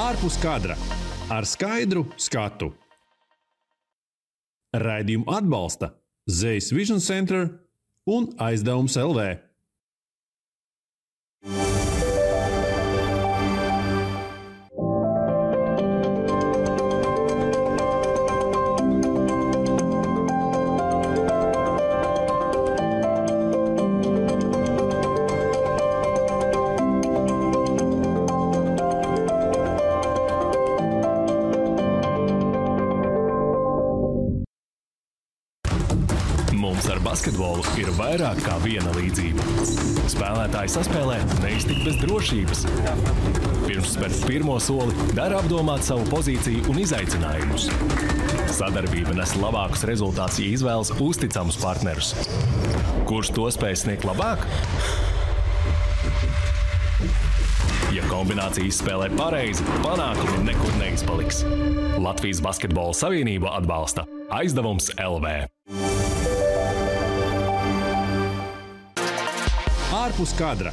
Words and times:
ārpus 0.00 0.38
kadra 0.40 0.76
ar 1.28 1.44
skaidru 1.44 2.06
skatu. 2.16 2.70
Raidījumu 4.72 5.26
atbalsta 5.28 5.90
Zvejas 6.30 6.70
Vision 6.72 7.02
Center 7.04 7.48
un 8.08 8.30
aizdevums 8.40 8.96
LV. 8.96 9.26
Basketbolu 37.40 37.64
ir 37.80 37.88
vairāk 37.96 38.40
kā 38.44 38.56
viena 38.60 38.90
līdzība. 38.92 39.44
Spēlētāji 40.10 40.72
saspēlē 40.74 41.16
neiztikt 41.40 41.86
bez 41.86 41.96
drošības. 42.02 42.64
Pirms 43.64 43.94
spērt 43.94 44.24
pirmo 44.28 44.58
soli, 44.60 44.92
dara 45.16 45.38
apdomāt 45.40 45.84
savu 45.86 46.04
pozīciju 46.10 46.68
un 46.68 46.80
izaicinājumus. 46.82 47.70
Sadarbība 48.52 49.14
nes 49.16 49.32
labākus 49.40 49.86
rezultātus, 49.88 50.40
ja 50.42 50.50
izvēlas 50.52 50.92
uzticamus 51.00 51.56
partnerus. 51.62 52.12
Kurš 53.08 53.32
to 53.36 53.46
spēj 53.54 53.78
sniegt 53.84 54.04
labāk? 54.04 54.44
Ja 57.94 58.04
kombinācija 58.10 58.70
spēlē 58.74 59.08
pareizi, 59.16 59.64
panākumi 59.80 60.44
nekur 60.50 60.76
neizpaliks. 60.82 61.40
Latvijas 62.00 62.42
Basketbola 62.44 62.92
Savienība 62.96 63.56
atbalsta 63.56 64.04
aizdevums 64.30 64.92
LV. 65.00 65.48
Ārpus 70.00 70.30
kadra 70.32 70.70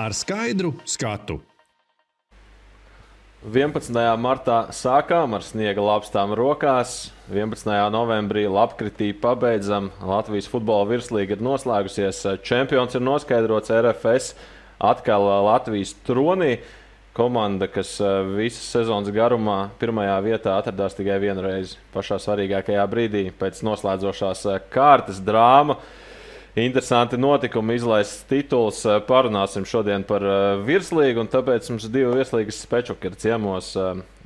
ar 0.00 0.14
skaidru 0.16 0.70
skatu. 0.88 1.34
11. 3.44 3.92
martā 4.16 4.58
sākām 4.72 5.34
ar 5.36 5.44
sniega 5.44 5.82
lapstām 5.84 6.32
rokās. 6.38 7.10
11. 7.28 7.68
novembrī 7.92 8.46
lapkritī 8.48 9.10
pabeidzam. 9.12 9.90
Latvijas 10.00 10.48
futbola 10.48 10.86
virslīga 10.88 11.36
ir 11.36 11.44
noslēgusies. 11.44 12.22
Čempions 12.46 12.96
ir 12.96 13.04
noskaidrots 13.04 13.74
RFS. 13.76 14.30
Atkal 14.80 15.26
Latvijas 15.50 15.92
tronī. 16.06 16.54
Komanda, 17.12 17.68
kas 17.68 17.98
visas 18.38 18.70
sezonas 18.72 19.12
garumā 19.12 19.66
pirmajā 19.82 20.14
vietā 20.24 20.54
atradās 20.56 20.96
tikai 20.96 21.18
vienu 21.20 21.44
reizi, 21.44 21.76
pašā 21.92 22.16
svarīgākajā 22.24 22.86
brīdī, 22.88 23.26
pēc 23.36 23.60
noslēdzošās 23.68 24.46
kārtas 24.72 25.20
drāmas. 25.20 25.84
Interesanti 26.52 27.16
notikumi, 27.16 27.78
izlaists 27.78 28.26
tituls. 28.28 28.82
Parunāsim 29.08 29.64
šodien 29.64 30.02
par 30.04 30.20
virslīgu, 30.66 31.22
un 31.24 31.30
tāpēc 31.32 31.70
mums 31.72 31.86
ir 31.88 31.94
divi 31.94 32.10
virslīgas 32.18 32.58
spečuki 32.66 33.08
ir 33.08 33.16
ciemos. 33.16 33.70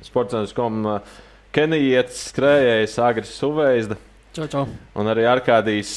Sportscentrs.com 0.03 0.81
Kenijietis, 1.55 2.25
skrējējs 2.33 2.97
Agris 2.99 3.31
Suveizda. 3.31 3.95
Čau, 4.35 4.45
čau. 4.51 4.65
Un 4.99 5.07
arī 5.07 5.23
Arkādijs 5.25 5.93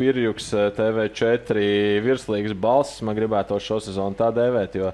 Birjuks, 0.00 0.50
TV4 0.76 1.62
virslīgas 2.04 2.56
balss. 2.58 2.98
Man 3.06 3.14
gribētu 3.16 3.60
šo 3.62 3.78
sezonu 3.80 4.18
tā 4.18 4.32
dēvēt, 4.34 4.74
jo 4.82 4.90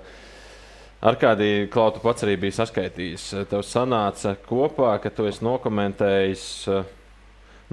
Arkādija 1.04 1.64
Klautu 1.72 2.04
pats 2.04 2.28
arī 2.28 2.36
bija 2.44 2.58
saskaitījis. 2.60 3.24
Tev 3.48 3.64
sanāca 3.64 4.36
kopā, 4.44 4.92
ka 5.00 5.08
tu 5.16 5.26
esi 5.32 5.42
nokomentējis 5.48 6.44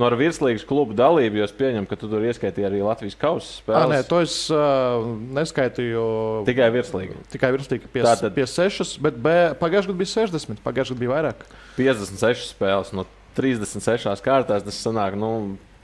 no 0.02 0.10
ar 0.10 0.16
virslīgas 0.18 0.66
klubu 0.68 0.96
dalību, 0.98 1.40
jo 1.40 1.46
es 1.46 1.54
pieņemu, 1.56 1.88
ka 1.90 1.98
tu 2.02 2.10
tur 2.10 2.26
ieskaitīji 2.26 2.68
arī 2.68 2.82
Latvijas 2.84 3.18
kausa 3.22 3.54
spēles. 3.60 3.86
À, 3.86 3.90
nē, 3.92 4.02
to 4.10 4.22
es 4.26 4.36
uh, 4.54 5.06
neskaitīju. 5.38 6.04
Tikai 6.50 6.70
virslīga. 6.74 7.18
Tikai 7.32 7.54
virslīga 7.56 7.90
pie, 7.94 8.04
Tātad- 8.08 8.36
pie 8.36 8.48
6, 8.50 8.98
bet 9.06 9.22
pagājušajā 9.62 9.92
gadā 9.94 10.00
bija 10.02 10.14
60, 10.16 10.64
pagājušajā 10.66 10.98
gadā 10.98 11.06
bija 11.06 11.16
vairāk. 11.16 11.46
56 11.78 12.56
spēles 12.56 12.94
no 12.98 13.06
36 13.38 14.26
kārtās. 14.26 14.66
Tas 14.66 14.80
sanāk, 14.84 15.16
nu, 15.20 15.32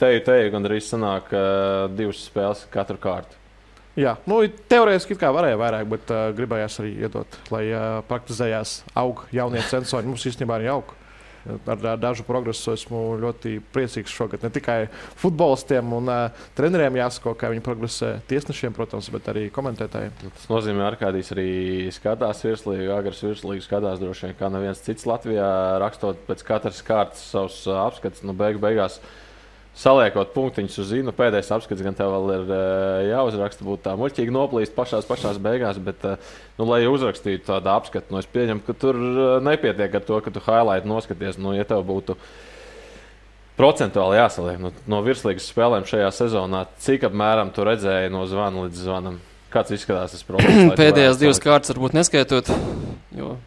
teju, 0.02 0.24
teju 0.28 0.54
gandrīz 0.58 0.90
sanāk 0.92 1.30
uh, 1.32 1.88
divas 1.94 2.26
spēles 2.28 2.66
katru 2.74 3.00
kārtu. 3.02 3.38
Jā, 3.98 4.14
nu, 4.30 4.44
teorētiski 4.70 5.16
kā 5.18 5.32
varēja 5.34 5.58
vairāk, 5.58 5.88
bet 5.90 6.12
uh, 6.14 6.28
gribējās 6.38 6.76
arī 6.84 6.92
iedot, 7.02 7.38
lai 7.50 7.64
uh, 7.72 7.86
praktizējās 8.06 8.84
aug 8.94 9.24
jaunie 9.34 9.64
sensori. 9.66 10.06
Mums 10.06 10.26
īstenībā 10.30 10.60
arī 10.60 10.70
aug. 10.70 10.92
Ar 11.48 11.86
ar 11.94 12.00
dažu 12.02 12.26
progresu 12.28 12.74
esmu 12.74 13.02
ļoti 13.22 13.58
priecīgs 13.74 14.14
šogad. 14.14 14.44
Ne 14.44 14.52
tikai 14.54 14.78
futbolistiem 15.20 15.94
un 15.98 16.12
uh, 16.12 16.46
treneriem 16.58 17.00
jāsako, 17.00 17.36
kā 17.40 17.52
viņi 17.52 17.64
progresē, 17.66 18.12
tiesnešiem, 18.30 18.76
protams, 18.76 19.10
bet 19.14 19.30
arī 19.32 19.48
komentētājiem. 19.54 20.16
Tas 20.26 20.50
nozīmē, 20.52 20.84
ka 20.84 20.92
Arkādijs 20.94 21.32
arī 21.36 21.50
skatās 21.96 22.44
virslīgu, 22.46 22.90
agresīvu 22.96 23.34
virslīgu, 23.34 23.66
skatās 23.66 24.02
droši 24.02 24.28
vien 24.28 24.36
kā 24.40 24.52
neviens 24.54 24.84
cits 24.84 25.08
Latvijā, 25.10 25.52
rakstot 25.84 26.26
pēc 26.28 26.44
katras 26.48 26.84
kārtas 26.86 27.24
savus 27.32 27.62
uh, 27.70 27.80
apskatus. 27.86 28.26
Nu, 28.28 28.36
beigu, 28.38 28.62
beigās 28.64 29.00
saliekot 29.78 30.34
punktiņus 30.34 30.80
uz 30.82 30.90
zīnu, 30.92 31.14
pēdējais 31.16 31.52
apskats 31.54 31.84
gan 31.86 31.96
tev 31.98 32.10
vēl 32.16 32.34
ir 32.34 32.44
uh, 32.50 32.58
jāuzraksta, 33.12 33.66
būtu 33.68 33.84
tā 33.86 33.94
muļķīgi 34.00 34.34
noplīst 34.34 34.76
pašās, 34.78 35.08
pašās 35.10 35.40
beigās. 35.42 35.80
Bet, 35.84 36.04
uh, 36.08 36.36
nu, 36.58 36.68
lai 36.72 36.82
uzrakstītu 36.90 37.46
tādu 37.52 37.72
apskatu, 37.76 38.14
nu, 38.14 38.22
es 38.24 38.30
pieņemu, 38.34 38.64
ka 38.66 38.78
tur 38.78 38.98
uh, 38.98 39.24
nepietiek 39.46 40.00
ar 40.00 40.06
to, 40.08 40.20
ka 40.26 40.34
tu 40.34 40.44
highlight 40.48 40.90
noskaties. 40.90 41.38
Nu, 41.42 41.54
ja 41.58 41.68
tev 41.70 41.86
būtu 41.88 42.18
procentuāli 43.58 44.20
jāsaliek 44.20 44.62
nu, 44.62 44.74
no 44.90 45.02
virslīgas 45.06 45.50
spēlēm 45.52 45.86
šajā 45.90 46.10
sezonā, 46.24 46.66
cik 46.82 47.08
apmēram 47.10 47.54
tu 47.54 47.66
redzēji 47.66 48.14
no 48.14 48.26
zvana 48.30 48.68
līdz 48.68 48.86
zvanam? 48.86 49.22
Kāds 49.54 49.72
izskatās 49.78 50.14
tas 50.14 50.26
process? 50.28 50.74
Pēdējās 50.78 51.22
divas 51.22 51.40
kārtas 51.42 51.72
varbūt 51.72 51.96
neskaitot, 51.96 52.50
jo 53.16 53.38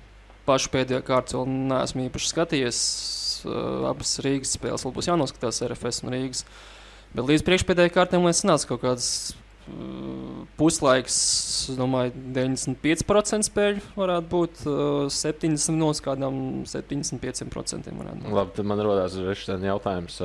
pašu 0.48 0.70
pēdējo 0.72 1.02
kārtu 1.06 1.40
vēl 1.40 1.50
neesmu 1.70 2.06
īpaši 2.08 2.30
skatījies. 2.32 2.78
Uh, 3.48 3.88
abas 3.90 4.16
Rīgas 4.24 4.56
spēles 4.56 4.84
vēl 4.86 4.94
būs 4.96 5.10
jānoskatās 5.10 5.62
RFS 5.66 6.04
un 6.04 6.14
Rīgas. 6.14 6.44
Bet 7.14 7.26
līdz 7.26 7.46
priekšpēdējai 7.46 7.94
kārtai 7.94 8.20
man 8.22 8.36
sanāca 8.36 8.70
kaut 8.70 8.84
kāds 8.84 9.10
uh, 9.32 10.44
puslaiks, 10.60 11.18
es 11.72 11.78
domāju, 11.78 12.14
95% 12.36 13.50
spēļu 13.50 13.84
varētu 13.98 14.30
būt, 14.30 14.64
uh, 14.70 15.10
70 15.10 15.78
no 15.80 15.92
kādām 16.06 16.40
75% 16.70 17.90
varētu 17.90 18.24
būt. 18.24 18.34
Labi, 18.38 18.56
tad 18.56 18.70
man 18.70 18.82
rodas 18.86 19.18
arī 19.18 19.70
jautājums. 19.70 20.20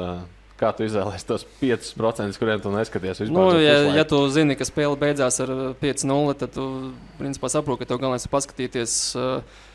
Kā 0.55 0.69
tu 0.71 0.85
izvēlējies 0.87 1.25
tos 1.27 1.43
5%, 1.59 2.37
kuriem 2.39 2.61
tu 2.63 2.71
neskaties? 2.71 3.25
Nu, 3.27 3.49
ja, 3.59 3.73
puslaiku? 3.75 3.95
ja 3.97 4.03
tu 4.07 4.19
zini, 4.31 4.55
ka 4.55 4.63
spēle 4.63 4.95
beidzās 4.99 5.41
ar 5.43 5.51
uh, 5.51 5.63
5-0, 5.81 6.35
tad 6.39 6.53
tu 6.55 6.67
principā 7.19 7.51
saproti, 7.51 7.83
ka 7.83 7.89
tev 7.89 7.99
galvenais 7.99 8.23
ir 8.23 8.31
paskatīties 8.31 8.93
uh, 9.19 9.65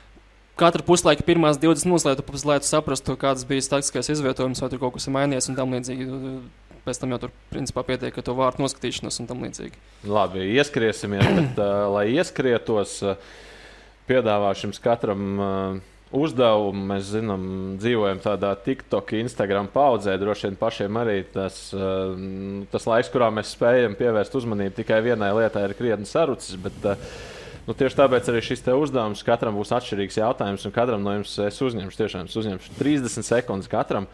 katru 0.61 0.85
puslaiku 0.87 1.25
pirmās 1.27 1.59
20 1.61 1.89
minūtes, 1.89 2.07
lai 2.09 2.17
tu, 2.19 2.25
pēc- 2.27 2.47
lai 2.49 2.59
tu 2.63 2.69
saprastu, 2.69 3.17
kāds 3.21 3.47
bija 3.49 3.65
taktiskais 3.73 4.13
izvietojums, 4.15 4.61
vai 4.63 4.71
tur 4.73 4.83
kaut 4.83 4.97
kas 4.99 5.09
ir 5.09 5.17
mainījies 5.17 5.49
un 5.51 5.59
tam 5.59 5.73
līdzīgi. 5.77 6.09
Pēc 6.81 6.97
tam 7.03 7.13
jau 7.13 7.19
tur 7.27 7.33
principā 7.53 7.83
pietiek, 7.85 8.15
ka 8.17 8.23
to 8.25 8.33
vārtu 8.39 8.63
noskatīšanas 8.65 9.21
un 9.21 9.27
tam 9.29 9.43
līdzīgi. 9.45 9.77
Labi, 10.09 10.47
ieskriesimies, 10.57 11.27
bet, 11.37 11.59
uh, 11.65 11.89
lai 11.93 12.07
ieskrietos, 12.15 12.95
uh, 13.05 13.33
piedāvāšu 14.09 14.69
jums 14.69 14.81
katram 14.83 15.27
uh, 15.37 15.81
uzdevumu. 16.17 16.87
Mēs 16.95 17.11
zinām, 17.13 17.43
dzīvojam 17.83 18.23
tādā 18.25 18.55
TikTok, 18.65 19.13
Instagram 19.21 19.69
paudzē. 19.75 20.17
Droši 20.19 20.49
vien 20.49 20.57
pašiem 20.61 20.97
arī 21.03 21.19
tas, 21.35 21.59
uh, 21.77 22.17
tas 22.73 22.89
laiks, 22.89 23.13
kurā 23.13 23.29
mēs 23.35 23.53
spējam 23.59 23.95
pievērst 24.01 24.41
uzmanību 24.41 24.81
tikai 24.81 25.03
vienai 25.05 25.31
lietai, 25.37 25.67
ir 25.69 25.77
krietni 25.79 26.09
sarucis. 26.09 26.57
Bet, 26.65 26.81
uh, 26.89 27.13
Nu, 27.71 27.75
tieši 27.79 28.01
tāpēc 28.01 28.27
arī 28.33 28.41
šis 28.43 28.65
uzdevums 28.67 29.21
katram 29.23 29.55
būs 29.55 29.71
atšķirīgs 29.77 30.17
jautājums, 30.19 30.65
un 30.67 30.73
katram 30.75 31.05
no 31.07 31.13
jums 31.15 31.37
es 31.45 31.61
uzņemšu, 31.63 31.99
tiešām 32.01 32.27
es 32.27 32.35
uzņemšu 32.41 32.73
30 32.81 33.27
sekundes 33.29 33.71
katram. 33.71 34.09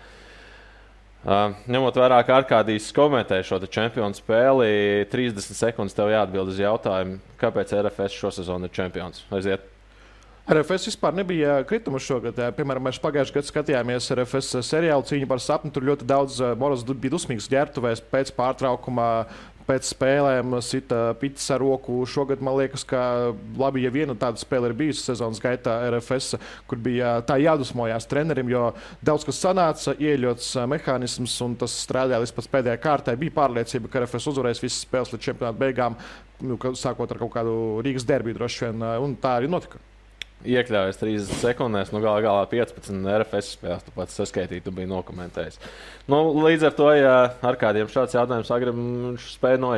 Uh, 1.24 1.54
ņemot 1.64 1.96
vērā, 1.96 2.18
ka 2.28 2.36
Arkādijs 2.36 2.90
komentē 2.92 3.38
šo 3.40 3.56
čempionu 3.64 4.12
spēli, 4.12 5.06
30 5.08 5.56
sekundes 5.56 5.96
tev 5.96 6.12
jāatbild 6.12 6.52
uz 6.52 6.60
jautājumu, 6.60 7.16
kāpēc 7.40 7.72
RFS 7.80 8.20
šo 8.20 8.34
sezonu 8.42 8.68
ir 8.68 8.76
čempions. 8.76 9.24
Aiziet! 9.32 9.64
RFS 10.46 10.92
vispār 10.92 11.16
nebija 11.16 11.56
kritumu 11.66 11.98
šogad. 11.98 12.36
Jā. 12.38 12.52
Piemēram, 12.54 12.84
mēs 12.86 13.00
pagājušajā 13.02 13.40
gadā 13.40 13.48
skatījāmies 13.48 14.12
RFS 14.14 14.60
seriālu 14.68 15.02
cīņu 15.08 15.26
par 15.32 15.40
sapni. 15.42 15.72
Tur 15.74 15.88
ļoti 15.88 16.06
daudz 16.06 16.36
eh, 16.38 16.52
Moras 16.60 16.84
bija 16.86 17.16
dusmīgs 17.16 17.48
ģērbtuvēs 17.50 18.04
pēc 18.12 18.30
pārtraukuma. 18.36 19.08
Pēc 19.66 19.88
spēlēm 19.90 20.54
sita 20.62 21.00
pits 21.18 21.48
ar 21.50 21.58
roku. 21.62 21.98
Šogad 22.06 22.42
man 22.44 22.54
liekas, 22.60 22.84
ka 22.86 23.00
labi, 23.58 23.82
ja 23.82 23.90
viena 23.90 24.14
tāda 24.18 24.38
spēle 24.38 24.70
ir 24.70 24.76
bijusi 24.78 25.02
sezonas 25.08 25.42
gaitā 25.42 25.74
RFS, 25.88 26.38
kur 26.70 26.78
bija 26.82 27.16
tā 27.26 27.40
jādusmojās 27.42 28.06
trenerim, 28.06 28.52
jo 28.52 28.68
daudz 29.06 29.26
kas 29.26 29.42
sanāca, 29.42 29.96
ieļots 29.98 30.52
eh, 30.54 30.68
mehānisms, 30.70 31.34
un 31.46 31.58
tas 31.58 31.74
strādāja 31.82 32.22
līdz 32.22 32.36
pat 32.38 32.52
pēdējai 32.54 32.82
kārtai. 32.86 33.18
Bija 33.18 33.34
pārliecība, 33.40 33.90
ka 33.90 34.04
RFS 34.04 34.30
uzvarēs 34.32 34.62
visas 34.62 34.86
spēles 34.86 35.10
līdz 35.16 35.26
čempionāta 35.26 35.62
beigām, 35.64 35.98
nu, 36.46 36.60
sākot 36.78 37.10
ar 37.10 37.22
kaut 37.24 37.34
kādu 37.34 37.58
Rīgas 37.82 38.06
derbiju 38.06 38.38
droši 38.38 38.68
vien, 38.68 38.88
un 39.02 39.18
tā 39.18 39.38
arī 39.40 39.50
notika. 39.50 39.82
Iekļāvies 40.44 40.98
30 41.00 41.38
sekundēs, 41.40 41.92
nu 41.94 42.00
galā 42.04 42.20
galā 42.24 42.42
15 42.50 43.06
RFS 43.22 43.54
spēlēs. 43.56 43.84
Tu 43.86 43.94
pats 43.96 44.18
saskaitīji, 44.20 44.64
tu 44.66 44.72
biji 44.74 44.90
nokomentējis. 44.90 45.58
Nu, 46.12 46.20
līdz 46.44 46.68
ar 46.68 46.76
to, 46.76 46.90
ja 46.94 47.14
ar 47.46 47.58
kādiem 47.60 47.88
šāds 47.90 48.14
jautājums 48.18 48.52
agrib, 48.54 48.76
viņš 48.76 49.26
spēja 49.38 49.60
no, 49.62 49.72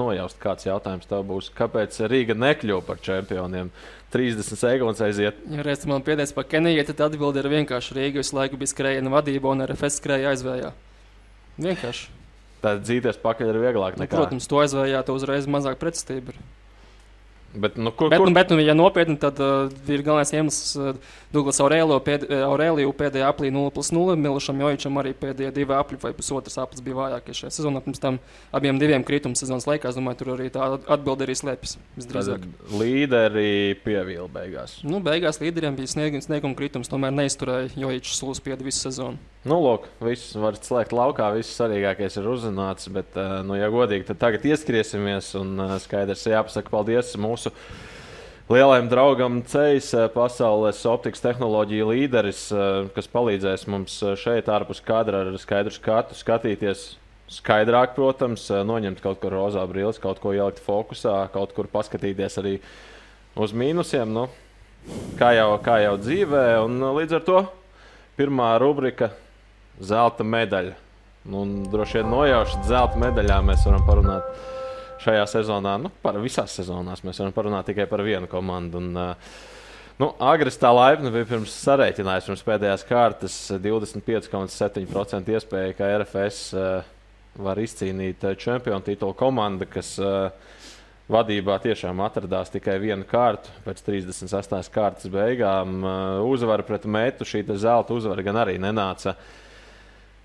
nojaust, 0.00 0.40
kāds 0.42 0.66
jautājums 0.68 1.08
tev 1.10 1.26
būs. 1.28 1.52
Kāpēc 1.58 2.00
Rīga 2.10 2.38
nekļuva 2.38 2.86
par 2.88 3.00
čempioniem? 3.04 3.70
30 4.08 4.56
sekundes 4.56 5.02
aiziet. 5.04 5.42
Ja 5.52 5.60
reiz 5.66 5.82
man 5.84 6.00
piedēs 6.00 6.32
par 6.32 6.46
Keniju, 6.48 6.80
tad 6.88 7.02
atbilde 7.10 7.42
ir 7.42 7.50
vienkārši 7.52 7.98
Rīga 7.98 8.22
visu 8.22 8.38
laiku 8.38 8.56
bija 8.56 8.72
skrējiena 8.72 9.12
vadība 9.12 9.52
un 9.52 9.66
RFS 9.66 10.00
skrēja 10.00 10.32
aizvējā. 10.32 10.70
Vienkārši. 11.60 12.08
Tad 12.64 12.80
dzīties 12.86 13.20
pakaļ 13.22 13.52
ir 13.52 13.58
vieglāk 13.68 13.98
Nu, 13.98 14.06
nekā. 14.06 14.16
protams, 14.16 14.48
to 14.50 14.62
aizvējā, 14.64 15.04
to 15.06 15.14
uzreiz 15.14 15.46
mazāk 15.46 15.76
pretestība. 15.78 16.32
ir. 16.32 16.57
Bet, 17.54 17.76
nu, 17.76 17.90
kur, 17.90 18.10
Bet, 18.10 18.18
kur? 18.18 18.28
nu, 18.28 18.34
bet 18.34 18.50
nu, 18.50 18.58
ja 18.60 18.74
nopietni, 18.76 19.16
tad 19.16 19.38
uh, 19.40 19.72
ir 19.88 20.02
galvenais 20.04 20.30
iemesls 20.36 20.74
uh, 20.76 20.90
Douglas 21.32 21.56
Aurēliju 21.64 21.96
pēd, 22.04 22.26
uh, 22.28 22.42
Aurēliju 22.44 22.92
pēdējā 22.98 23.30
aplī 23.32 23.48
0 23.54 23.72
plus 23.72 23.88
0, 23.94 24.18
Milušam 24.20 24.60
Jojičam 24.60 25.00
arī 25.00 25.14
pēdējie 25.16 25.54
divi 25.56 25.72
apli 25.72 25.96
vai 26.02 26.12
pusotras 26.16 26.60
aplis 26.60 26.84
bija 26.84 26.98
vājākie 26.98 27.38
šajā 27.40 27.54
sezonā. 27.56 27.80
Pirms 27.86 28.02
tam 28.04 28.18
abiem 28.52 28.76
diviem 28.80 29.06
krituma 29.06 29.38
sezonas 29.38 29.64
laikā, 29.70 29.88
es 29.88 29.96
domāju, 29.96 30.20
tur 30.20 30.34
arī 30.36 30.50
tā 30.52 30.68
atbilde 30.76 31.24
arī 31.24 31.38
slēpjas 31.40 31.78
visdrīzāk. 31.96 32.44
Līderi 32.76 33.48
pievīla 33.80 34.28
beigās. 34.36 34.78
Nu, 34.84 35.00
beigās 35.04 35.40
līderiem 35.40 35.80
bija 35.80 35.94
snieguma 35.96 36.52
kritums, 36.58 36.92
tomēr 36.92 37.16
neizturēja 37.16 37.72
Jojičs 37.80 38.20
sūs 38.20 38.44
piedu 38.44 38.68
visu 38.68 38.84
sezonu. 38.84 39.16
Nu, 39.48 39.58
lūk, 39.64 39.86
viss 40.04 40.34
var 40.36 40.58
slēgt 40.60 40.92
laukā, 40.92 41.30
viss 41.32 41.56
svarīgākais 41.56 42.18
ir 42.20 42.26
uzzināts. 42.28 42.90
Bet, 42.92 43.16
eh, 43.16 43.38
nu, 43.48 43.56
ja 43.56 43.70
godīgi, 43.72 44.10
tad 44.10 44.20
tagad 44.20 44.44
ieskriesimies 44.44 45.32
un 45.40 45.54
eh, 45.64 45.76
skaidrs 45.80 46.26
jāpasaka 46.28 46.74
paldies 46.74 47.14
mūsu 47.16 47.54
lielajam 48.48 48.88
draugam 48.88 49.42
Ceļš, 49.44 49.90
pasaules 50.14 50.80
optikas 50.88 51.20
tehnoloģiju 51.24 51.90
līderis, 51.90 52.46
eh, 52.52 52.88
kas 52.96 53.10
palīdzēs 53.12 53.66
mums 53.68 54.00
eh, 54.02 54.16
šeit 54.16 54.48
ārpus 54.48 54.80
kadra 54.84 55.26
ar 55.26 55.38
skaidru 55.40 55.74
skatu 55.74 56.16
skatīties. 56.16 56.94
Skaidrāk, 57.28 57.92
protams, 57.92 58.46
eh, 58.50 58.64
noņemt 58.64 59.02
kaut 59.04 59.20
kur 59.20 59.36
rozā 59.36 59.64
brīvs, 59.68 60.00
kaut 60.00 60.20
ko 60.22 60.32
ielikt 60.32 60.62
fokusā, 60.64 61.28
kaut 61.32 61.52
kur 61.52 61.68
paskatīties 61.68 62.40
arī 62.40 62.54
uz 63.36 63.52
mīnusiem. 63.52 64.08
Nu, 64.08 64.28
kā, 65.20 65.34
jau, 65.36 65.50
kā 65.60 65.82
jau 65.84 65.96
dzīvē, 66.00 66.44
un 66.64 66.80
eh, 66.80 66.94
līdz 67.02 67.18
ar 67.20 67.24
to 67.28 67.42
pirmā 68.16 68.54
rubrika- 68.62 69.12
zelta 69.80 70.26
medaļa. 70.26 70.76
Nu, 71.28 71.42
Un 71.42 71.52
droši 71.68 72.00
vien 72.00 72.10
nojaušot 72.12 72.64
zelta 72.68 72.98
medaļā 73.02 73.42
mēs 73.44 73.66
varam 73.68 73.84
parunāt 73.86 74.30
šajā 75.04 75.26
sezonā. 75.28 75.76
Nu, 75.82 75.92
par 76.02 76.16
visās 76.22 76.54
sezonās 76.56 77.04
mēs 77.04 77.20
varam 77.20 77.36
parunāt 77.36 77.68
tikai 77.68 77.86
par 77.90 78.02
vienu 78.06 78.30
komandu. 78.30 78.80
Un, 78.82 78.96
uh, 78.96 79.46
Nu, 79.98 80.12
Agris 80.22 80.54
tā 80.54 80.70
laipni 80.70 81.10
bija 81.10 81.26
pirms 81.26 81.50
sarēķinājums, 81.58 82.28
pirms 82.28 82.44
pēdējās 82.46 82.84
kārtas 82.86 83.38
25,7% 83.64 85.32
iespēja, 85.34 85.72
ka 85.74 85.88
RFS 85.96 86.38
uh, 86.54 86.86
var 87.42 87.58
izcīnīt 87.58 88.22
uh, 88.22 88.36
čempionu 88.38 88.86
titulu 88.86 89.16
komanda, 89.18 89.66
kas 89.66 89.96
uh, 89.98 90.30
vadībā 91.10 91.56
tiešām 91.64 91.98
atradās 92.06 92.54
tikai 92.54 92.76
vienu 92.78 93.08
kārtu 93.10 93.50
pēc 93.64 93.82
38. 93.88 94.70
kārtas 94.70 95.10
beigām. 95.10 95.80
Uh, 95.82 96.30
uzvara 96.30 96.62
pret 96.62 96.86
metu, 96.86 97.26
šī 97.26 97.42
zelta 97.58 97.98
uzvara 97.98 98.22
gan 98.22 98.38
arī 98.44 98.54
nenāca 98.62 99.16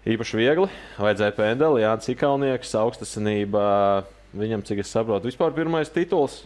īpaši 0.09 0.39
viegli. 0.39 0.69
Vajadzēja 0.99 1.35
pendeli, 1.37 1.83
Jānis 1.83 2.11
Ikaunieks, 2.13 2.75
augstasinība. 2.79 3.65
Viņam, 4.33 4.63
cik 4.65 4.81
es 4.81 4.91
saprotu, 4.93 5.29
vispār 5.29 5.53
pirmais 5.53 5.91
tituls. 5.93 6.41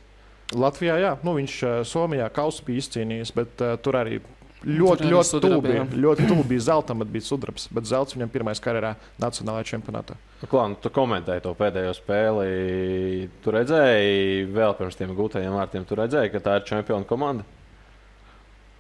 Latvijā, 0.56 0.98
jā, 1.00 1.13
nu, 1.24 1.33
viņš 1.39 1.54
uh, 1.63 1.77
Somijā 1.88 2.27
kausu 2.31 2.63
bija 2.68 2.83
izcīnījis, 2.83 3.31
bet 3.36 3.63
uh, 3.63 3.75
tur 3.83 3.98
arī 4.00 4.19
ļoti, 4.63 5.04
arī 5.04 5.12
ļoti 5.12 5.30
sudraba, 5.30 5.56
tuvu 5.56 5.63
bija. 5.65 5.86
Ļoti 6.04 6.27
tuvu 6.30 6.45
bija 6.48 6.65
zeltam, 6.69 7.01
bet 7.04 7.12
bija 7.12 7.27
sudrabs. 7.27 7.68
Bet 7.71 7.88
zelts 7.89 8.15
viņam 8.15 8.31
pirmais 8.31 8.62
karjerā 8.63 8.94
Nacionālajā 9.24 9.71
čempionātā. 9.74 10.15
Nu, 10.42 10.50
Klā, 10.51 10.68
nu, 10.71 10.80
tu 10.83 10.92
komentēji 10.94 11.44
to 11.48 11.54
pēdējo 11.57 11.94
spēli. 11.98 13.27
Tu 13.44 13.56
redzēji, 13.56 14.48
vēl 14.56 14.75
pirms 14.80 15.00
tiem 15.00 15.15
gūtajiem 15.18 15.56
vārtiem, 15.56 15.88
tu 15.88 16.00
redzēji, 16.00 16.33
ka 16.36 16.44
tā 16.44 16.59
ir 16.59 16.68
čempionu 16.69 17.07
komanda. 17.07 17.48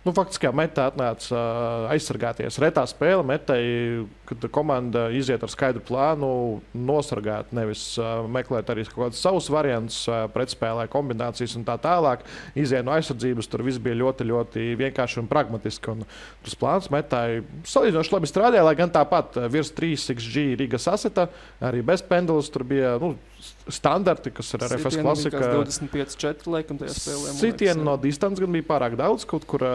Nu, 0.07 0.13
faktiski, 0.15 0.47
metā 0.55 0.85
atnāca 0.87 1.39
aizsargāties. 1.91 2.55
Retā 2.63 2.85
spēle 2.87 3.25
metai, 3.27 3.59
kad 4.29 4.45
komanda 4.55 5.09
iziet 5.11 5.41
ar 5.43 5.51
skaidru 5.51 5.81
plānu, 5.83 6.29
nosargāt, 6.71 7.49
nevis 7.51 7.81
meklēt 8.31 8.71
arī 8.71 8.85
kaut 8.87 9.09
kādus 9.09 9.19
savus 9.25 9.49
variantus, 9.51 9.97
pretspēlē 10.31 10.85
kombinācijas 10.93 11.57
un 11.59 11.65
tā 11.67 11.75
tālāk. 11.83 12.23
Iziet 12.55 12.87
no 12.87 12.93
aizsardzības, 12.95 13.51
tur 13.51 13.65
viss 13.67 13.83
bija 13.83 13.99
ļoti, 13.99 14.29
ļoti 14.31 14.63
vienkārši 14.79 15.19
un 15.25 15.27
pragmatiski. 15.27 15.97
Un 15.97 16.07
tas 16.45 16.55
plāns 16.55 16.87
metai 16.93 17.41
salīdzinoši 17.67 18.15
labi 18.15 18.31
strādāja, 18.31 18.63
lai 18.63 18.77
gan 18.79 18.93
tāpat 18.95 19.35
virs 19.51 19.73
3XG 19.75 20.53
Rīgas 20.63 20.87
aseta, 20.87 21.27
arī 21.59 21.83
bez 21.83 22.05
pendulas 22.07 22.47
tur 22.53 22.63
bija. 22.63 22.95
Nu, 23.03 23.17
Standarti, 23.67 24.31
kas 24.35 24.53
ir 24.55 24.63
RFS 24.63 24.95
Sitieni 24.95 25.05
klasika. 25.05 25.39
bija 25.41 25.51
kāds 25.57 25.81
25-4 25.83 26.53
laikam 26.53 26.79
tajā 26.79 26.95
spēlē. 26.95 27.33
liekas, 27.75 27.83
no 27.89 27.97
distances 28.01 28.43
gan 28.43 28.55
bija 28.55 28.67
pārāk 28.69 28.95
daudz. 28.99 29.25
Kaut 29.27 29.47
kur, 29.49 29.65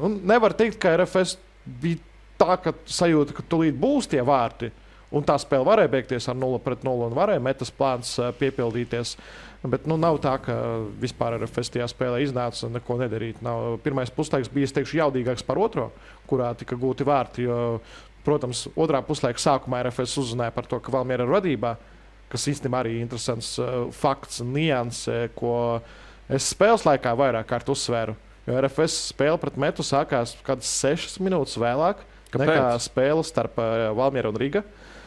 nu, 0.00 0.10
nevar 0.26 0.56
teikt, 0.58 0.80
ka 0.82 0.96
RFS 0.96 1.36
bija 1.82 2.02
tā, 2.40 2.56
ka 2.62 2.74
sajūta, 2.90 3.36
ka 3.36 3.44
tūlīt 3.46 3.78
būs 3.80 4.10
tie 4.12 4.22
vārti. 4.26 4.72
Un 5.14 5.22
tā 5.22 5.36
spēle 5.38 5.66
varēja 5.68 5.90
beigties 5.92 6.26
ar 6.28 6.34
0 6.36 6.58
pret 6.64 6.82
0 6.84 7.06
un 7.06 7.14
varēja 7.14 7.42
metas 7.42 7.70
plāns 7.70 8.16
ā, 8.18 8.32
piepildīties. 8.36 9.14
Bet 9.66 9.86
nu, 9.88 9.96
nav 9.98 10.18
tā, 10.22 10.34
ka 10.42 10.56
vispār 11.00 11.38
RFS 11.38 11.72
tajā 11.76 11.86
spēlē 11.90 12.20
iznāca 12.24 12.66
un 12.66 12.74
neko 12.76 12.98
nedarīt. 13.00 13.38
Nav. 13.46 13.78
Pirmais 13.84 14.10
puslaiks 14.14 14.50
bija, 14.52 14.68
teikšu, 14.78 14.98
jaudīgāks 15.00 15.46
par 15.46 15.62
otro, 15.62 15.88
kurā 16.30 16.50
tika 16.58 16.78
gūti 16.78 17.06
vārti. 17.06 17.46
Jo, 17.46 17.78
protams, 18.26 18.66
otrā 18.74 19.00
puslaika 19.06 19.42
sākumā 19.42 19.84
RFS 19.86 20.18
uzzināja 20.24 20.54
par 20.54 20.66
to, 20.66 20.82
ka 20.82 20.94
Valmiera 20.94 21.26
ir 21.26 21.32
vadībā 21.32 21.76
kas 22.32 22.48
īstenībā 22.52 22.82
arī 22.82 22.96
ir 22.96 23.06
interesants 23.06 23.54
uh, 23.62 23.86
fakts 23.94 24.42
un 24.44 24.52
nianses, 24.56 25.30
ko 25.38 25.80
es 26.28 26.50
spēles 26.52 26.86
laikā 26.86 27.14
vairāk 27.18 27.48
kārt 27.50 27.70
uzsvēru. 27.72 28.16
Jo 28.46 28.60
RFS 28.60 29.10
spēle 29.10 29.38
pret 29.42 29.56
metu 29.58 29.82
sākās 29.86 30.36
kaut 30.38 30.50
kādas 30.52 30.70
sešas 30.70 31.18
minūtes 31.18 31.56
vēlāk 31.58 32.04
Kāpēc? 32.30 32.46
nekā 32.46 32.66
spēle 32.82 33.24
starp 33.26 33.58
uh, 33.58 33.88
Valmieru 33.98 34.30
un 34.34 34.38
Riga. 34.40 34.62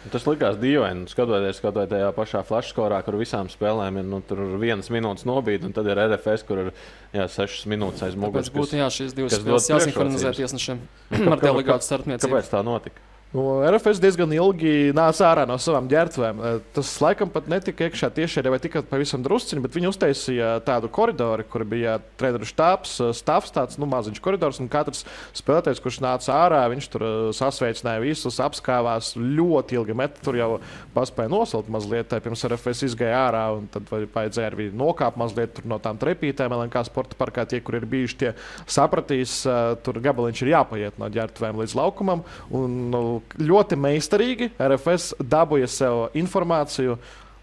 Tas 0.10 0.24
likās 0.24 0.56
dīvaini. 0.60 1.10
Skatoties 1.12 1.60
vai 1.60 1.86
tajā 1.92 2.10
pašā 2.16 2.42
flashskorā, 2.48 3.02
kur 3.04 3.18
visām 3.20 3.50
spēlēm 3.52 4.00
ir 4.00 4.06
nu, 4.08 4.22
tur 4.26 4.40
vienas 4.62 4.88
minūtes 4.94 5.28
nobīde, 5.28 5.68
un 5.68 5.76
tad 5.76 5.90
ir 5.92 6.00
RFS, 6.00 6.46
kur 6.48 6.62
ir 6.64 6.70
jā, 7.12 7.28
sešas 7.28 7.68
minūtes 7.70 8.06
aiz 8.08 8.16
muguras. 8.16 8.48
Tāpēc 8.48 8.62
būtu 8.62 8.80
jā, 8.80 8.88
šīs 8.96 9.18
divas 9.18 9.36
spēles 9.36 9.68
priekšrocības. 9.68 10.40
tiesnešiem 10.40 10.82
ar 11.36 11.44
delegātu 11.44 11.88
starpniecību. 11.90 12.32
Kāpēc 12.32 12.52
tā 12.54 12.64
notika? 12.66 13.04
Nu, 13.30 13.60
RFS 13.62 14.00
diezgan 14.02 14.32
ilgi 14.34 14.90
nāca 14.98 15.28
ārā 15.28 15.44
no 15.46 15.54
savām 15.62 15.86
ģērbtuvēm. 15.86 16.40
Eh, 16.42 16.56
Tas 16.74 16.96
laikam 16.98 17.30
pat 17.30 17.46
netika 17.46 17.86
iekšā 17.86 18.08
tieši 18.10 18.42
vai 18.50 18.58
tikai 18.58 18.82
pavisam 18.82 19.22
drusciņi, 19.22 19.62
bet 19.62 19.76
viņi 19.78 19.90
uztaisīja 19.92 20.48
tādu 20.66 20.90
koridoru, 20.90 21.46
kur 21.46 21.62
bija 21.62 22.00
treneru 22.18 22.48
štābs, 22.50 22.96
eh, 22.98 23.14
stāvs, 23.14 23.52
tāds 23.54 23.78
nu, 23.78 23.86
maziņš 23.86 24.20
koridors. 24.20 24.60
Un 24.60 24.68
katrs 24.68 25.06
spēlētājs, 25.38 25.78
kurš 25.78 26.00
nāca 26.02 26.34
ārā, 26.34 26.64
viņš 26.74 26.88
tur 26.90 27.06
eh, 27.06 27.30
sasveicināja 27.38 28.02
visus, 28.02 28.40
apskāvās 28.42 29.14
ļoti 29.14 29.78
ilgi. 29.78 29.94
Met, 29.94 30.18
tur 30.26 30.34
jau 30.34 30.60
paspēja 30.96 31.30
nosalt 31.30 31.70
mazliet, 31.70 32.10
pirms 32.10 32.44
RFS 32.50 32.82
izgāja 32.90 33.30
ārā. 33.30 33.46
un 33.60 33.70
Tad 33.70 33.86
vajadzēja 33.86 34.50
arī 34.56 34.72
nokāpt 34.74 35.22
mazliet 35.22 35.62
no 35.66 35.78
tām 35.78 36.02
trepītēm, 36.02 36.50
lai 36.50 36.68
kā 36.68 36.82
sporta 36.84 37.14
parkā 37.14 37.46
tie, 37.46 37.62
kur 37.62 37.76
ir 37.76 37.86
bijuši, 37.86 38.18
tie 38.18 38.34
sapratīs, 38.66 39.46
tur 39.84 40.02
gabaliņš 40.02 40.42
ir 40.42 40.56
jāpaiet 40.58 40.98
no 40.98 41.06
ģērbtuvēm 41.06 41.62
līdz 41.62 41.78
laukumam. 41.78 42.26
Un, 42.50 42.90
nu, 42.90 43.19
ļoti 43.40 43.78
meistarīgi 43.80 44.52
RFS 44.60 45.14
dabūja 45.20 45.70
sev 45.72 46.04
informāciju, 46.20 46.98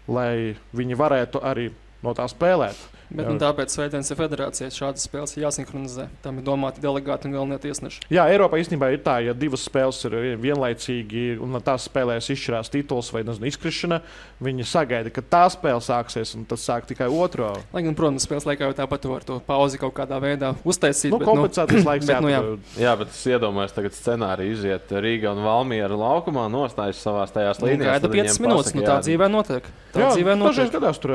lai 0.07 0.55
viņi 0.77 0.97
varētu 0.99 1.41
arī 1.43 1.69
no 2.03 2.13
tā 2.17 2.27
spēlēt. 2.31 2.77
Bet 3.07 3.23
Jā. 3.23 3.31
nu, 3.31 3.39
tāpēc 3.39 3.71
Sveiciens 3.71 4.09
ir 4.11 4.17
federācijai 4.19 4.67
šādas 4.73 5.05
spēles 5.07 5.35
ir 5.37 5.45
jāsinhronizē. 5.45 6.09
Tam 6.25 6.39
ir 6.41 6.43
domāti 6.43 6.81
delegāti 6.83 7.29
un 7.29 7.37
galvenie 7.37 7.59
tiesneši. 7.63 8.01
Jā, 8.11 8.25
Eiropā 8.33 8.59
īstenībā 8.59 8.89
ir 8.91 8.99
tā, 9.05 9.17
ja 9.23 9.35
divas 9.37 9.63
spēles 9.63 10.01
ir 10.09 10.17
vienlaicīgi 10.43 11.37
un 11.39 11.55
tās 11.63 11.85
spēlēs 11.87 12.27
izšķirās 12.33 12.71
tituls 12.73 13.11
vai 13.15 13.23
nezinu, 13.27 13.47
izkrišana, 13.47 14.01
viņi 14.43 14.65
sagaida, 14.67 15.13
ka 15.13 15.23
tā 15.23 15.45
spēle 15.53 15.79
sāksies 15.83 16.35
un 16.35 16.43
tas 16.49 16.65
sāk 16.67 16.89
tikai 16.89 17.07
otro. 17.07 17.53
Lai 17.71 17.85
gan, 17.85 17.95
protams, 17.95 18.27
spēles 18.27 18.47
laikā 18.49 18.67
jau 18.67 18.75
tāpat 18.81 19.07
var 19.07 19.23
to 19.27 19.39
pauzi 19.47 19.79
kaut 19.81 19.95
kādā 19.97 20.19
veidā 20.23 20.51
uztaisīt. 20.67 21.13
Nu, 21.15 21.21
bet, 21.21 21.29
kompensācijas 21.31 21.87
laiks 21.87 22.07
bet, 22.11 22.21
nu, 22.25 22.33
jā. 22.33 22.41
Jā, 22.81 22.95
bet 22.99 23.15
es 23.15 23.23
iedomājos, 23.31 23.75
tagad 23.77 23.95
scenāriju 23.95 24.57
iziet 24.57 24.91
Rīgā 24.91 25.31
un 25.31 25.43
Valmiera 25.47 25.95
laukumā, 25.97 26.47
nostājas 26.51 26.99
savā 27.03 27.23
tajās 27.31 27.61
Nu, 27.63 27.69
līnijās. 27.71 27.87
Gaida 27.95 28.07
tad 28.07 28.15
5 28.15 28.19
viņiem 28.19 28.43
minūtes, 28.47 28.71
pasaka, 28.71 28.79
nu 28.81 28.87
tā 28.87 28.95
jā, 28.97 29.03
dzīvē 29.07 29.27
notiek. 29.31 29.69
Tā 29.93 30.01
Jā, 30.03 30.07
dzīvē 30.13 30.33
dažreiz 30.37 30.67
notiek. 30.67 30.73
gadās 30.75 30.99
tur, 31.01 31.13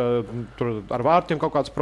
tur 0.59 0.71
ar 0.97 1.03
vārtiem 1.07 1.39
kaut 1.39 1.53
kādas 1.55 1.71
problēmas, 1.71 1.82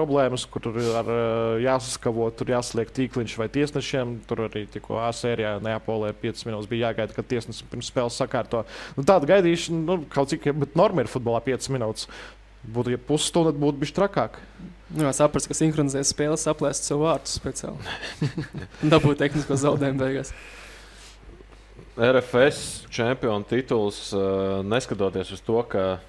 kur 0.50 0.62
tur 0.64 0.76
ir 0.80 0.90
ar, 0.96 1.08
eh, 1.10 1.62
jāsaskavo, 1.64 2.28
tur 2.36 2.52
jāsliek 2.52 2.90
tīkliņš 2.96 3.36
vai 3.38 3.48
tiesnešiem. 3.48 4.18
Tur 4.26 4.48
arī 4.48 4.66
tikko 4.70 4.98
A 5.00 5.10
sērijā 5.10 5.60
Neapolē 5.60 6.12
5 6.12 6.44
minūtes 6.46 6.68
bija 6.68 6.90
jāgaida, 6.90 7.14
kad 7.14 7.28
tiesnesis 7.28 7.62
pirms 7.70 7.90
spēles 7.90 8.16
sakārto. 8.16 8.64
Nu, 8.96 9.04
tāda 9.04 9.26
gaidīšana, 9.26 9.84
nu, 9.84 10.04
kaut 10.08 10.28
cik, 10.28 10.52
bet 10.58 10.76
norma 10.76 11.02
ir 11.02 11.12
futbolā 11.12 11.42
5 11.44 11.70
minūtes. 11.70 12.08
Būtu, 12.60 12.92
ja 12.92 12.98
pusstunda 12.98 13.52
būtu 13.56 13.80
bijis 13.80 13.96
trakāk. 13.96 14.40
Nu, 14.90 15.04
jā, 15.06 15.12
saprast, 15.14 15.48
ka 15.48 15.54
sinhronizēs 15.54 16.10
spēles, 16.12 16.48
aplēst 16.50 16.84
savu 16.84 17.06
vārtu 17.06 17.30
speciāli. 17.30 17.78
Dabūt 18.92 19.22
tehnisko 19.22 19.56
zaudējumu 19.56 20.02
beigās. 20.02 20.34
RFS 22.00 22.86
čempionu 22.90 23.44
tituls, 23.44 24.12
uh, 24.14 24.60
neskatoties 24.66 25.32
uz 25.36 25.42
to, 25.44 25.60
ka 25.68 26.00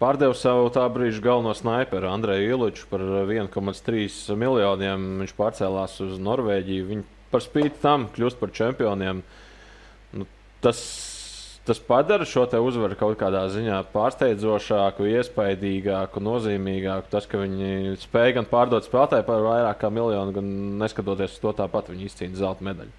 pārdeva 0.00 0.34
savu 0.36 0.70
tā 0.74 0.86
brīža 0.92 1.22
galveno 1.24 1.52
sniperu 1.56 2.08
Andreju 2.10 2.56
Iliču 2.56 2.88
par 2.90 3.04
1,3 3.28 4.36
miljoniem. 4.40 5.06
Viņš 5.22 5.36
pārcēlās 5.38 6.00
uz 6.06 6.18
Norvēģiju. 6.24 6.88
Viņi 6.88 7.06
par 7.30 7.44
spīti 7.44 7.82
tam 7.82 8.08
kļūst 8.14 8.40
par 8.40 8.52
čempioniem. 8.56 9.22
Nu, 10.16 10.26
tas, 10.64 10.80
tas 11.68 11.82
padara 11.84 12.26
šo 12.28 12.46
uzvaru 12.64 12.98
kaut 12.98 13.18
kādā 13.20 13.44
ziņā 13.52 13.82
pārsteidzošāku, 13.92 15.08
iespaidīgāku, 15.18 16.22
nozīmīgāku. 16.24 17.10
Tas, 17.12 17.28
ka 17.30 17.42
viņi 17.44 18.00
spēja 18.02 18.40
gan 18.40 18.48
pārdot 18.50 18.88
spēlētāju 18.88 19.28
par 19.28 19.44
vairāk 19.46 19.82
kā 19.84 19.92
miljonu, 19.92 20.34
gan 20.36 20.48
neskatoties 20.80 21.36
uz 21.36 21.44
to, 21.44 21.54
tāpat 21.60 21.92
viņi 21.92 22.08
izcīna 22.08 22.40
zelta 22.40 22.66
medaļu. 22.66 22.96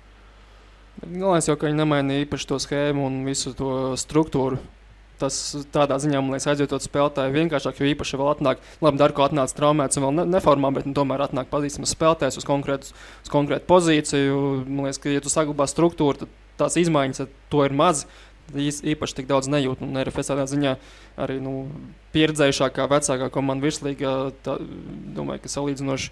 Galvenais 1.01 1.47
jau, 1.47 1.55
ka 1.57 1.65
viņi 1.65 1.79
nemainīja 1.79 2.27
īpaši 2.27 2.47
to 2.49 2.59
schēmu 2.61 3.07
un 3.07 3.21
visu 3.25 3.55
to 3.57 3.95
struktūru. 3.97 4.59
Tas 5.21 5.37
tādā 5.73 5.97
ziņā 6.01 6.21
man 6.21 6.33
liekas, 6.35 6.47
aizjūtot 6.51 6.85
spēlētāju 6.85 7.35
vienkāršāk, 7.35 7.81
jo 7.81 7.89
īpaši 7.91 8.17
vēl 8.17 8.31
atnāk, 8.31 8.63
labi, 8.81 9.01
Darko 9.01 9.25
atnāca 9.27 9.57
traumēts 9.57 9.99
un 9.99 10.07
vēl 10.07 10.15
ne, 10.17 10.25
neformā, 10.37 10.71
bet 10.73 10.87
nu, 10.89 10.95
tomēr 10.97 11.27
atnāk 11.27 11.51
pazīstams 11.51 11.93
spēlētājs 11.93 12.41
uz 12.41 12.47
konkrētu, 12.47 12.95
uz 13.21 13.31
konkrētu 13.33 13.67
pozīciju. 13.69 14.41
Man 14.65 14.89
liekas, 14.89 15.01
ka, 15.03 15.13
ja 15.13 15.21
tu 15.21 15.33
saglabā 15.33 15.69
struktūru, 15.69 16.23
tad 16.23 16.35
tās 16.61 16.77
izmaiņas 16.81 17.27
to 17.53 17.63
ir 17.67 17.77
maz. 17.77 18.05
Īpaši 18.51 19.21
tik 19.21 19.29
daudz 19.29 19.47
nejūt. 19.51 19.83
Un 19.85 20.01
RFS 20.01 20.33
tādā 20.33 20.43
ziņā 20.49 20.75
arī 21.21 21.37
nu, 21.43 21.69
pieredzējušākā, 22.15 22.89
vecākā 22.91 23.29
komanda 23.31 23.69
virslīgā, 23.69 24.15
tā, 24.43 24.57
domāju, 25.15 25.45
ka 25.45 25.53
salīdzinoši 25.53 26.11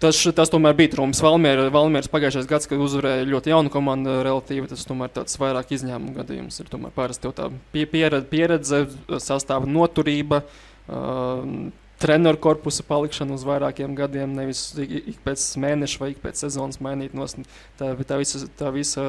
Tas, 0.00 0.16
tas 0.32 0.48
tomēr 0.48 0.72
bija 0.78 0.94
trūkums. 0.94 1.20
Valmieras 1.20 2.08
pagājušais 2.08 2.48
gads, 2.48 2.68
kad 2.70 2.80
uzvarēja 2.80 3.26
ļoti 3.28 3.52
jaunu 3.52 3.72
komandu, 3.72 4.14
relatīvi 4.24 4.70
tas 4.70 4.86
tomēr 4.88 5.12
tāds 5.12 5.36
vairāk 5.40 5.74
izņēmuma 5.76 6.16
gadījums. 6.22 6.56
Ir 6.62 6.70
tomēr 6.72 6.94
parasti 6.96 7.28
jau 7.28 7.34
tā 7.36 7.50
pieredze, 7.74 8.22
pieredze 8.30 8.80
sastāva 9.20 9.68
noturība. 9.68 10.40
Uh, 10.88 11.68
Treneru 12.00 12.40
korpusa 12.40 12.80
palikšana 12.88 13.36
uz 13.36 13.42
vairākiem 13.44 13.92
gadiem, 13.92 14.32
nevis 14.32 14.70
ik 14.80 15.18
pēc 15.20 15.42
mēneša 15.60 16.00
vai 16.00 16.14
ik 16.14 16.22
pēc 16.22 16.46
sezonas 16.46 16.80
mainīt. 16.80 17.12
Nos, 17.12 17.36
tā, 17.76 17.92
tā, 17.92 18.16
visa, 18.22 18.40
tā 18.56 18.72
visa 18.72 19.04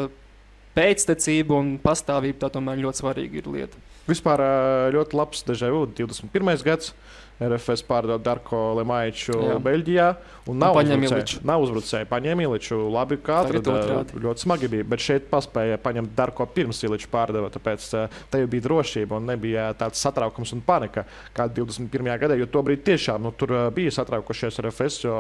pēctecība 0.76 1.56
un 1.56 1.78
pastāvība 1.80 2.44
tā 2.44 2.52
tomēr 2.58 2.84
ļoti 2.84 3.00
svarīga 3.00 3.40
ir 3.40 3.48
lieta. 3.54 3.80
Vispār 4.12 4.44
ļoti 4.92 5.16
labs 5.16 5.48
dežavu 5.48 5.86
21. 5.96 6.52
gadsimts 6.68 6.92
RFS 7.42 7.82
pārdod 7.88 8.22
Darko 8.22 8.60
Lemaiču 8.78 9.34
Jā. 9.34 9.56
Beļģijā. 9.64 10.08
Un 10.52 10.60
nav 10.62 10.78
uzbrucēji. 10.78 11.42
Nav 11.48 11.64
uzbrucēji. 11.66 12.08
Paņēma 12.10 12.46
Iliču. 12.46 12.78
Labi, 12.94 13.18
kā 13.22 13.40
atrada. 13.46 14.04
Ļoti 14.14 14.46
smagi 14.46 14.70
bija. 14.72 14.88
Bet 14.92 15.04
šeit 15.04 15.28
paspēja 15.32 15.80
paņemt 15.82 16.14
Darko 16.18 16.46
pirms 16.54 16.82
Iliču 16.86 17.10
pārdeva. 17.14 17.50
Tāpēc 17.54 17.88
te 18.32 18.44
jau 18.44 18.52
bija 18.52 18.66
drošība 18.68 19.18
un 19.18 19.30
nebija 19.32 19.72
tāds 19.80 20.02
satraukums 20.02 20.54
un 20.58 20.62
panika 20.66 21.06
kā 21.38 21.48
21. 21.50 22.14
gadā. 22.22 22.38
Jo 22.38 22.50
tobrīd 22.52 22.86
tiešām 22.86 23.26
nu, 23.26 23.34
tur 23.34 23.56
bija 23.76 23.94
satraukušies 23.98 24.62
RFS. 24.66 25.12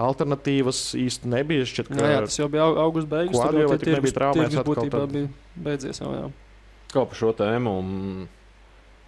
Alternatīvas 0.00 0.84
īsti 0.96 1.28
nebija. 1.28 1.68
Šķiet, 1.68 1.92
ka, 1.92 2.00
jā, 2.00 2.12
jā, 2.14 2.26
tas 2.28 2.40
jau 2.40 2.50
bija 2.52 2.68
augusta 2.86 3.16
beigas. 3.16 3.36
Kur 3.36 3.64
jau 3.64 3.72
bija 3.76 4.18
traumēts? 4.20 4.60
Būtībā 4.64 5.06
bija 5.10 5.32
beidzies 5.56 6.00
jau. 6.00 6.12
Jā. 6.14 6.28
Kā 6.90 7.04
par 7.06 7.18
šo 7.18 7.32
tēmu? 7.36 7.72
Un 7.80 8.28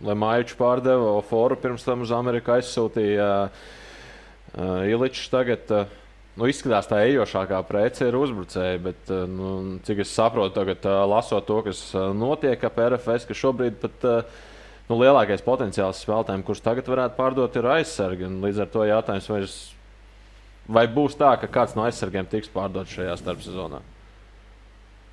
Lemaiču 0.02 0.56
pārdeva, 0.58 1.16
Oforu 1.20 1.56
pirms 1.60 1.84
tam 1.86 2.02
uz 2.02 2.12
Ameriku 2.14 2.56
aizsūtīja. 2.56 3.28
Uh, 4.52 4.90
Iličs 4.90 5.28
tagad 5.32 5.70
uh, 5.72 5.90
nu, 6.36 6.48
izskatās 6.50 6.88
tā 6.90 7.02
ejošākā 7.06 7.60
prece 7.68 8.08
ir 8.08 8.16
uzbrucēji, 8.18 8.80
bet 8.82 9.12
uh, 9.12 9.24
nu, 9.30 9.52
cik 9.86 10.02
es 10.04 10.14
saprotu, 10.14 10.54
tagad 10.58 10.88
uh, 10.88 11.02
lasot 11.08 11.46
to, 11.48 11.60
kas 11.68 11.84
uh, 11.94 12.10
notiek 12.16 12.64
ap 12.66 12.80
RFS, 12.82 13.28
ka 13.28 13.36
šobrīd 13.36 13.78
pat 13.82 14.08
uh, 14.08 14.42
nu, 14.88 14.98
lielākais 14.98 15.44
potenciāls 15.46 16.02
spēlētājiem, 16.04 16.44
kurus 16.46 16.64
tagad 16.64 16.90
varētu 16.90 17.18
pārdot, 17.18 17.56
ir 17.58 17.70
aizsargi. 17.78 18.30
Līdz 18.42 18.62
ar 18.64 18.70
to 18.74 18.86
jautājums, 18.88 19.30
vai, 19.32 19.40
es, 19.46 19.56
vai 20.66 20.86
būs 20.90 21.18
tā, 21.20 21.34
ka 21.40 21.50
kāds 21.60 21.76
no 21.78 21.86
aizsargiem 21.86 22.28
tiks 22.28 22.52
pārdots 22.52 22.98
šajā 22.98 23.16
starpsezonā? 23.22 23.82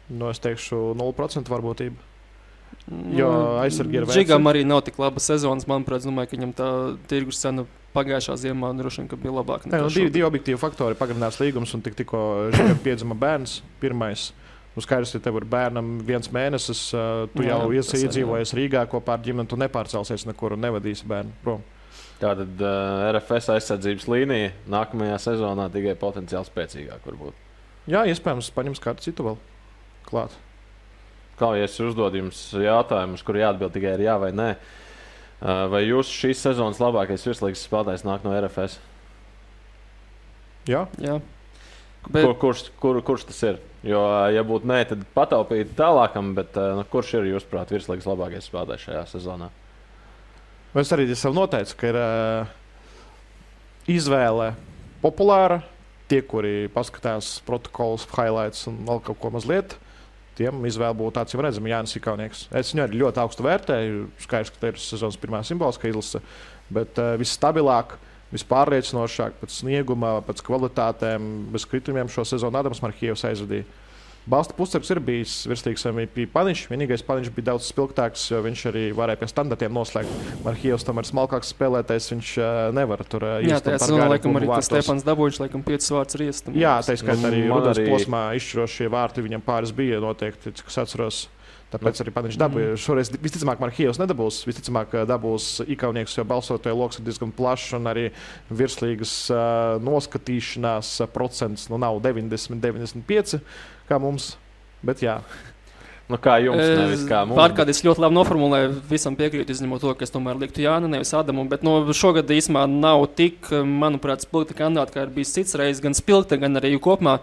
Nu, 0.09 0.31
es 0.31 0.41
teikšu, 0.41 0.95
0% 0.97 1.51
varbūtība. 1.53 2.08
Jo 3.13 3.29
aizsargi 3.61 3.99
ir 3.99 4.07
vērts. 4.07 4.17
Žigam 4.17 4.49
arī 4.49 4.63
nav 4.65 4.81
tik 4.87 4.97
laba 5.01 5.21
sezonas. 5.21 5.67
Manuprāt, 5.69 6.05
domāju, 6.07 6.31
ka 6.31 6.37
viņam 6.37 6.53
tā 6.57 6.69
tirgus 7.11 7.41
cena 7.41 7.65
pagājušā 7.93 8.37
ziemā 8.45 8.71
droši 8.77 9.03
vien 9.03 9.21
bija 9.23 9.33
labāka. 9.35 9.69
Nē, 9.69 9.81
nu, 9.85 9.91
divi, 9.93 10.11
divi 10.13 10.25
objektīvi 10.27 10.61
faktori- 10.61 10.97
pagarinās 11.01 11.39
līgums 11.41 11.73
un 11.77 11.83
tik, 11.85 11.97
tikko 11.99 12.21
piedzima 12.85 13.17
bērns. 13.17 13.59
Pirmais. 13.81 14.31
Nu, 14.75 14.83
skaidrs, 14.85 15.13
ja 15.13 15.19
tev 15.19 15.39
ir 15.41 15.45
bērnam 15.49 15.97
viens 16.05 16.29
mēnesis, 16.31 16.81
tu 17.33 17.43
jā, 17.43 17.57
jau 17.57 17.71
esi 17.81 18.03
iedzīvojies 18.05 18.53
Rīgā 18.55 18.85
kopā 18.89 19.17
ar 19.17 19.23
ģimeni, 19.25 19.49
tu 19.49 19.57
nepārcelsies 19.59 20.27
nekur 20.29 20.53
un 20.55 20.61
nevadīsi 20.63 21.09
bērnu 21.09 21.33
prom. 21.43 21.65
Tātad 22.19 22.61
uh, 22.61 23.09
RFS 23.13 23.49
aizsardzības 23.55 24.05
līnija 24.11 24.51
nākamajā 24.69 25.17
sezonā 25.23 25.69
tikai 25.73 25.95
potenciāli 25.99 26.47
spēcīgāk 26.51 27.07
varbūt. 27.07 27.33
Jā, 27.89 28.03
iespējams, 28.11 28.51
paņems 28.53 28.83
kādu 28.83 29.03
citu 29.03 29.25
vēl 29.25 29.39
klāt. 30.05 30.35
Kā 31.39 31.53
jau 31.55 31.63
es 31.63 31.77
uzdodu 31.79 32.19
jums 32.19 32.39
jautājumus, 32.51 33.23
kur 33.23 33.39
jāatbild 33.39 33.71
tikai 33.71 33.93
ar 33.95 34.03
jā 34.03 34.15
vai 34.19 34.31
nē. 34.35 34.49
Vai 35.71 35.85
jūs 35.85 36.11
šīs 36.11 36.41
sezonas 36.43 36.81
labākais 36.83 37.23
virslīgas 37.23 37.63
spēlētājs 37.63 38.03
nāk 38.03 38.25
no 38.27 38.33
RFS? 38.35 38.75
Jā. 40.67 40.83
jā. 40.99 41.15
Bet... 42.09 42.25
Kur, 42.25 42.35
kurš, 42.41 42.65
kur, 42.81 42.99
kurš 43.07 43.29
tas 43.31 43.39
ir? 43.47 43.63
Jo, 43.87 44.03
ja 44.35 44.43
būtu 44.43 44.67
nē, 44.67 44.81
tad 44.89 45.07
pataupīt 45.15 45.71
tālākam, 45.79 46.33
bet 46.35 46.59
nu, 46.75 46.83
kurš 46.91 47.15
ir 47.21 47.31
jūsuprāt 47.31 47.71
virslīgas 47.71 48.09
labākais 48.09 48.51
spēlētājs 48.51 48.87
šajā 48.89 49.03
sezonā? 49.15 49.47
Es 50.77 50.91
arī 50.93 51.07
sev 51.15 51.33
noteicu, 51.37 51.77
ka 51.79 51.87
ir 51.93 51.97
uh, 52.03 52.51
izvēle 53.89 54.51
populāra. 54.99 55.63
Tie, 56.09 56.19
kuri 56.25 56.67
paskatās 56.73 57.37
protokolus, 57.45 58.07
highlights 58.11 58.67
un 58.67 58.81
vēl 58.87 58.99
kaut 59.05 59.19
ko 59.21 59.31
mazliet, 59.31 59.75
uh, 59.77 59.88
tiem 60.39 60.63
izvēle 60.69 60.95
būtu 60.97 61.17
tāds, 61.19 61.35
jau 61.35 61.43
redzams, 61.43 61.69
Jānis 61.69 61.97
Ikaunieks. 61.99 62.45
Es 62.55 62.71
viņu 62.73 62.85
arī 62.85 63.01
ļoti 63.03 63.21
augstu 63.23 63.45
vērtēju. 63.45 64.05
Skaidrs, 64.23 64.53
ka 64.55 64.61
tā 64.61 64.71
ir 64.71 64.79
sezonas 64.83 65.19
pirmā 65.19 65.41
simboliskā 65.47 65.91
izlase, 65.91 66.21
bet 66.73 67.01
uh, 67.01 67.13
visstabilāk, 67.19 67.97
vispārliecinošāk, 68.33 69.39
pēc 69.41 69.59
snieguma, 69.61 70.15
pēc 70.27 70.43
kvalitātēm, 70.45 71.29
bez 71.53 71.65
kritumiem 71.69 72.11
šo 72.13 72.25
sezonu 72.29 72.61
Adams 72.61 72.81
Markijevs 72.85 73.25
aizvadīja. 73.29 73.67
Balsta 74.29 74.53
pusceļš 74.53 74.89
ir 74.93 74.99
bijis 75.01 75.35
virsīgs 75.49 75.87
MVP 75.89 76.27
paniņš. 76.29 76.67
Vienīgais 76.69 77.01
paniņš 77.07 77.31
bija 77.33 77.47
daudz 77.47 77.65
spilgtāks, 77.71 78.27
jo 78.29 78.43
viņš 78.45 78.65
arī 78.69 78.83
varēja 78.93 79.21
pie 79.23 79.29
standartiem 79.31 79.73
noslēgt. 79.73 80.27
Marhijos 80.45 80.85
tam 80.85 81.01
ir 81.01 81.07
smalkāks 81.09 81.49
spēlētājs, 81.55 82.11
viņš 82.13 82.33
uh, 82.37 82.59
nevar 82.77 83.01
tur 83.09 83.25
uh, 83.25 83.39
Jā, 83.41 83.57
tā 83.65 83.79
ir 83.79 84.05
laikam 84.13 84.37
arī 84.37 84.51
tas 84.51 84.69
Stefans 84.69 85.07
Dabūņš, 85.07 85.41
laikam 85.41 85.65
5 85.65 85.89
vārds 85.95 86.19
riestam. 86.21 86.59
Jā, 86.61 86.75
tā 86.85 86.99
skaitā 87.01 87.31
arī 87.31 87.41
Rudens 87.49 87.81
posmā 87.89 88.23
izšķirošie 88.37 88.91
vārti 88.93 89.25
viņam 89.25 89.45
pāris 89.49 89.73
bija 89.73 90.03
noteikti, 90.03 90.53
cik 90.61 90.69
es 90.69 90.81
atceros. 90.85 91.25
Tāpēc 91.69 91.99
arī 92.01 92.13
viņš 92.15 92.37
dabūja. 92.41 92.69
Mm. 92.71 92.79
Šoreiz 92.81 93.11
visticamāk, 93.13 93.59
Marhijos 93.61 93.99
nedabūs. 94.01 94.39
Visticamāk, 94.49 94.95
dabūs 95.09 95.59
Ikaunieks, 95.69 96.15
jo 96.17 96.25
balsotāju 96.25 96.79
lokus 96.79 96.97
ir 96.97 97.05
diezgan 97.05 97.33
plašs 97.35 97.75
un 97.77 97.85
arī 97.91 98.07
virslīgas 98.49 99.13
uh, 99.29 99.75
noskatīšanās 99.85 100.95
procents 101.13 101.67
nu, 101.69 101.77
nav 101.81 102.01
90, 102.01 102.57
95 102.63 103.37
kā 103.89 104.01
mums. 104.01 104.33
Bet 104.85 105.03
jā. 105.05 105.19
Nu, 106.09 106.17
kā 106.17 106.39
jums? 106.41 106.57
Nevis, 106.57 107.03
kā 107.05 107.21
mums, 107.27 107.37
Pārkādi 107.37 107.75
es 107.75 107.83
ļoti 107.85 108.01
labi 108.01 108.17
noformulēju, 108.17 108.71
visam 108.89 109.13
piekrītu, 109.19 109.53
izņemot 109.53 109.83
to, 109.83 109.91
ka 109.93 110.07
es 110.07 110.13
tomēr 110.13 110.39
liktu 110.41 110.63
Jānu, 110.63 110.89
nevis 110.89 111.13
Adamu. 111.13 111.45
Bet 111.51 111.61
nu, 111.65 111.75
šogad 111.93 112.31
īsumā 112.33 112.63
nav 112.71 113.05
tik, 113.13 113.51
manuprāt, 113.53 114.25
spilgta 114.25 114.57
kandidāta, 114.57 114.95
kā 114.95 115.05
ir 115.05 115.13
bijis 115.13 115.35
cits 115.35 115.53
reizes, 115.59 115.83
gan 115.85 115.93
spilgta, 115.93 116.39
gan 116.41 116.57
arī 116.57 116.73
kopumā 116.81 117.19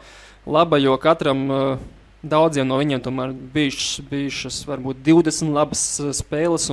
laba, 0.47 0.79
jo 0.79 0.95
katram 1.03 1.43
uh, 1.51 1.83
Daudziem 2.27 2.69
no 2.69 2.79
viņiem 2.81 3.03
tomēr 3.05 3.35
bijušas, 3.55 4.07
bijušas 4.11 4.63
varbūt 4.69 5.05
20 5.07 5.53
labas 5.55 5.85
uh, 6.03 6.15
spēles. 6.17 6.71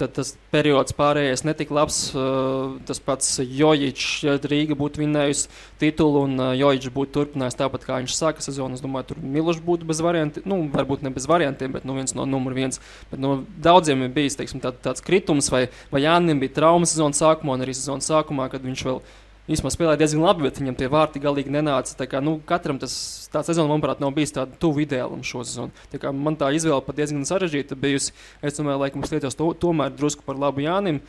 Tad 0.00 0.14
tas 0.16 0.30
periods 0.48 0.94
pārējais 0.96 1.42
netika 1.44 1.74
labs. 1.76 1.98
Uh, 2.16 2.78
tas 2.88 2.98
pats 3.04 3.34
Jojičs, 3.44 4.22
ja 4.24 4.38
Rīga 4.40 4.72
būtu 4.78 5.02
vinējusi 5.02 5.50
titulu 5.82 6.22
un 6.24 6.44
Jojičs 6.56 6.94
būtu 6.94 7.12
turpinājis 7.18 7.58
tāpat, 7.60 7.84
kā 7.84 7.98
viņš 8.00 8.16
sāka 8.16 8.44
sezonu. 8.44 8.78
Es 8.78 8.84
domāju, 8.84 9.10
tur 9.10 9.20
Milošs 9.20 9.60
būtu 9.64 9.88
bez 9.88 10.00
variantiem. 10.04 10.46
Nu, 10.48 10.62
varbūt 10.72 11.04
ne 11.04 11.12
bez 11.12 11.28
variantiem, 11.28 11.76
bet 11.76 11.84
nu, 11.88 11.98
viens 11.98 12.16
no 12.16 12.24
numur 12.28 12.56
viens. 12.56 12.80
Bet, 13.10 13.20
nu, 13.20 13.42
daudziem 13.64 14.06
ir 14.06 14.14
bijis 14.16 14.40
teiksim, 14.40 14.64
tā, 14.64 14.72
tāds 14.72 15.04
kritums, 15.04 15.52
vai, 15.52 15.66
vai 15.92 16.06
Jānim 16.06 16.40
bija 16.40 16.56
traumas 16.62 16.96
sezonas 16.96 17.20
sākumā, 17.20 17.58
un 17.58 17.66
arī 17.66 17.76
sezonas 17.76 18.08
sākumā, 18.08 18.48
kad 18.52 18.64
viņš 18.64 18.88
vēl 18.88 19.02
bija 19.04 19.21
īstenībā 19.50 19.72
spēlēja 19.74 20.00
diezgan 20.02 20.22
labi, 20.22 20.46
bet 20.46 20.60
viņam 20.60 20.76
tie 20.78 20.88
vārti 20.92 21.22
galīgi 21.22 21.52
nenāca. 21.54 21.96
Tā 21.98 22.06
kā, 22.10 22.20
nu, 22.24 22.36
katram 22.46 22.78
tas 22.82 22.94
tā 23.32 23.42
sezona, 23.46 23.70
manuprāt, 23.72 24.02
nav 24.02 24.14
bijis 24.14 24.34
tāda 24.36 24.54
tuvu 24.62 24.84
ideālam 24.84 25.24
šo 25.26 25.42
sezonu. 25.46 25.84
Tā 25.92 25.98
kā 26.02 26.12
man 26.14 26.38
tā 26.38 26.52
izvēle 26.54 26.82
pat 26.86 27.00
diezgan 27.00 27.26
sarežģīta 27.28 27.78
bijusi. 27.78 28.14
Es 28.44 28.58
domāju, 28.58 28.86
ka 28.86 29.02
mums 29.02 29.14
liekas 29.14 29.38
to, 29.38 29.50
tomēr 29.58 29.94
drusku 29.96 30.26
par 30.26 30.38
labu 30.38 30.62
Jānim. 30.62 31.02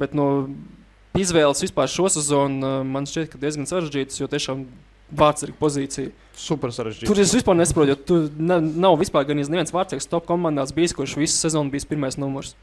Bet, 0.00 0.16
nu, 0.16 0.48
izvēles 1.20 1.60
vispār 1.66 1.90
šo 1.92 2.08
sezonu 2.12 2.64
uh, 2.64 2.84
man 2.86 3.08
šķiet 3.08 3.34
ka 3.34 3.40
diezgan 3.40 3.68
sarežģītas, 3.68 4.20
jo 4.22 4.28
tiešām 4.32 4.64
vārdsarga 5.16 5.56
pozīcija. 5.60 6.12
Super 6.36 6.72
sarežģīta. 6.74 7.08
Tur 7.08 7.20
es 7.22 7.34
vispār 7.36 7.58
nesaprotu, 7.58 7.92
jo 7.92 7.98
tur 8.08 8.26
ne, 8.40 8.58
nav 8.60 8.96
vispār 9.00 9.28
gan 9.28 9.38
neviens 9.40 9.72
vārdsargs 9.74 10.08
top 10.10 10.26
komandās 10.28 10.74
bijis, 10.76 10.96
kurš 10.96 11.16
visu 11.20 11.36
sezonu 11.38 11.72
bijis 11.72 11.88
pirmais 11.88 12.18
numurs. 12.20 12.54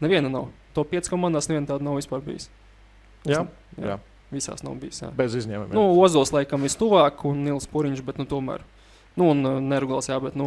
Neviena 0.00 0.32
nav. 0.32 0.48
Top 0.76 0.88
5 0.92 1.12
komandās 1.12 1.50
neviena 1.50 1.68
tāda 1.74 1.84
nav 1.84 2.00
vispār 2.00 2.24
bijis. 2.24 2.48
Jā, 3.28 3.44
Jā. 3.76 3.84
jā. 3.84 3.98
Visās 4.30 4.62
nav 4.62 4.76
bijis. 4.78 5.02
Jā. 5.02 5.10
bez 5.16 5.34
izņēmumiem. 5.40 5.74
Nu, 5.74 5.88
Ozols 5.98 6.30
laikam 6.34 6.62
vistuvāk 6.62 7.24
un 7.26 7.42
Nils 7.46 7.66
Puriņš, 7.70 8.02
bet 8.06 8.20
nu, 8.20 8.26
tomēr. 8.30 8.62
Nu, 9.18 9.32
un 9.32 9.42
uh, 9.44 9.58
Nergals, 9.58 10.06
jā, 10.08 10.16
bet 10.22 10.36
nu, 10.38 10.46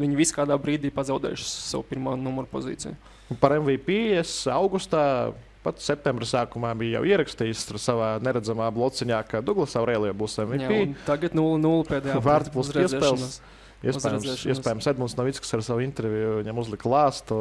viņi 0.00 0.16
visi 0.16 0.34
kādā 0.34 0.56
brīdī 0.58 0.88
pazaudējuši 0.96 1.44
savu 1.44 1.84
pirmā 1.90 2.16
numuru 2.16 2.48
pozīciju. 2.50 2.96
Par 3.40 3.52
MVP 3.60 3.98
es 4.16 4.32
augustā, 4.50 5.32
pat 5.62 5.78
septembrī 5.84 6.26
sākumā 6.26 6.72
bija 6.78 6.98
jau 6.98 7.04
ierakstījis 7.12 7.66
savā 7.78 8.14
neredzamā 8.24 8.70
blociņā, 8.74 9.20
ka 9.28 9.42
Douglas 9.44 9.76
Aurēlija 9.78 10.16
būs 10.16 10.38
Jā, 10.40 10.46
MVP. 10.48 10.80
un 10.88 10.96
tagad 11.06 11.36
0-0 11.36 11.84
pēdējā 11.92 12.22
Vārtu 12.24 12.54
plus 12.56 12.72
uzredzēšanās. 12.72 13.36
Iespējams, 13.82 14.44
iespējams 14.46 14.86
Edmunds 14.92 15.16
Novickis 15.18 15.54
ar 15.56 15.62
savu 15.66 15.82
interviju 15.82 16.36
viņam 16.38 16.58
uzlika 16.62 16.90
lāstu, 16.90 17.38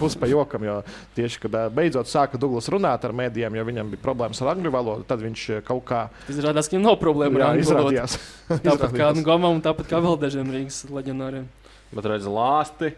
pusi 0.00 0.18
pa 0.22 0.26
jokam, 0.30 0.64
jo 0.66 0.80
tieši, 1.14 1.42
kad 1.44 1.58
beidzot 1.76 2.10
sāka 2.10 2.40
Douglas 2.42 2.66
runāt 2.72 3.06
ar 3.06 3.14
mēdījiem, 3.14 3.54
jo 3.54 3.66
viņam 3.68 3.92
bija 3.94 4.02
problēmas 4.02 4.42
ar 4.42 4.50
angļu 4.56 4.72
valodu, 4.74 5.06
tad 5.06 5.22
viņš 5.22 5.44
kaut 5.68 5.84
kā 5.86 6.00
Izrādās, 6.32 6.66
ka 6.66 6.74
viņam 6.74 6.88
nav 6.88 6.98
problēma 7.02 7.38
jā, 7.38 7.44
ar 7.44 7.54
angļu 7.54 7.70
valodu. 7.70 7.94
izrādījās. 7.94 8.18
Tāpat 8.66 8.98
kā. 8.98 9.12
Gomam, 9.26 9.60
un 9.60 9.62
tāpat 9.62 9.90
kā 9.90 10.02
vēl 10.02 10.18
dažiem 10.26 10.50
Rīgas 10.54 10.82
leģionāriem. 10.90 11.46
Bet 11.94 12.10
redz, 12.10 12.26
lāsti. 12.26 12.92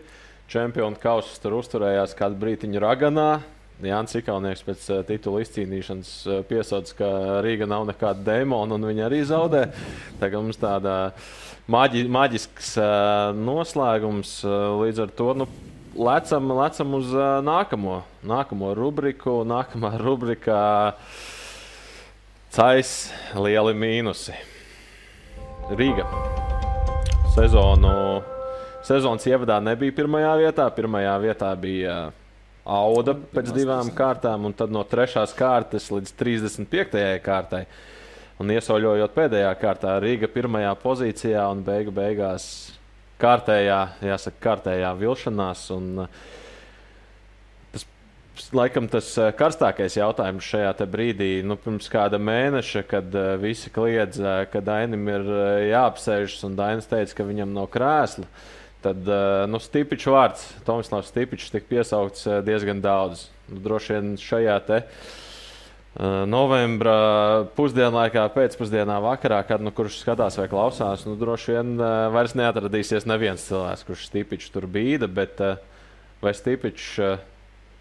Čempionu 0.48 0.96
kausa 0.96 1.36
tur 1.42 1.58
uzturējās 1.58 2.16
kādu 2.16 2.40
brīdiņu 2.40 2.80
Raganā. 2.80 3.30
Jānis 3.84 4.16
Kalnieks 4.26 4.64
pēc 4.66 4.86
titula 5.06 5.42
izcīnīšanas 5.44 6.12
piesauca, 6.48 6.94
ka 6.98 7.10
Rīga 7.44 7.68
nav 7.70 7.84
nekāda 7.86 8.24
demona 8.26 8.74
un 8.74 8.86
viņa 8.88 9.04
arī 9.06 9.20
zaudē. 9.28 9.68
Tagad 10.18 10.42
mums 10.42 10.58
tāda 10.58 10.94
maģi, 11.68 12.04
maģisks 12.10 12.74
uh, 12.80 13.30
noslēgums. 13.36 14.38
Uh, 14.46 14.74
līdz 14.82 15.04
ar 15.04 15.14
to 15.18 15.32
nu, 15.42 15.48
lecam, 15.98 16.52
lecam 16.58 16.94
uz 16.98 17.12
uh, 17.14 17.38
nākamo, 17.44 18.00
nākamo 18.26 18.72
rubriku. 18.78 19.42
Nākamā 19.48 19.94
rubrika- 20.04 20.58
Cais 22.58 23.10
lieli 23.36 23.74
mīnusi. 23.76 24.34
Rīga 25.68 26.08
sezonu. 27.36 27.92
Sezonas 28.88 29.26
ievadā 29.28 29.58
nebija 29.60 29.92
pirmajā 29.92 30.32
vietā. 30.40 30.64
Pirmajā 30.72 31.12
vietā 31.20 31.52
bija 31.60 31.98
uh, 32.08 32.24
Auda 32.68 33.14
pēc 33.16 33.52
divām 33.56 33.88
kārtām, 33.96 34.44
un 34.44 34.52
tad 34.56 34.72
no 34.72 34.82
trešās 34.84 35.32
kārtas 35.36 35.86
līdz 35.92 36.12
35. 36.20 37.04
kārtai. 37.24 37.62
Un 38.38 38.52
iesauļojot 38.54 39.16
pēdējā 39.16 39.50
kārtā, 39.58 39.96
Rīga 39.98 40.28
pirmajā 40.30 40.70
pozīcijā 40.78 41.42
un 41.50 41.64
beigu 41.66 41.90
beigās 41.90 42.44
kārtējā, 43.18 43.78
jāsaka, 44.06 44.38
kārtējā 44.44 44.92
vilšanās. 45.00 45.64
Un, 45.74 46.04
tas, 47.74 47.86
laikam, 48.54 48.86
tas 48.92 49.10
uh, 49.18 49.32
karstākais 49.34 49.98
jautājums 49.98 50.46
šajā 50.52 50.86
brīdī, 50.86 51.32
nu, 51.42 51.58
pirms 51.58 51.90
kāda 51.90 52.22
mēneša, 52.22 52.84
kad 52.86 53.18
uh, 53.18 53.32
visi 53.42 53.74
kliedz, 53.74 54.22
uh, 54.22 54.44
ka 54.52 54.62
Dainam 54.62 55.10
ir 55.10 55.26
jāapsēžas, 55.72 56.46
un 56.46 56.54
Dainis 56.62 56.86
teica, 56.86 57.18
ka 57.18 57.26
viņam 57.26 57.58
nav 57.58 57.66
krēsla. 57.74 58.30
Tad 58.78 59.08
nu, 59.50 59.58
Stipičs 59.58 60.06
vārds, 60.06 60.50
Tomislavs 60.62 61.08
Stipičs, 61.10 61.50
tika 61.50 61.66
piesaukts 61.66 62.28
diezgan 62.46 62.78
daudz. 62.78 63.26
Nu, 63.50 63.58
droši 63.64 63.96
vien 63.96 64.12
šajā 64.22 64.60
te 64.68 64.84
uh, 64.84 65.08
novembra 66.30 67.46
pusdienlaikā, 67.56 68.28
pēcpusdienā, 68.34 69.00
vakarā, 69.02 69.40
kad 69.48 69.62
nu, 69.64 69.72
kurš 69.74 70.00
skatās 70.04 70.38
vai 70.38 70.46
klausās, 70.50 71.02
nu, 71.08 71.16
droši 71.18 71.56
vien 71.56 71.72
uh, 71.78 72.06
vairs 72.14 72.36
neatradīsies 72.38 73.08
neviens 73.10 73.48
cilvēks, 73.48 73.82
kurš 73.88 74.04
Stipičs 74.06 74.52
tur 74.54 74.68
bija. 74.70 75.08
Bet 75.10 75.42
uh, 75.42 75.58
vai 76.22 76.34
Stipičs 76.38 76.92
uh, 77.02 77.18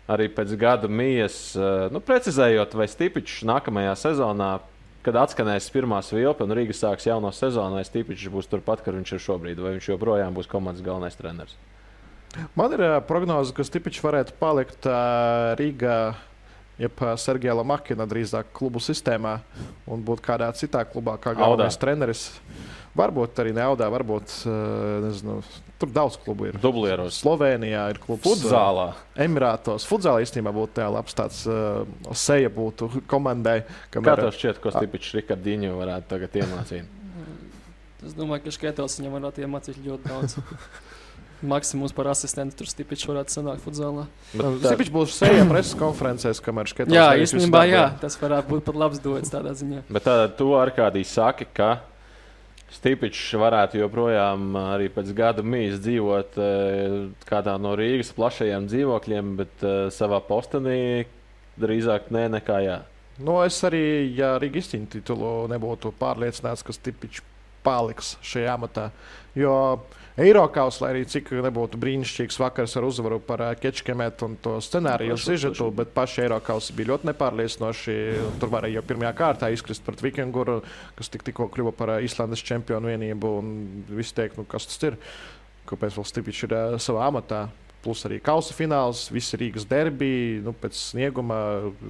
arī 0.09 0.31
pēc 0.33 0.55
gada 0.57 0.87
mijas, 0.87 1.51
nu, 1.91 1.99
precizējot, 1.99 2.77
vai 2.79 2.87
Stipičs 2.87 3.41
nākamajā 3.45 3.93
sezonā 4.07 4.53
kad 5.07 5.15
atskanēs 5.21 5.69
pirmā 5.71 6.01
vilpa 6.11 6.43
un 6.43 6.51
Rīgas 6.55 6.81
sāks 6.83 7.05
jauno 7.07 7.29
sezonu, 7.35 7.77
vai 7.79 7.85
Stipičs 7.87 8.27
būs 8.31 8.49
turpat, 8.51 8.81
kur 8.83 8.97
viņš 8.97 9.13
ir 9.15 9.23
šobrīd, 9.23 9.61
vai 9.63 9.77
viņš 9.77 9.91
joprojām 9.93 10.35
būs 10.35 10.49
komandas 10.51 10.83
galvenais 10.83 11.15
treneris. 11.15 11.55
Man 12.59 12.73
ir 12.75 12.83
prognoze, 13.07 13.53
ka 13.55 13.63
Stipičs 13.63 14.03
varētu 14.03 14.35
palikt 14.41 14.87
Rīgā. 15.59 15.99
Jeb 16.77 16.99
ā, 17.01 17.15
Sergeja 17.17 17.55
Lamakina 17.57 18.05
drīzāk 18.09 18.51
klubu 18.53 18.81
sistēmā 18.83 19.39
un 19.89 20.03
būt 20.05 20.21
kādā 20.25 20.51
citā 20.57 20.83
klubā, 20.85 21.15
kā 21.21 21.33
galvenais 21.37 21.77
treneris. 21.81 22.27
Varbūt 22.97 23.39
arī 23.41 23.51
Neudā, 23.57 23.87
varbūt 23.93 24.33
ā, 24.49 24.53
nezinu, 25.05 25.39
tur 25.81 25.89
daudz 25.93 26.17
klubu 26.21 26.47
ir. 26.49 26.59
Dublieros, 26.61 27.17
Slovenijā 27.21 27.83
ir 27.93 27.99
klubs. 28.01 28.25
Futzālā. 28.25 28.91
Emirātos. 29.25 29.85
Futzālā 29.89 30.21
īstenībā 30.25 30.53
būtu 30.53 30.77
tā 30.79 30.87
labs 30.93 31.17
tāds 31.17 31.43
uh, 31.49 31.81
seja 32.17 32.49
būtu 32.53 32.89
komandai. 33.09 33.59
Kā 33.89 33.99
kamēr- 33.99 34.23
tev 34.27 34.37
šķiet, 34.37 34.61
ko 34.61 34.73
Stipičs 34.73 35.13
Rikardiņu 35.17 35.73
varētu 35.81 36.13
tagad 36.13 36.39
iemācīt? 36.43 36.93
Es 38.05 38.13
domāju, 38.13 38.43
ka 38.45 38.51
Škētels 38.53 38.99
viņam 38.99 39.15
varētu 39.17 39.41
iemācīt 39.41 39.77
ļoti 39.81 40.05
daudz. 40.11 40.35
Maksimums 41.45 41.93
par 41.93 42.07
asistentu 42.09 42.57
tur 42.57 42.69
stipiņš 42.69 43.03
varētu 43.11 43.35
sanākt 43.35 43.61
futzālā. 43.61 44.07
Zipiņš 44.33 44.89
būs 44.93 45.17
seja 45.19 45.43
preses 45.49 45.75
konferencēs, 45.77 46.41
kamēr 46.41 46.71
šķiet, 46.71 46.89
Jā, 46.93 47.11
īstenībā 47.21 47.61
jā, 47.69 47.83
tas 48.01 48.17
varētu 48.17 48.55
būt 48.55 48.65
pat 48.65 48.79
labs 48.81 49.03
dots 49.03 49.33
tādā 49.33 49.53
ziņā. 49.57 49.83
Bet 49.91 50.07
tā, 50.07 50.15
tu 50.39 50.55
ar 50.57 50.73
kādī 50.73 51.05
saki, 51.05 51.45
ka 51.53 51.77
Stipičs 52.67 53.29
varētu 53.39 53.79
joprojām 53.79 54.57
arī 54.59 54.89
pēc 54.91 55.13
gada 55.15 55.45
mīs 55.45 55.77
dzīvot 55.79 56.35
kādā 57.29 57.53
no 57.63 57.71
Rīgas 57.79 58.09
plašajiem 58.17 58.67
dzīvokļiem, 58.67 59.29
bet 59.39 59.63
savā 59.95 60.19
postenī 60.27 61.05
drīzāk 61.61 62.11
nē, 62.11 62.25
nekā 62.35 62.59
jā. 62.65 62.81
Nu, 63.23 63.39
es 63.45 63.61
arī, 63.65 64.11
ja 64.17 64.35
Rīgas 64.41 64.73
titulu 64.73 65.47
nebūtu 65.53 65.93
pārliecināts, 66.01 66.65
ka 66.65 66.75
Stipiņš 66.75 67.23
paliks 67.65 68.15
šajā 68.25 68.57
amatā. 68.59 68.89
Jo 69.37 69.55
Eiropas, 70.17 70.79
lai 70.81 70.95
arī 70.95 71.03
cik 71.05 71.29
nebūtu 71.45 71.77
brīnišķīgs 71.77 72.39
vakars 72.41 72.73
ar 72.79 72.87
uzvaru 72.87 73.19
par 73.21 73.43
Kečkemetu 73.61 74.25
un 74.25 74.37
to 74.41 74.55
scenāriju 74.65 75.13
Pašu- 75.13 75.27
sižetu, 75.29 75.67
bet 75.77 75.91
paši 75.93 76.23
Eiropas 76.23 76.71
bija 76.73 76.89
ļoti 76.95 77.11
nepārliecinoši. 77.11 77.97
Tur 78.41 78.49
varēja 78.49 78.79
jau 78.79 78.83
pirmajā 78.89 79.13
kārtā 79.19 79.51
izkrist 79.53 79.85
pret 79.85 80.01
Vikinguru, 80.01 80.63
kas 80.97 81.13
tik, 81.13 81.21
tikko 81.27 81.51
kļuva 81.53 81.75
par 81.77 81.93
ā, 81.93 81.99
Islandes 82.01 82.41
čempionu 82.41 82.89
vienību. 82.89 83.35
Visi 83.93 84.17
teikt, 84.17 84.41
nu, 84.41 84.47
kas 84.49 84.65
tas 84.65 84.81
ir, 84.89 84.97
kāpēc 85.69 85.99
vēl 85.99 86.09
Stipiņš 86.09 86.43
ir 86.49 86.57
ā, 86.57 86.65
savā 86.81 87.05
amatā. 87.11 87.45
Plus 87.83 88.01
arī 88.07 88.17
kausa 88.23 88.55
fināls, 88.57 89.05
visi 89.13 89.37
Rīgas 89.39 89.67
derbija, 89.69 90.41
nu, 90.43 90.53
pēc 90.57 90.75
snieguma, 90.79 91.37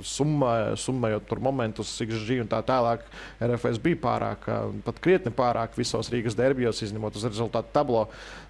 summa, 0.06 0.52
summējot 0.78 1.26
tur 1.30 1.39
momentus, 1.41 1.93
XG 2.04 2.41
un 2.43 2.50
tā 2.52 2.60
tālāk. 2.67 3.06
RFS 3.41 3.80
bija 3.82 4.02
pārāk, 4.04 4.50
pat 4.86 5.00
krietni 5.04 5.32
pārāk 5.34 5.78
visos 5.80 6.12
Rīgas 6.13 6.36
derbijos, 6.38 6.84
izņemot 6.86 7.17
uz 7.17 7.26
rezultātu 7.30 7.73
tablo. 7.73 8.04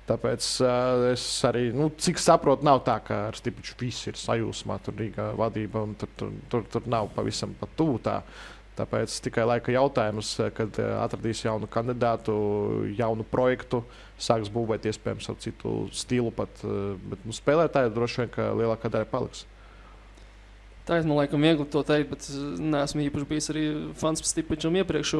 Tāpēc 0.08 0.50
uh, 0.64 1.06
es 1.12 1.24
arī, 1.48 1.66
nu, 1.76 1.90
cik 2.00 2.20
saprotu, 2.24 2.64
nav 2.66 2.80
tā, 2.88 2.98
ka 3.04 3.26
ar 3.28 3.38
Stipiču 3.38 3.76
viss 3.82 4.08
ir 4.08 4.18
sajūsmā, 4.18 4.80
tur 4.84 4.96
Rīgā 4.98 5.34
vadība, 5.38 5.84
un 5.84 5.98
tur, 6.00 6.14
tur, 6.18 6.32
tur, 6.52 6.64
tur 6.72 6.88
nav 6.90 7.12
pavisam 7.16 7.54
pat 7.60 7.76
tuvu 7.80 8.00
tā. 8.06 8.22
Tāpēc 8.78 9.14
tikai 9.26 9.46
laika 9.48 9.74
jautājums, 9.74 10.36
eh, 10.44 10.52
kad 10.54 10.78
eh, 10.78 10.90
atradīs 11.02 11.42
jaunu 11.42 11.70
kandidātu, 11.72 12.34
jaunu 12.98 13.26
projektu, 13.26 13.82
sāks 14.22 14.52
būvēt 14.54 14.86
iespējams 14.92 15.30
ar 15.34 15.38
citu 15.42 15.76
stilu. 15.90 16.32
Pat, 16.36 16.62
eh, 16.62 16.94
bet 17.10 17.26
nu, 17.26 17.34
spēlētāji 17.34 17.94
droši 17.96 18.24
vien 18.24 18.34
ka 18.36 18.52
lielākā 18.58 18.92
daļa 18.94 19.10
paliks. 19.10 19.46
Tā 20.88 21.02
ir 21.02 21.08
man 21.08 21.18
liekas, 21.20 21.42
viegli 21.42 21.66
to 21.68 21.82
teikt, 21.84 22.12
bet 22.14 22.28
es 22.30 22.36
neesmu 22.64 23.08
īpaši 23.10 23.28
bijis 23.28 23.50
arī 23.52 23.64
fans 24.00 24.22
Stipičam 24.24 24.78
iepriekš. 24.80 25.18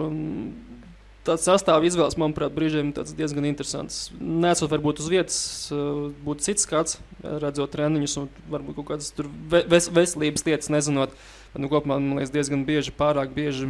Tāds 1.28 1.44
sastāvs 1.44 1.90
izvēles, 1.90 2.16
manuprāt, 2.16 2.54
brīžiem 2.56 2.94
diezgan 2.96 3.50
interesants. 3.50 4.14
Nesot 4.16 4.72
varbūt 4.72 5.02
uz 5.04 5.10
vietas, 5.12 5.40
uh, 5.76 6.06
būtu 6.24 6.46
cits 6.46 6.64
skats, 6.64 7.02
redzot 7.20 7.74
treniņus 7.74 8.16
un 8.22 8.30
varbūt 8.48 8.78
kaut 8.78 8.88
kādas 8.94 9.12
ve 9.52 9.66
ves 9.68 9.90
veselības 9.92 10.48
lietas 10.48 10.72
nezinot. 10.72 11.12
Bet, 11.12 11.26
nu, 11.62 11.70
kopumā 11.72 11.98
man 12.00 12.20
liekas 12.20 12.34
diezgan 12.34 12.66
bieži, 12.68 12.94
pārāk 12.98 13.34
bieži. 13.36 13.70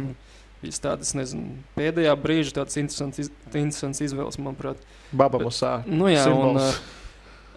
Bija 0.58 0.74
tādas, 0.82 1.12
nezinu, 1.14 1.52
pēdējā 1.76 2.16
brīža 2.18 2.56
tādas 2.56 2.74
interesantas, 2.80 3.28
iz, 3.28 3.28
interesantas 3.52 4.00
izvēles, 4.02 4.40
manuprāt. 4.42 4.80
Baba 5.12 5.38
Bet- 5.38 5.46
Musā. 5.46 5.76
Nu, 5.86 6.08
jā, 6.10 6.24
un, 6.26 6.58
Simbols. 6.58 6.80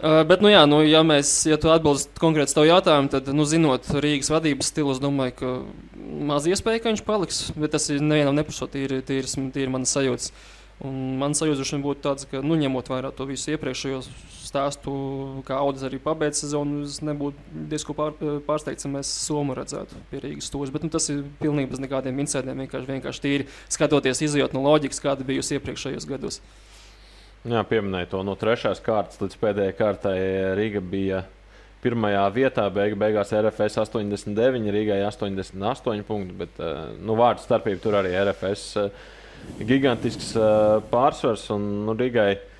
uh, 0.04 0.20
bet, 0.30 0.44
nu, 0.46 0.52
jā, 0.54 0.60
nu, 0.70 0.84
ja 0.86 1.02
mēs, 1.02 1.32
ja 1.50 1.58
tu 1.58 1.72
atbildi 1.74 2.14
konkrēti 2.22 2.54
uz 2.54 2.58
tavu 2.60 2.70
jautājumu, 2.70 3.10
tad, 3.10 3.32
nu, 3.34 3.48
zinot 3.50 3.90
Rīgas 4.06 4.30
vadības 4.30 4.70
stilu, 4.70 4.94
es 4.94 5.02
domāju, 5.02 5.34
ka 5.40 5.54
maz 6.30 6.46
iespēja, 6.46 6.84
ka 6.84 6.94
viņš 6.94 7.02
paliks. 7.08 7.42
Bet 7.58 7.74
tas 7.74 7.90
ir 7.90 8.06
nevienam 8.06 8.38
neprasot, 8.38 8.70
tīri, 8.78 9.02
tīri, 9.02 9.50
tīri 9.50 9.74
manas 9.74 9.98
sajūtas. 9.98 10.30
Un 10.82 10.96
man 11.22 11.36
sajūta 11.38 11.78
būtu 11.84 12.02
tāds, 12.02 12.26
ka, 12.26 12.40
nu, 12.42 12.56
ņemot 12.58 12.88
vērā 12.90 13.12
to 13.14 13.28
visu 13.30 13.52
iepriekšējo 13.54 14.00
stāstu, 14.42 14.94
kā 15.46 15.60
Audis 15.62 15.86
arī 15.86 16.00
pabeidza 16.02 16.48
sezonu, 16.48 16.82
es 16.88 16.98
nebūtu 17.06 17.68
diezgan 17.70 17.98
pār, 18.00 18.16
pārsteigts, 18.48 18.88
ja 18.88 18.90
mēs 18.90 19.12
Somu 19.28 19.54
redzētu 19.58 20.00
pie 20.10 20.24
Rīgas 20.24 20.50
stūres. 20.50 20.74
Bet 20.74 20.88
nu, 20.88 20.90
tas 20.94 21.06
ir 21.14 21.22
pilnīgi 21.44 21.70
bez 21.76 21.84
nekādiem 21.84 22.24
incidentiem. 22.24 22.66
Vienkārši, 22.66 22.90
vienkārši 22.96 23.24
tīri 23.28 23.48
skatoties, 23.70 24.24
izjūt 24.26 24.58
no 24.58 24.66
loģikas, 24.66 25.04
kāda 25.06 25.28
bijusi 25.28 25.60
iepriekšējos 25.60 26.10
gados. 26.10 26.42
Jā, 27.46 27.62
pieminēja 27.66 28.10
to 28.12 28.26
no 28.26 28.34
trešās 28.38 28.82
kārtas 28.86 29.22
līdz 29.22 29.38
pēdējai 29.42 29.78
kārtai. 29.78 30.18
Rīga 30.58 30.82
bija 30.82 31.24
pirmajā 31.82 32.26
vietā, 32.34 32.68
beig 32.74 32.98
beigās 33.02 33.34
RFS 33.38 33.80
89, 33.86 34.70
Rīgai 34.74 35.00
88 35.08 36.06
punkti, 36.06 36.38
bet 36.42 36.62
nu, 37.02 37.18
vārdu 37.18 37.46
starpība 37.46 37.82
tur 37.82 37.98
arī 38.02 38.14
RFS 38.18 38.78
gigantisks 39.60 40.34
pārsvars 40.92 41.48
un 41.56 41.68
nu, 41.88 41.96
Rīgai. 41.98 42.51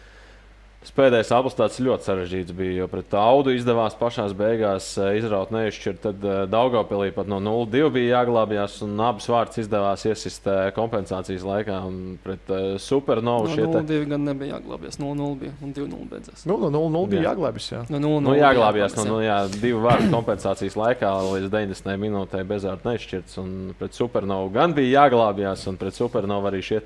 Pēdējais 0.82 1.30
apelsīns 1.38 1.76
ļoti 1.86 2.06
sarežģīts 2.08 2.54
bija, 2.58 2.72
jo 2.82 2.86
pret 2.90 3.14
audu 3.14 3.52
izdevās 3.54 3.94
pašā 4.00 4.24
beigās 4.34 4.88
eh, 4.98 5.20
izraut 5.20 5.52
neizšķirt. 5.54 6.00
Tad 6.02 6.24
uh, 6.26 6.40
Daugopilī 6.50 7.12
pat 7.14 7.28
no 7.30 7.38
0-2 7.38 7.92
bija 7.94 8.18
jāglābjas, 8.18 8.80
un 8.88 8.96
abas 9.06 9.30
vārds 9.30 9.62
izdevās 9.62 10.08
iesist 10.10 10.50
uh, 10.50 10.72
kompensācijas 10.74 11.46
laikā. 11.46 11.78
Pret 12.26 12.50
Supernovu 12.82 13.46
no, 13.46 13.54
šie 13.54 13.68
0-2 13.68 13.86
te... 13.92 14.00
gan 14.10 14.26
nebija 14.26 14.58
jāglābjas, 14.58 14.98
0-0 15.02 15.36
bija 15.44 15.54
un 15.62 15.76
2-0 15.78 16.10
beidzās. 16.16 16.48
Nu, 16.50 16.58
no 16.66 16.72
0-0 16.74 17.14
bija 17.14 17.28
jāglābjas, 17.30 17.70
jā. 17.76 17.84
No 17.94 18.02
0 18.02 18.18
-0 18.18 18.26
nu, 18.26 18.34
jāglābjas, 18.40 18.98
no, 18.98 19.06
no, 19.12 19.20
jā, 19.22 19.38
divu 19.62 19.86
vārdu 19.86 20.10
kompensācijas 20.16 20.80
laikā 20.82 21.14
līdz 21.28 21.54
90 21.54 22.02
minūtē 22.08 22.42
bezvārds 22.50 22.90
neizšķirts, 22.90 23.38
un 23.44 23.54
pret 23.78 24.02
Supernovu 24.02 24.50
gan 24.58 24.74
bija 24.74 25.06
jāglābjas, 25.06 25.70
un 25.70 25.78
pret 25.78 25.96
Supernovu 25.96 26.50
arī 26.50 26.66
šie 26.66 26.82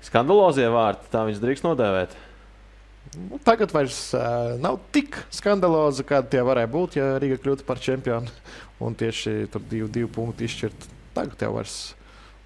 skandalozie 0.00 0.72
vārti, 0.72 1.12
tā 1.12 1.28
viņas 1.28 1.44
drīkst 1.44 1.68
nodēvēt. 1.68 2.18
Nu, 3.16 3.40
tagad 3.42 3.72
vairs 3.74 4.12
uh, 4.14 4.54
nav 4.62 4.78
tik 4.94 5.16
skandaloza, 5.34 6.04
kāda 6.06 6.30
tie 6.30 6.42
varēja 6.46 6.70
būt, 6.70 6.98
ja 7.00 7.14
Riga 7.18 7.40
kļūtu 7.42 7.66
par 7.66 7.80
čempionu. 7.82 8.30
Un 8.80 8.94
tieši 8.96 9.48
tur 9.52 9.64
divi, 9.68 9.88
divi 9.92 10.08
punkti 10.14 10.46
izšķirt. 10.46 10.86
Tagad 11.16 11.42
jau 11.42 11.50
vairs 11.56 11.78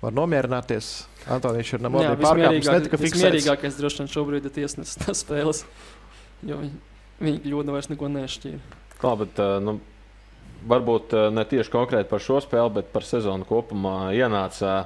var 0.01 0.15
nomierināties. 0.17 0.93
Antoniņš 1.35 1.75
ir 1.77 1.85
namodī 1.85 2.15
pārkāpums, 2.21 2.71
netika 2.79 3.01
fiksēts. 3.01 3.25
Mierīgākais 3.25 3.79
droši 3.81 4.03
vien 4.03 4.11
šobrīd 4.13 4.49
ir 4.49 4.55
tiesnesis 4.57 4.99
tās 5.05 5.23
spēles, 5.25 5.63
jo 6.45 6.61
viņi, 6.61 6.81
viņi 7.25 7.43
kļūda 7.47 7.77
vairs 7.77 7.91
neko 7.93 8.11
nešķīra. 8.13 8.81
Kā, 9.01 9.15
bet, 9.21 9.41
nu, 9.65 9.79
varbūt 10.69 11.17
ne 11.35 11.45
tieši 11.49 11.73
konkrēti 11.73 12.11
par 12.11 12.25
šo 12.25 12.41
spēli, 12.45 12.77
bet 12.81 12.93
par 12.93 13.07
sezonu 13.09 13.49
kopumā 13.49 14.13
ienāca 14.17 14.85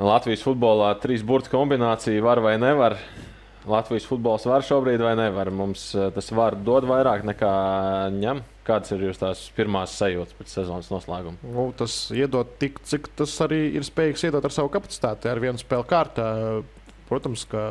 Latvijas 0.00 0.44
futbolā 0.46 0.94
trīs 1.02 1.24
burtu 1.26 1.52
kombinācija 1.52 2.22
var 2.24 2.42
vai 2.42 2.54
nevar. 2.62 2.96
Latvijas 3.68 4.06
futbols 4.08 4.46
var 4.48 4.64
šobrīd 4.64 5.02
vai 5.04 5.12
nevar? 5.18 5.50
Mums 5.52 5.90
eh, 5.92 6.08
tas 6.14 6.30
var 6.32 6.56
dot 6.64 6.86
vairāk 6.88 7.26
nekā 7.28 7.50
ņem. 8.16 8.40
Kādas 8.64 8.94
ir 8.94 9.02
jūsu 9.08 9.32
pirmās 9.56 9.96
sajūtas 9.98 10.36
pēc 10.38 10.54
sezonas 10.54 10.88
noslēguma? 10.92 11.40
Nu, 11.44 11.66
tas 11.76 11.96
iedod 12.14 12.54
tik, 12.60 12.78
cik 12.86 13.10
tas 13.18 13.34
arī 13.44 13.66
ir 13.76 13.84
spējīgs 13.84 14.28
iedot 14.28 14.46
ar 14.46 14.54
savu 14.54 14.70
kapacitāti, 14.72 15.28
ar 15.28 15.42
vienu 15.42 15.60
spēli 15.60 15.88
kārtā. 15.90 16.30
Protams, 17.10 17.44
ka 17.50 17.66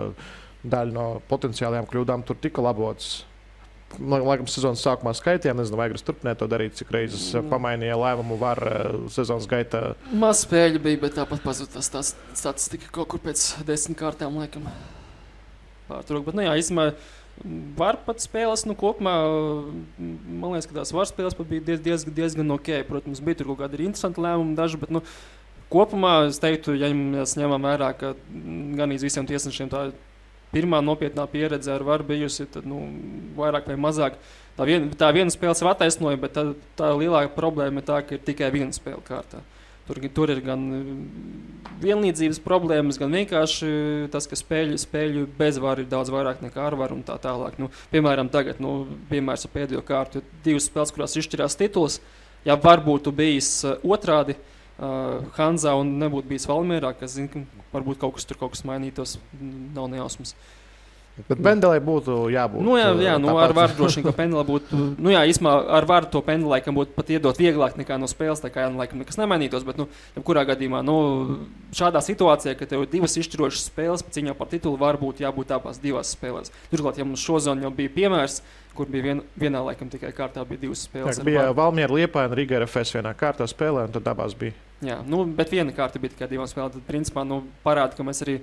daļa 0.67 0.93
no 0.93 1.07
potenciālajām 1.31 1.87
kļūdām 1.89 2.27
tur 2.27 2.37
tika 2.41 2.61
labotas. 2.65 3.23
Laikam, 3.97 4.45
sezonas 4.45 4.83
sākumā 4.85 5.15
skaitījām, 5.17 5.57
nezinu, 5.57 5.79
vai 5.79 5.87
Gris 5.89 6.05
turpināja 6.05 6.37
to 6.43 6.49
darīt, 6.51 6.75
cik 6.77 6.91
reizes 6.93 7.23
mm. 7.33 7.47
pamainīja 7.49 7.97
lēmumu 7.97 8.37
var 8.37 8.61
eh, 8.67 8.91
sezonas 9.15 9.49
gaitā. 9.49 9.95
Maz 10.13 10.43
spēļu 10.45 10.83
bija, 10.83 11.01
bet 11.07 11.17
tāpat 11.17 11.41
pazuda 11.41 11.79
tas 11.79 12.13
statistika 12.37 12.91
kaut 12.93 13.09
kur 13.15 13.23
pēc 13.23 13.47
desmit 13.65 13.97
kārtām, 14.03 14.37
laikam 14.37 14.69
pārtraukt. 15.89 16.27
Bet, 16.29 16.37
nu, 16.37 16.45
jā, 16.45 16.53
īstenībā, 16.61 16.91
var 17.79 17.99
pat 18.05 18.21
spēles, 18.23 18.65
nu, 18.69 18.75
kopumā, 18.79 19.15
man 19.97 20.53
liekas, 20.53 20.69
ka 20.69 20.79
tās 20.81 20.93
var 20.95 21.09
spēles 21.09 21.37
bija 21.39 21.65
diez, 21.71 21.83
diez, 21.83 22.05
diezgan 22.05 22.55
ok. 22.55 22.71
Protams, 22.89 23.23
bija 23.23 23.41
tur 23.41 23.51
kaut 23.51 23.63
kādi 23.63 23.85
interesanti 23.85 24.23
lēmumi, 24.23 24.57
daži, 24.59 24.79
bet, 24.81 24.93
nu, 24.93 25.03
kopumā 25.73 26.13
es 26.29 26.41
teiktu, 26.41 26.75
ja 26.79 26.91
mēs 26.95 27.37
ņemam 27.39 27.69
vērā, 27.69 27.93
ka 27.97 28.13
gan 28.79 28.95
iz 28.95 29.05
visiem 29.05 29.27
tiesnešiem 29.29 29.71
tā 29.71 29.89
pirmā 30.53 30.81
nopietnā 30.81 31.25
pieredze 31.29 31.71
ar 31.73 31.85
varu 31.85 32.07
bijusi, 32.09 32.47
tad, 32.49 32.65
nu, 32.69 32.81
vairāk 33.37 33.69
vai 33.69 33.77
mazāk. 33.79 34.17
Tā, 34.57 34.65
vien, 34.67 34.89
tā 34.97 35.11
viena 35.15 35.31
spēle 35.31 35.55
sev 35.55 35.69
attaisnoja, 35.71 36.19
bet 36.19 36.33
tā, 36.35 36.49
tā 36.79 36.89
lielākā 36.97 37.31
problēma 37.35 37.79
ir 37.79 37.87
tā, 37.87 38.01
ka 38.03 38.17
ir 38.17 38.25
tikai 38.25 38.49
viena 38.55 38.75
spēle 38.75 39.01
kārtā. 39.05 39.43
Tur, 39.89 39.97
tur 40.13 40.29
ir 40.29 40.43
gan 40.45 40.61
mm, 40.61 40.97
vienlīdzības 41.81 42.39
problēmas, 42.45 42.99
gan 43.01 43.15
vienkārši 43.17 43.69
tas, 44.13 44.27
ka 44.29 44.37
spēļu, 44.37 44.77
spēļu 44.77 45.25
bezvāra 45.39 45.81
ir 45.81 45.89
daudz 45.89 46.11
vairāk 46.13 46.43
nekā 46.45 46.61
ārvaru 46.67 46.99
un 46.99 47.01
tā 47.07 47.15
tālāk. 47.23 47.57
Nu, 47.57 47.71
piemēram, 47.89 48.29
tagad, 48.29 48.61
nu, 48.61 48.83
piemērs 49.09 49.47
ar 49.47 49.53
pēdējo 49.55 49.81
kārtu, 49.87 50.21
divas 50.45 50.69
spēles, 50.69 50.93
kurās 50.93 51.17
izšķirās 51.17 51.57
tituls. 51.57 51.97
Ja 52.45 52.55
varbūt 52.61 53.09
bijis 53.17 53.49
uh, 53.65 53.81
otrādi, 53.83 54.37
uh, 54.37 55.25
Hanzā 55.39 55.73
un 55.81 55.97
nebūtu 55.99 56.29
bijis 56.29 56.45
Valmērā, 56.47 56.93
kas 57.01 57.17
zina, 57.17 57.33
ka 57.33 57.65
varbūt 57.73 57.99
kaut 58.05 58.15
kas 58.19 58.29
tur 58.29 58.39
kaut 58.39 58.53
kas 58.53 58.63
mainītos, 58.69 59.17
nav 59.75 59.89
nejausmas. 59.91 60.37
Uh, 60.37 60.58
Bet 61.27 61.41
pendelē 61.43 61.79
būtu 61.83 62.15
jābūt. 62.33 62.63
Nu, 62.63 62.75
jā, 62.79 62.89
jā 63.03 63.15
nu, 63.21 63.33
ar 63.41 63.53
varu 63.57 63.75
droši 63.77 63.99
vien, 63.99 64.05
ka 64.07 64.13
pendela 64.15 64.43
būtu. 64.47 64.79
Nu, 64.95 65.11
jā, 65.11 65.25
īsumā 65.29 65.55
ar 65.79 65.87
varu 65.89 66.09
to 66.13 66.21
pendeli 66.25 66.53
laikam 66.53 66.77
būtu 66.77 66.95
pat 66.95 67.11
iedot 67.11 67.41
vieglāk 67.41 67.75
nekā 67.79 67.97
no 67.99 68.07
spēles. 68.09 68.43
Tā 68.43 68.51
kā 68.53 68.63
jā, 68.63 68.69
nu, 68.71 68.79
laikam 68.81 69.01
nekas 69.01 69.19
nemainītos. 69.19 69.65
Bet, 69.67 69.81
nu, 69.81 69.89
jebkurā 70.15 70.45
gadījumā, 70.49 70.83
nu, 70.85 70.95
šādā 71.75 72.03
situācijā, 72.05 72.55
kad 72.59 72.71
tev 72.71 72.85
ir 72.85 72.93
divas 72.93 73.17
izšķirošas 73.19 73.67
spēles, 73.71 74.05
cīņā 74.15 74.37
par 74.39 74.51
titulu, 74.53 74.79
var 74.79 74.99
būt 75.01 75.23
jābūt 75.25 75.51
abās 75.57 75.81
divās 75.83 76.15
spēlēs. 76.15 76.53
Turklāt, 76.71 77.01
ja 77.01 77.07
mums 77.09 77.25
šo 77.25 77.41
zonu 77.43 77.67
jau 77.67 77.73
bija 77.75 77.91
piemērs, 77.97 78.39
kur 78.77 78.87
bija 78.87 79.09
vien, 79.09 79.21
vienā 79.39 79.61
laikam 79.65 79.91
tikai 79.91 80.13
kārtā 80.15 80.45
bija 80.47 80.63
divas 80.63 80.85
spēles. 80.87 81.19
Tā 81.19 81.27
bija 81.27 81.49
Valmiera 81.57 81.93
Liepa 81.93 82.23
un 82.29 82.35
Riga 82.37 82.61
RFS 82.61 82.95
vienā 82.95 83.11
kārtā 83.17 83.47
spēlē, 83.49 83.89
un 83.89 83.95
tad 83.97 84.07
abās 84.11 84.37
bija. 84.39 84.55
Jā, 84.85 85.01
nu, 85.03 85.25
bet 85.35 85.51
viena 85.51 85.73
kārta 85.75 85.99
bija 85.99 86.13
tikai 86.13 86.29
divām 86.31 86.47
spēlēm. 86.47 86.71
Tad, 86.77 86.85
principā, 86.87 87.25
nu, 87.27 87.41
parāda, 87.65 87.97
ka 87.97 88.05
mēs 88.07 88.23
arī 88.23 88.37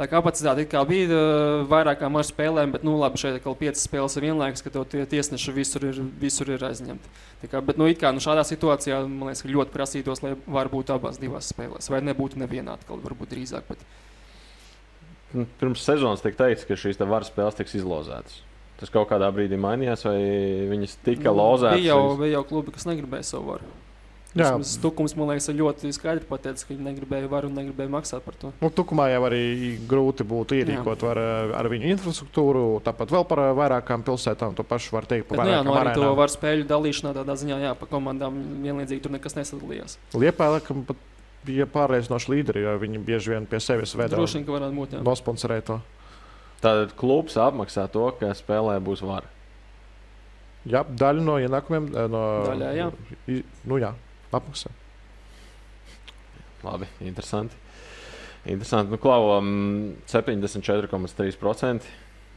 Tā 0.00 0.06
kapacitāte 0.08 0.64
bija 0.88 1.12
uh, 1.12 1.62
vairāk 1.68 1.98
kā 2.00 2.08
maza 2.08 2.30
spēlēm, 2.32 2.70
bet 2.72 2.84
nu, 2.86 2.94
labi, 2.96 3.20
šeit 3.20 3.34
ir 3.36 3.56
piecas 3.60 3.82
spēles 3.84 4.16
vienlaikus, 4.16 4.62
ka 4.64 4.72
tie 4.72 5.02
tiesneši 5.04 5.52
visur 5.52 5.84
ir, 5.90 5.98
visur 6.22 6.48
ir 6.48 6.64
aizņemti. 6.64 7.10
Tā 7.42 7.50
kā, 7.52 7.60
bet 7.60 7.76
nu, 7.76 7.84
kā, 8.00 8.08
nu, 8.16 8.22
šādā 8.24 8.46
situācijā 8.48 9.02
man 9.04 9.28
liekas, 9.28 9.44
ka 9.44 9.52
ļoti 9.52 9.74
prasītos, 9.74 10.22
lai 10.24 10.32
var 10.48 10.70
būt 10.72 10.94
abās 10.94 11.20
divās 11.20 11.50
spēlēs, 11.52 11.90
vai 11.92 12.00
nebūtu 12.06 12.40
nevienā 12.40 12.78
atkal, 12.80 13.02
varbūt 13.04 13.34
drīzāk. 13.34 13.68
Bet... 13.68 13.84
Nu, 15.36 15.44
pirms 15.60 15.84
sezonas 15.84 16.24
tika 16.24 16.46
teikts, 16.46 16.64
ka 16.64 16.80
šīs 16.80 17.02
varas 17.04 17.28
spēles 17.28 17.60
tiks 17.60 17.76
izlozētas. 17.82 18.40
Tas 18.80 18.88
kaut 18.88 19.10
kādā 19.12 19.28
brīdī 19.36 19.60
mainījās, 19.60 20.06
vai 20.08 20.16
viņas 20.72 20.96
tika 21.04 21.28
nu, 21.28 21.42
lozētas? 21.42 21.76
Bija 21.76 21.92
jau, 21.92 22.16
bija 22.16 22.38
jau 22.38 22.44
klubi, 22.48 22.72
kas 22.72 22.88
negribēja 22.88 23.34
savu 23.34 23.52
varu. 23.52 23.68
Stukums, 24.30 25.16
man 25.18 25.32
liekas, 25.32 25.48
ļoti 25.50 25.90
skaidri 25.94 26.26
pateicis, 26.28 26.62
ka 26.62 26.70
viņi 26.70 26.84
negribēja 26.86 27.26
varu 27.30 27.48
un 27.50 27.56
negribēja 27.58 27.90
maksāt 27.90 28.22
par 28.22 28.36
to. 28.38 28.52
Nu, 28.60 28.68
tukumā 28.70 29.08
jau 29.10 29.24
arī 29.26 29.42
grūti 29.90 30.22
būtu 30.22 30.54
ierīkot 30.60 31.02
var, 31.02 31.18
ar 31.58 31.68
viņu 31.70 31.88
infrastruktūru, 31.96 32.62
tāpat 32.86 33.10
vēl 33.10 33.24
par 33.26 33.42
vairākām 33.58 34.04
pilsētām. 34.06 34.54
To 34.54 34.62
pašu 34.66 34.94
var 34.94 35.08
teikt 35.10 35.26
par 35.32 35.42
vairākām. 35.42 35.56
Jā, 35.56 35.64
no 35.66 35.74
nu, 35.74 35.78
arī 35.80 35.94
to 35.98 36.10
var 36.18 36.30
spēļu 36.30 36.66
dalīšanā 36.70 37.14
tādā 37.16 37.34
ziņā, 37.40 37.58
jā, 37.64 37.72
pa 37.80 37.88
komandām 37.90 38.36
vienlīdzīgi 38.62 39.02
tur 39.02 39.14
nekas 39.16 39.34
nesadalījās. 39.34 39.96
Liepā, 40.14 40.52
laikam, 40.54 40.84
pat 40.86 41.00
bija 41.48 41.66
pārliecinoši 41.72 42.30
līderi, 42.30 42.62
jo 42.68 42.76
viņi 42.84 43.02
bieži 43.08 43.34
vien 43.34 43.48
pie 43.50 43.58
sevis 43.64 43.96
veda. 43.98 44.14
Droši 44.14 44.38
vien, 44.38 44.44
ka 44.46 44.54
varētu 44.54 44.76
būt, 44.76 44.94
jā. 44.94 45.00
Nosponsorēt 45.08 45.66
to. 45.72 45.80
Tātad 46.60 46.94
klubs 47.00 47.34
apmaksā 47.40 47.88
to, 47.90 48.04
ka 48.20 48.30
spēlē 48.36 48.76
būs 48.84 49.02
vara. 49.02 49.26
Jā, 50.68 50.84
daļa 50.84 51.24
no 51.24 51.38
ienākumiem. 51.40 51.88
No, 52.12 52.22
Daļā, 52.44 52.70
jā. 52.76 52.88
Nu, 53.64 53.80
jā 53.80 53.94
apmaksā. 54.36 54.72
Labi, 56.64 56.86
interesanti. 57.00 57.56
Interesanti. 58.44 58.92
Nu, 58.92 58.98
klau, 59.00 59.38
um, 59.38 59.96
74,3% 60.08 61.88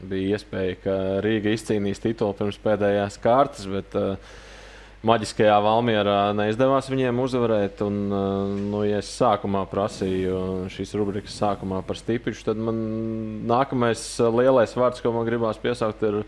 bija 0.03 0.37
iespēja, 0.37 0.79
ka 0.83 0.95
Rīga 1.23 1.53
izcīnīs 1.55 2.01
titulu 2.03 2.35
pirms 2.35 2.59
pēdējās 2.63 3.19
kārtas, 3.23 3.67
bet 3.71 3.95
uh, 3.99 4.15
maģiskajā 5.07 5.55
Valmjerā 5.63 6.17
neizdevās 6.35 6.89
viņiem 6.91 7.21
uzvarēt. 7.23 7.83
Un, 7.85 7.99
uh, 8.11 8.55
nu, 8.73 8.83
ja 8.87 8.99
es 9.03 9.11
sākumā 9.15 9.63
prasīju 9.71 10.67
šīs 10.73 10.95
rubrikas 10.99 11.37
sākumā 11.39 11.83
par 11.87 11.99
stipriņu, 11.99 12.43
tad 12.47 12.59
man 12.59 12.81
nākamais 13.49 14.03
lielais 14.35 14.75
vārds, 14.75 15.03
ko 15.03 15.15
man 15.15 15.27
gribās 15.27 15.61
piesaukt, 15.63 16.03
ir 16.03 16.23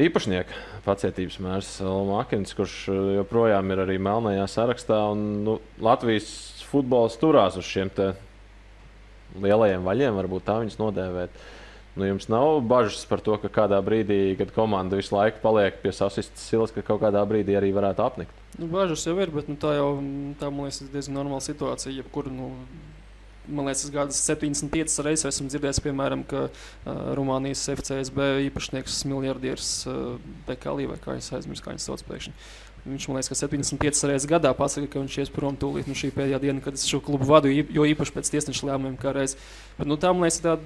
īpašnieka 0.00 0.82
pacietības 0.84 1.38
mērs 1.42 1.70
Makins, 2.08 2.54
kurš 2.56 2.74
uh, 2.92 2.98
joprojām 3.20 3.72
ir 3.72 3.84
arī 3.86 3.98
melnajā 4.02 4.46
sarakstā. 4.50 5.00
Un, 5.14 5.24
nu, 5.46 5.56
Latvijas 5.82 6.28
futbols 6.70 7.18
turās 7.20 7.58
uz 7.60 7.66
šiem 7.68 7.90
lielajiem 9.40 9.86
vaļiem, 9.86 10.18
varbūt 10.18 10.46
tā 10.46 10.60
viņus 10.62 10.78
nodēvēt. 10.80 11.40
Nu, 11.98 12.06
jums 12.06 12.28
nav 12.30 12.60
bažas 12.70 13.02
par 13.10 13.22
to, 13.24 13.34
ka 13.42 13.50
kādā 13.50 13.80
brīdī, 13.82 14.36
kad 14.38 14.52
komanda 14.54 14.98
visu 14.98 15.16
laiku 15.16 15.42
paliek 15.42 15.80
pie 15.82 15.90
sasistas 15.94 16.44
silas, 16.46 16.70
ka 16.74 16.84
kaut 16.86 17.02
kādā 17.02 17.22
brīdī 17.26 17.56
arī 17.58 17.72
varētu 17.74 18.04
apnikt. 18.04 18.44
Nu, 18.58 18.68
bažas 18.70 19.02
jau 19.06 19.16
ir, 19.18 19.32
bet 19.34 19.50
nu, 19.50 19.58
tā 19.60 19.74
jau 19.76 19.90
tā, 20.38 20.52
man 20.54 20.68
liekas, 20.68 20.84
ir 20.84 20.92
diezgan 20.94 21.18
normāla 21.18 21.42
situācija. 21.44 21.96
Jebkur, 21.98 22.30
nu, 22.30 22.52
man 23.50 23.68
liekas, 23.68 23.90
gada 23.94 24.14
75 24.16 25.02
reizes 25.06 25.28
esmu 25.32 25.50
dzirdējis, 25.50 25.82
piemēram, 25.84 26.24
ka 26.30 26.46
uh, 26.48 26.54
Rumānijas 27.18 27.66
FCSB 27.74 28.32
īpašnieks 28.48 29.02
miljardieris 29.10 29.70
uh, 29.90 30.16
Bekalī 30.48 30.88
vai 30.90 30.98
kā 31.02 31.16
viņš 31.16 31.32
aizmirst, 31.40 31.64
kā 31.64 31.74
viņš 31.74 31.86
sauc 31.88 32.04
pēkšņi. 32.08 32.34
Viņš 32.80 33.06
man 33.10 33.18
liekas, 33.18 33.28
ka 33.28 33.36
75 33.36 34.06
reizes 34.08 34.28
gadā 34.28 34.54
pasakā, 34.56 34.88
ka 34.88 35.02
viņš 35.02 35.18
ies 35.20 35.32
prom 35.34 35.56
tūlīt 35.60 35.88
nu, 35.90 35.96
šī 35.96 36.08
pēdējā 36.16 36.38
diena, 36.46 36.62
kad 36.64 36.78
es 36.78 36.86
šo 36.88 37.02
klubu 37.04 37.28
vadu, 37.28 37.50
jo 37.52 37.84
īpaši 37.84 38.14
pēc 38.14 38.30
tiesneša 38.32 38.70
lēmumiem 38.70 38.96
kā 39.00 39.12
reiz. 39.16 39.36
Bet, 39.76 39.84
nu, 39.90 39.98
tā, 40.00 40.14
man 40.14 40.24
liekas, 40.24 40.40
tā 40.40 40.56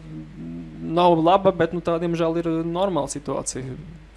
nav 0.94 1.18
laba, 1.18 1.51
bet 1.51 1.75
nu, 1.75 1.83
tā, 1.83 1.97
diemžēl, 2.03 2.38
ir 2.44 2.51
normāla 2.68 3.11
situācija 3.11 3.66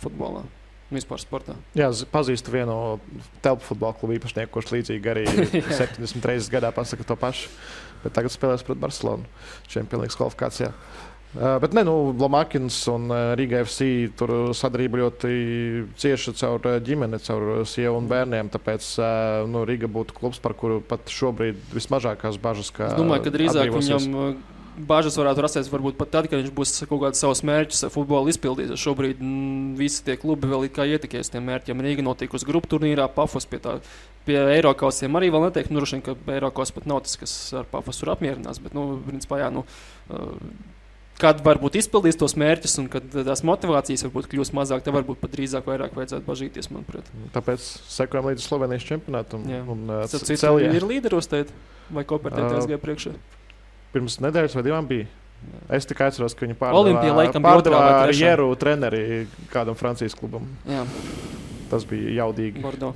futbolā. 0.04 0.46
Vispār 0.88 1.20
sportā. 1.20 1.58
Jā, 1.76 1.90
pazīstu 2.14 2.54
vienu 2.54 2.76
telpu 3.44 3.66
futbola 3.66 3.98
klubu 3.98 4.16
īpašnieku, 4.16 4.54
kurš 4.54 4.70
līdzīgi 4.72 5.10
arī 5.12 5.26
70 5.82 6.30
reizes 6.30 6.48
gadā 6.54 6.70
pasakā 6.72 7.04
to 7.10 7.18
pašu. 7.20 7.50
Bet 8.04 8.16
tagad 8.18 8.34
spēlēs 8.34 8.66
pret 8.68 8.80
Barcelonu 8.82 9.28
Champions 9.68 10.04
League 10.04 10.18
kvalifikācijā. 10.18 10.72
Uh, 11.38 11.58
bet 11.62 11.74
ne, 11.76 11.84
nu, 11.86 12.16
Lamakins 12.18 12.78
un 12.90 13.12
Riga 13.38 13.60
FC 13.66 14.08
tur 14.18 14.32
sadarbība 14.58 15.02
ļoti 15.04 15.32
cieša 16.00 16.34
caur 16.40 16.70
ģimeni, 16.88 17.20
caur 17.26 17.66
sievu 17.68 18.00
un 18.00 18.08
bērniem. 18.10 18.52
Tāpēc 18.54 18.92
uh, 19.02 19.10
nu, 19.52 19.66
Riga 19.68 19.92
būtu 19.92 20.16
klubs, 20.18 20.40
par 20.42 20.56
kuru 20.58 20.80
pat 20.82 21.12
šobrīd 21.12 21.60
vismazākās 21.76 22.40
bažas. 22.42 22.72
Es 22.72 22.96
domāju, 22.98 23.28
ka 23.28 23.36
drīzāk 23.36 23.76
viņam 23.76 24.38
bažas 24.78 25.18
varētu 25.18 25.44
rasties 25.44 25.70
varbūt 25.72 25.98
pat 26.00 26.12
tad, 26.13 26.28
kad 26.30 26.42
viņš 26.42 26.54
būs 26.56 26.74
kaut 26.86 27.02
kādus 27.02 27.22
savus 27.24 27.42
mērķus 27.48 27.88
futbolā 27.94 28.30
izpildījis. 28.32 28.78
Šobrīd 28.82 29.22
m, 29.24 29.32
mm, 29.32 29.74
visi 29.80 30.04
tie 30.06 30.18
klubi 30.20 30.50
vēl 30.52 30.68
ir 30.68 30.74
kā 30.76 30.86
ietekmēs 30.88 31.34
tiem 31.34 31.46
mērķiem. 31.50 31.84
Rīga 31.84 32.06
notiek 32.06 32.34
uz 32.34 32.46
grupu 32.48 32.70
turnīrā, 32.76 33.10
Pafos 33.13 33.50
pie 33.50 33.62
tā. 33.63 33.78
Pie 34.28 34.36
Eiropausiem 34.58 35.16
arī 35.16 35.30
vēl 35.32 35.48
neteiktu, 35.48 35.72
nu, 35.72 35.86
ka 36.04 36.18
Eiropas 36.36 36.74
pat 36.76 36.90
nav 36.90 37.06
tas, 37.06 37.16
kas 37.20 37.36
ar 37.56 37.70
Pafosu 37.72 38.04
ir 38.04 38.12
apmierinās. 38.12 38.60
Bet, 38.60 38.76
nu, 38.76 38.98
principā, 39.06 39.40
jā, 39.40 39.48
nu, 39.56 39.63
uh, 40.12 40.34
kad 41.22 41.40
varbūt 41.46 41.80
izpildīs 41.80 42.20
tos 42.20 42.36
mērķus, 42.36 42.76
un 42.84 42.90
kad 42.92 43.08
tās 43.16 43.46
motivācijas 43.48 44.04
varbūt 44.10 44.28
kļūs 44.34 44.52
mazāk, 44.58 44.84
tad 44.84 44.98
varbūt 44.98 45.24
pat 45.24 45.32
drīzāk 45.32 45.72
vairāk 45.72 45.96
vajadzētu 45.96 46.28
bažīties. 46.28 46.70
Manuprāt. 46.76 47.08
Tāpēc 47.38 47.72
sekojam 47.88 48.28
līdz 48.34 48.44
Slovenijas 48.44 48.86
čempionātam. 48.90 49.48
Jā. 49.48 49.63
Un, 49.63 49.88
uh, 49.88 50.06
Citādi 50.12 50.76
ir 50.76 50.92
līderos 50.92 51.32
teikt, 51.32 51.56
vai 51.88 52.04
kooperatīvs 52.04 52.68
uh, 52.68 52.72
gāja 52.74 52.84
priekšā? 52.84 53.16
Pirms 53.98 54.22
nedēļas 54.24 54.56
vai 54.58 54.66
divām 54.70 54.88
bija. 54.90 55.10
Es 55.74 55.86
tikai 55.90 56.08
atceros, 56.10 56.34
ka 56.38 56.46
viņi 56.46 56.56
pārdeva, 56.58 57.28
pārdeva 57.44 57.82
ar 58.06 58.14
Jeru 58.16 58.48
treneri 58.60 59.26
kādam 59.52 59.78
Francijas 59.78 60.16
klubam. 60.18 60.48
Jā. 60.70 60.86
Tas 61.72 61.86
bija 61.86 62.16
jaudīgi. 62.24 62.64
Bordo. 62.64 62.94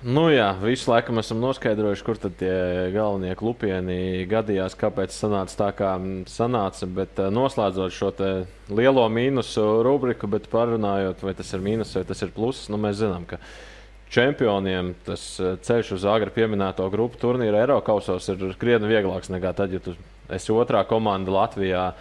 Nu 0.00 0.30
jā, 0.32 0.48
visu 0.62 0.88
laiku 0.88 1.12
esam 1.20 1.42
noskaidrojuši, 1.42 2.04
kur 2.06 2.16
tad 2.16 2.38
tie 2.40 2.52
galvenie 2.94 3.34
klupieni 3.36 4.24
gadījās, 4.30 4.72
kāpēc 4.80 5.12
sanāca 5.12 5.58
tā, 5.58 5.68
kā 5.76 5.90
sanāca. 6.30 6.88
Bet 6.88 7.20
noslēdzot 7.20 7.92
šo 7.92 8.08
lielo 8.72 9.04
mīnusu 9.12 9.66
rubriku, 9.84 10.30
bet 10.32 10.48
parunājot, 10.52 11.20
vai 11.26 11.34
tas 11.36 11.52
ir 11.52 11.60
mīnus 11.66 11.92
vai 11.98 12.06
tas 12.08 12.24
ir 12.24 12.32
pluss, 12.32 12.70
nu 12.72 12.80
mēs 12.80 13.02
zinām, 13.02 13.28
ka 13.28 13.42
čempioniem 14.10 14.94
tas 15.06 15.24
eh, 15.40 15.54
ceļš 15.62 15.94
uz 15.98 16.08
agri 16.10 16.32
pieminēto 16.34 16.86
grupu 16.92 17.20
turnīru 17.20 17.60
Eiropausos 17.62 18.26
ir 18.32 18.42
krietni 18.60 18.90
vieglāks 18.90 19.30
nekā 19.32 19.54
tad, 19.56 19.74
ja 19.74 19.82
tu 19.82 19.94
esi 20.30 20.54
otrā 20.54 20.82
komanda 20.88 21.32
Latvijā. 21.34 21.92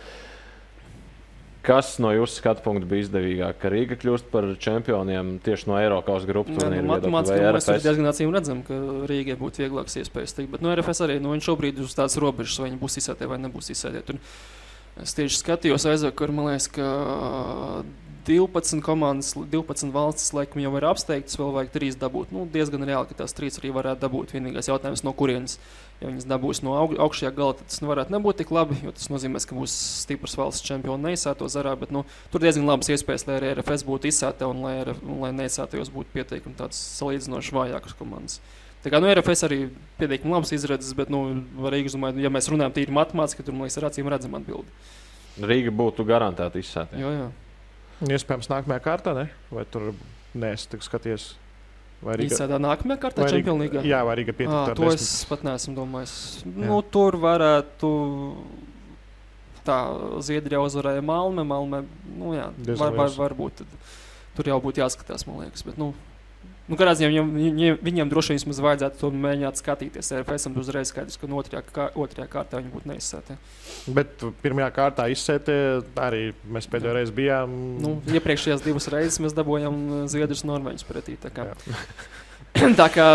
Kas 1.65 1.97
no 1.99 2.13
jūsu 2.15 2.39
skatu 2.39 2.63
punkta 2.63 2.87
bija 2.87 3.03
izdevīgāk, 3.03 3.57
ka 3.59 3.69
Rīga 3.69 3.97
kļūst 3.99 4.29
par 4.31 4.47
čempioniem 4.63 5.35
tieši 5.43 5.67
no 5.69 5.75
Eiropas 5.77 6.23
turnīra? 6.25 6.79
Nu, 6.85 6.93
Matemātiski 6.93 7.41
mēs 7.43 7.67
arī 7.67 7.83
diezgan 7.83 8.09
acīm 8.09 8.31
redzam, 8.33 8.61
ka 8.65 8.77
Rīgai 9.11 9.35
būtu 9.37 9.65
vieglāks 9.65 9.99
iespējas 9.99 10.37
tikt. 10.37 10.53
Bet 10.53 10.63
no 10.63 10.71
RFS 10.71 11.03
arī 11.05 11.19
nu, 11.19 11.33
viņš 11.35 11.49
šobrīd 11.51 11.81
ir 11.81 11.85
uz 11.85 11.97
tādas 11.99 12.15
robežas, 12.23 12.61
vai 12.63 12.69
viņi 12.69 12.79
būs 12.79 12.97
izsētie 13.03 13.27
vai 13.29 13.41
nebūs 13.43 13.73
izsētie. 13.75 14.19
Es 15.03 15.13
tieši 15.19 15.43
skatījos 15.43 15.85
aizvakar, 15.91 16.31
man 16.33 16.47
liekas, 16.53 16.71
ka 16.79 16.87
12 18.29 18.83
komandas, 18.85 19.31
12 19.33 19.89
valstis 19.89 20.33
laikam 20.37 20.61
jau 20.61 20.71
ir 20.77 20.85
apsteigtas, 20.85 21.37
vēl 21.39 21.49
vajag 21.55 21.71
3 21.73 21.95
dabūt. 22.03 22.33
Nu, 22.35 22.43
diezgan 22.53 22.85
reāli, 22.85 23.09
ka 23.09 23.23
tās 23.23 23.33
3 23.33 23.57
arī 23.57 23.71
varētu 23.73 24.03
dabūt. 24.03 24.35
Vienīgais 24.35 24.69
jautājums, 24.69 25.01
no 25.01 25.15
kurienes. 25.17 25.57
Ja 25.99 26.11
viņas 26.11 26.27
dabūs 26.29 26.61
no 26.63 26.75
aug 26.77 26.93
augšējā 27.01 27.31
gala, 27.35 27.57
tad 27.57 27.71
tas 27.71 27.81
varētu 27.83 28.13
nebūt 28.13 28.37
tik 28.39 28.53
labi, 28.55 28.77
jo 28.85 28.93
tas 28.95 29.09
nozīmē, 29.09 29.41
ka 29.41 29.57
būs 29.57 29.73
stiprs 30.05 30.37
valsts 30.37 30.63
čempions 30.67 31.01
neizsēto 31.01 31.49
zarā. 31.49 31.73
Bet 31.81 31.89
nu, 31.95 32.05
tur 32.29 32.45
diezgan 32.45 32.69
labas 32.69 32.93
iespējas, 32.93 33.25
lai 33.27 33.39
arī 33.39 33.51
RFS 33.57 33.83
būtu 33.89 34.11
izsēta 34.13 34.47
un 34.47 34.61
lai, 34.63 34.77
un 34.93 35.19
lai 35.25 35.33
neizsētajos 35.41 35.91
būtu 35.97 36.13
pietiekami 36.13 36.55
tāds 36.61 36.79
salīdzinoši 37.01 37.57
vājākas 37.57 37.97
komandas. 37.97 38.39
Tā 38.85 38.93
kā 38.93 39.01
nu, 39.01 39.09
RFS 39.11 39.43
arī 39.49 39.59
pietiekami 39.99 40.37
labas 40.37 40.53
izredzes, 40.55 40.93
bet 40.95 41.11
nu, 41.11 41.25
varīgi, 41.65 41.97
domāju, 41.97 42.21
ja 42.23 42.31
mēs 42.31 42.47
runājam 42.53 42.77
tīri 42.77 42.95
matemātiski, 42.95 43.43
tad 43.43 43.57
man 43.57 43.67
liekas, 43.67 43.81
ir 43.81 43.89
acīm 43.89 44.13
redzama 44.13 44.39
atbilde. 44.39 44.71
Rīga 45.49 45.73
būtu 45.75 46.07
garantēta 46.07 46.61
izsēta. 46.61 46.95
Jā, 46.95 47.11
jā. 47.17 47.29
Iespējams, 48.07 48.47
nākamajā 48.51 48.81
kārtā, 48.85 49.13
ne? 49.17 49.27
vai 49.51 49.65
tur 49.67 49.91
neesmu 50.37 50.79
skaties. 50.85 51.33
Vai 51.99 52.15
arī 52.15 52.29
tādā 52.31 52.55
nākamajā 52.63 53.01
kārtā 53.01 53.27
Champions 53.27 53.59
League? 53.59 53.83
Jā, 53.87 53.99
vai 54.07 54.15
arī 54.15 54.29
pietrūkst. 54.29 54.77
To 54.79 54.91
es 54.93 55.07
pat 55.27 55.43
neesmu 55.43 55.75
domājis. 55.75 56.13
Nu, 56.47 56.79
tur 56.87 57.19
varētu. 57.19 57.89
Tā 59.67 59.79
Zviedrija 60.23 60.61
uzvarēja 60.63 61.03
Malmē. 61.03 61.43
Malmē 61.43 61.81
nu, 62.15 62.31
jā, 62.37 62.47
var, 62.79 62.95
var, 62.95 63.11
varbūt 63.17 63.65
tur 64.37 64.47
jau 64.47 64.59
būtu 64.63 64.79
jāskatās, 64.79 65.27
man 65.27 65.43
liekas. 65.43 65.65
Bet, 65.67 65.75
nu, 65.81 65.91
Nu, 66.69 66.77
Kādā 66.77 66.93
ziņā 66.93 67.09
viņam, 67.09 67.29
viņam, 67.33 67.77
viņam 67.81 68.09
droši 68.11 68.35
vien 68.35 68.57
vajadzētu 68.61 69.01
to 69.01 69.09
mēģināt 69.09 69.57
skatīties. 69.57 70.11
RFS 70.19 70.45
tam 70.45 70.59
uzreiz 70.61 70.91
skaidrs, 70.91 71.17
ka 71.17 71.29
no 71.29 71.39
otrajā, 71.41 71.63
kā, 71.73 71.87
otrajā 71.97 72.29
kārtā 72.29 72.61
viņi 72.61 72.73
būtu 72.75 72.91
neizsēti. 72.91 73.37
Bet 73.95 74.21
pirmajā 74.43 74.69
kārtā 74.75 75.07
izsēti 75.09 75.55
arī 75.97 76.27
mēs 76.45 76.69
pēdējo 76.69 76.93
reizi 76.99 77.15
bijām. 77.17 77.57
Nu, 77.81 77.95
iepriekšējās 78.13 78.61
divas 78.67 78.89
reizes 78.93 79.17
mēs 79.23 79.33
dabūjām 79.39 79.81
Zviedrijas 80.13 80.45
Norvēģis 80.45 80.85
pretī. 80.91 81.17
Tā 81.25 81.33
kā, 81.33 81.47
tā 82.83 82.87
kā 82.93 83.09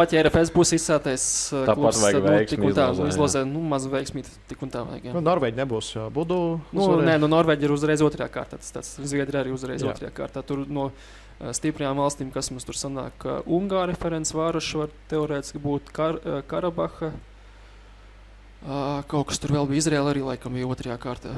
pat 0.00 0.16
ja 0.16 0.24
RFS 0.24 0.54
būs 0.56 0.72
izsētais, 0.78 1.28
tāpat 1.52 2.00
vajag 2.06 2.24
nu, 2.24 2.34
tik 2.54 2.66
un 2.70 2.76
tā 2.80 2.88
izlozē, 3.10 3.44
nu, 3.52 3.68
maz 3.68 3.84
veiksmīt, 3.92 4.32
tik 4.48 4.64
un 4.64 4.72
tā 4.72 4.88
vajag. 4.88 5.10
Jā. 5.10 5.16
Nu, 5.18 5.26
Norvēģi 5.28 5.60
nebūs 5.60 5.92
budu. 6.16 6.42
Nu, 6.72 6.90
nē, 7.04 7.20
nu, 7.20 7.28
Norvēģi 7.36 7.68
ir 7.68 7.76
uzreiz 7.76 8.08
otrajā 8.08 8.32
kārtā. 8.32 8.64
Tas, 8.64 8.72
tas 8.80 8.96
Zviedrija 9.12 9.44
arī 9.44 9.52
uzreiz 9.52 9.84
jā. 9.84 9.92
otrajā 9.92 10.16
kārtā. 10.22 10.46
Tur 10.46 10.64
no, 10.64 10.88
stiprajām 11.38 12.00
valstīm, 12.00 12.30
kas 12.34 12.50
mums 12.50 12.66
tur 12.66 12.76
sanāk. 12.78 13.26
Ungāra 13.46 13.92
referents 13.92 14.34
vāruši 14.34 14.80
var 14.82 14.94
teorētiski 15.10 15.62
būt 15.62 15.92
Kar 15.94 16.18
eh, 16.18 16.40
Karabaha. 16.50 17.12
Uh, 18.58 19.04
kaut 19.06 19.28
kas 19.30 19.38
tur 19.38 19.52
vēl 19.54 19.68
bija 19.70 19.84
Izraela 19.84 20.10
arī 20.10 20.24
laikam 20.26 20.56
bija 20.58 20.66
otrajā 20.66 20.96
kārtā. 20.98 21.36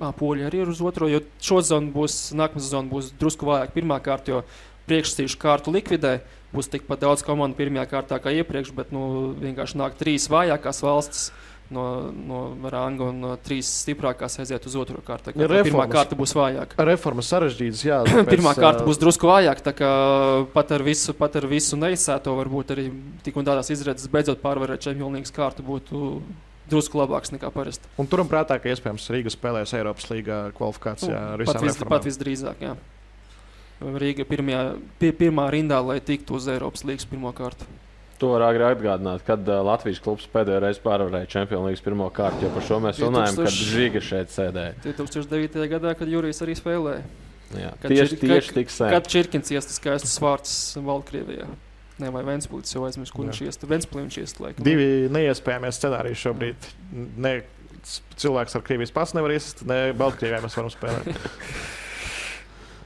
Ah, 0.00 0.12
Poļi 0.16 0.44
arī 0.44 0.60
ir 0.60 0.72
uz 0.72 0.82
otro, 0.84 1.08
jo 1.08 1.22
šo 1.40 1.62
zonu 1.64 1.88
būs, 1.94 2.34
nākamā 2.36 2.60
zona 2.64 2.88
būs 2.88 3.14
drusku 3.20 3.48
vājāk 3.48 3.72
pirmā 3.72 3.96
kārta, 4.04 4.34
jo 4.34 4.42
priekšstīšu 4.88 5.40
kārtu 5.40 5.72
likvidē. 5.72 6.18
Būs 6.52 6.68
tikpat 6.72 7.00
daudz 7.04 7.24
komandu 7.24 7.56
pirmajā 7.56 7.86
kārtā 7.88 8.18
kā 8.20 8.32
iepriekš, 8.34 8.74
bet 8.76 8.92
nu, 8.92 9.32
vienkārši 9.40 9.80
nāk 9.80 9.96
trīs 10.00 10.28
vājākās 10.32 10.82
valstis. 10.84 11.30
No, 11.70 12.10
no 12.10 12.38
ranga 12.66 13.06
un 13.12 13.20
no 13.22 13.28
trīs 13.38 13.68
stiprākās 13.84 14.40
aiziet 14.42 14.64
uz 14.66 14.74
otro 14.74 14.98
kārtu. 15.06 15.30
Ja 15.38 15.46
pirmā 15.62 15.84
kārta 15.86 16.16
būs 16.18 16.32
vājāka. 16.34 16.74
Reformas 16.88 17.30
sarežģītas, 17.30 17.82
jā. 17.86 18.00
Tāpēc, 18.08 18.30
pirmā 18.32 18.56
kārta 18.58 18.82
būs 18.88 18.98
drusku 18.98 19.30
vājāka, 19.30 19.68
tā 19.68 19.74
kā 19.78 19.90
pat 20.50 20.74
ar 20.74 20.82
visu, 20.82 21.14
pat 21.14 21.38
ar 21.38 21.46
visu 21.50 21.78
neizsēto 21.78 22.34
varbūt 22.40 22.74
arī 22.74 22.88
tik 23.22 23.38
un 23.38 23.46
tādās 23.46 23.70
izredzes 23.70 24.10
beidzot 24.10 24.42
pārvarēt 24.42 24.82
čempionīgas 24.88 25.30
kārtu 25.36 25.62
būtu 25.66 26.00
drusku 26.70 26.98
labāks 26.98 27.30
nekā 27.34 27.50
parasti. 27.54 27.90
Un 28.00 28.08
turam 28.10 28.30
prātā, 28.30 28.58
ka 28.62 28.70
iespējams 28.70 29.06
Rīga 29.14 29.32
spēlēs 29.34 29.74
Eiropas 29.78 30.10
līgā 30.10 30.40
kvalifikācijā 30.58 31.14
nu, 31.14 31.36
ar 31.36 31.44
visām 31.44 31.66
reformām. 31.66 31.92
Pat 31.94 32.08
visdrīzāk, 32.08 32.64
jā. 32.66 32.74
Rīga 33.80 34.26
pirmajā, 34.28 34.64
pie, 35.00 35.12
pirmā 35.16 35.46
rindā, 35.54 35.80
lai 35.84 36.00
tiktu 36.04 36.36
uz 36.36 36.50
Eiropas 36.52 36.84
līgas 36.88 37.08
pirmo 37.08 37.32
kārtu. 37.36 37.68
To 38.20 38.34
var 38.34 38.44
agri 38.50 38.66
atgādināt, 38.66 39.22
kad 39.24 39.46
uh, 39.48 39.62
Latvijas 39.64 40.02
klubs 40.04 40.26
pēdējo 40.28 40.60
reizi 40.60 40.82
pārvarēja 40.84 41.28
Champions 41.32 41.64
League 41.64 41.84
pirmo 41.84 42.10
kārtu. 42.12 42.44
Jo 42.44 42.50
par 42.52 42.66
šo 42.66 42.80
mēs 42.84 43.00
runājam, 43.00 43.38
2000... 43.38 43.48
kad 43.48 43.72
Žiga 43.72 44.02
šeit 44.04 44.34
sēdēja. 44.34 44.74
2009. 44.84 45.64
gadā, 45.72 45.94
kad 45.96 46.12
Jurijs 46.12 46.44
arī 46.44 46.56
spēlēja. 46.58 47.06
Jā, 47.56 47.72
kad 47.80 47.90
tieši, 47.90 48.18
čir, 48.18 48.20
tieši 48.28 48.54
tik 48.60 48.74
sen. 48.74 48.92
Kad 48.92 49.08
Čirkins 49.10 49.50
iesta 49.56 49.74
skaistas 49.74 50.20
vārds 50.22 50.52
Valkrievijā. 50.84 51.48
Ne, 52.00 52.12
vai 52.12 52.22
Vēnspils 52.28 52.76
jau 52.76 52.84
aizmirst, 52.86 53.12
kur 53.16 53.26
viņš 53.26 53.42
iesta. 53.48 53.68
Vēnspils 53.70 54.04
viņš 54.04 54.20
iesta. 54.22 54.52
Divi 54.64 55.08
neiespējamie 55.12 55.72
scenāriji 55.74 56.20
šobrīd. 56.20 56.70
Ne, 57.20 57.34
cilvēks 58.20 58.56
ar 58.56 58.64
Krievijas 58.68 58.94
pasu 58.94 59.18
nevar 59.18 59.34
iest, 59.34 59.64
ne 59.68 59.90
Baltkrievijā 59.96 60.44
mēs 60.44 60.60
varam 60.60 60.72
spēlēt. 60.72 61.10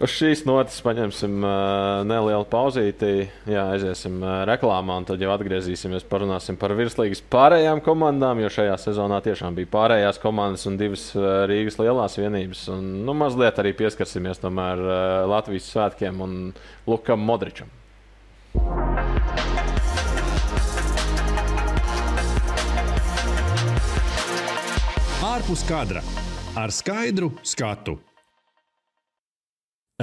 Uz 0.03 0.11
šīs 0.11 0.41
notis 0.43 0.81
paņemsim 0.83 1.45
uh, 1.47 2.01
nelielu 2.03 2.43
pauzīti, 2.51 3.29
jā, 3.47 3.63
aiziesim 3.77 4.17
uh, 4.25 4.41
reklāmā, 4.49 4.97
un 4.99 5.05
tad 5.07 5.21
jau 5.23 5.31
atgriezīsimies, 5.31 6.03
parunāsim 6.11 6.57
par 6.59 6.73
virslīgas 6.75 7.23
pārējām 7.31 7.79
komandām, 7.85 8.41
jo 8.43 8.51
šajā 8.51 8.75
sezonā 8.83 9.21
tiešām 9.23 9.55
bija 9.55 9.71
pārējās 9.71 10.19
komandas 10.19 10.67
un 10.67 10.81
divas 10.81 11.05
uh, 11.15 11.45
Rīgas 11.47 11.79
lielās 11.79 12.19
vienības. 12.19 12.65
Un, 12.75 12.89
nu, 13.07 13.15
mazliet 13.15 13.61
arī 13.63 13.71
pieskarsimies 13.79 14.43
tomēr 14.43 14.83
uh, 14.83 14.97
Latvijas 15.31 15.69
svētkiem 15.71 16.19
un 16.27 16.35
Lukam 16.91 17.23
Modričam. 17.23 17.71
Ārpus 25.23 25.63
kadra 25.71 26.03
ar 26.59 26.75
skaidru 26.75 27.31
skatu. 27.47 27.95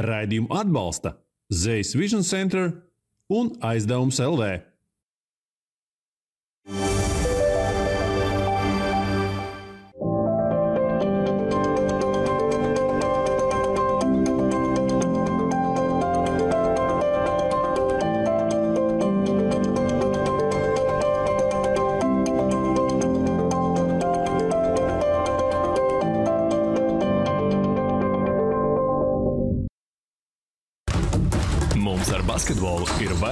Raidījumu 0.01 0.51
atbalsta 0.55 1.15
Zvejas 1.51 1.95
Vision 1.97 2.23
Center 2.25 2.71
un 3.31 3.53
aizdevums 3.61 4.19
LV. 4.23 4.70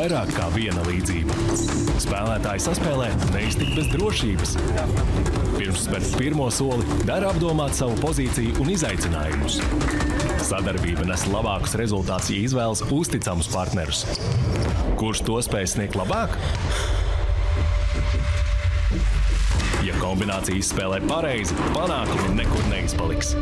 Vairāk 0.10 0.32
kā 0.34 0.48
viena 0.56 0.82
līdzība. 0.88 1.36
Spēlētāji 2.02 2.64
saspēlē 2.64 3.10
neiztikt 3.30 3.76
bez 3.78 3.90
drošības. 3.94 4.54
Pirms 5.54 5.84
spērt 5.86 6.16
pirmo 6.18 6.48
soli, 6.54 6.86
dara 7.06 7.30
apdomāt 7.30 7.76
savu 7.78 7.94
pozīciju 8.02 8.56
un 8.64 8.72
izaicinājumus. 8.74 9.60
Sadarbība 10.48 11.06
nes 11.06 11.28
labākus 11.30 11.76
rezultātus, 11.78 12.32
ja 12.34 12.42
izvēlas 12.42 12.82
uzticamus 12.90 13.52
partnerus. 13.54 14.02
Kurš 14.98 15.22
to 15.28 15.38
spēj 15.46 15.68
sniegt 15.76 16.00
labāk? 16.00 16.34
Ja 19.86 19.94
kombinācija 20.02 20.58
izspēlē 20.58 21.04
pareizi, 21.06 21.58
panākumi 21.78 22.34
nekur 22.40 22.66
neizpaliks. 22.74 23.36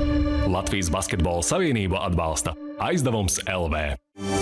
Latvijas 0.52 0.92
Basketbola 0.92 1.48
Savienība 1.48 2.04
atbalsta 2.10 2.58
aizdevums 2.84 3.40
LV. 3.48 4.37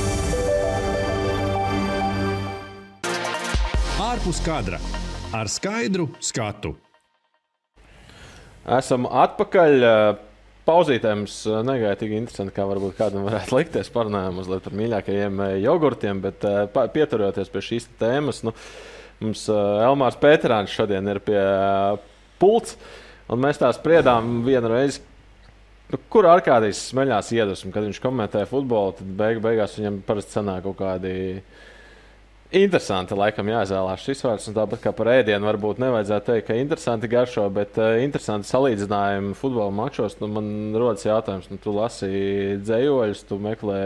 Ārpus 4.15 4.37
kadra 4.45 4.77
ar 5.35 5.49
skaidru 5.51 6.05
skatu. 6.23 6.69
Esam 8.77 9.09
atpakaļ. 9.11 9.83
Pauzītē 10.65 11.11
mums 11.17 11.33
negaidīja 11.45 11.97
tik 11.99 12.13
interesanti, 12.15 12.53
kā 12.55 12.63
varbūt 12.69 12.95
kādam 12.97 13.25
varētu 13.27 13.57
likties. 13.57 13.91
Parunājām 13.93 14.39
mazliet 14.39 14.63
par 14.65 14.77
mīļākajiem 14.79 15.43
eh, 15.43 15.51
jogurtiem, 15.65 16.21
bet 16.23 16.47
eh, 16.47 16.79
pieturoties 16.95 17.51
pie 17.51 17.65
šīs 17.67 17.89
tēmas, 17.99 18.39
nu, 18.47 18.55
mums 19.19 19.43
eh, 19.51 19.83
Elmārs 19.89 20.17
Pēterāns 20.21 20.73
šodien 20.73 21.11
ir 21.11 21.19
pie 21.25 21.37
eh, 21.41 21.99
pults, 22.41 22.79
un 23.27 23.43
mēs 23.43 23.59
tā 23.61 23.73
spriedām 23.75 24.39
vienu 24.47 24.71
reizi. 24.71 25.03
Nu, 25.91 25.99
kur 26.09 26.31
Arkādijs 26.31 26.87
smeļās 26.93 27.35
iedvesmu, 27.35 27.75
kad 27.75 27.85
viņš 27.89 28.01
komentē 28.01 28.47
futbolu, 28.49 28.95
tad 29.01 29.13
beig 29.19 29.43
beigās 29.43 29.75
viņam 29.77 30.01
parasti 30.07 30.39
sanāk 30.39 30.65
kaut 30.69 30.79
kādi 30.81 31.15
Interesanti, 32.53 33.15
laikam, 33.17 33.47
jāizvēlās 33.49 34.03
šis 34.05 34.21
vārds. 34.21 34.51
Tāpat 34.53 34.83
kā 34.83 34.91
par 34.93 35.09
ēdienu, 35.15 35.47
varbūt 35.49 35.79
nevajadzētu 35.81 36.27
teikt, 36.29 36.45
ka 36.45 36.57
interesanti 36.59 37.09
garšo, 37.09 37.47
bet 37.53 37.79
uh, 37.81 37.95
interesanti 38.03 38.49
salīdzinājumi 38.51 39.33
futbola 39.39 39.73
mačos. 39.73 40.19
Nu, 40.21 40.29
man 40.31 40.77
rodas 40.77 41.07
jautājums, 41.07 41.49
nu, 41.49 41.57
tu 41.61 41.73
lasi 41.73 42.11
dzējoļus, 42.61 43.25
tu 43.25 43.41
meklē, 43.41 43.81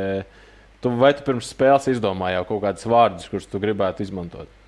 tu, 0.84 0.92
vai 1.00 1.14
tu 1.16 1.24
pirms 1.30 1.54
spēles 1.56 1.88
izdomāji 1.96 2.36
jau 2.36 2.46
kaut 2.52 2.66
kādus 2.68 2.90
vārdus, 2.92 3.32
kurus 3.32 3.48
tu 3.48 3.64
gribētu 3.64 4.04
izmantot? 4.04 4.59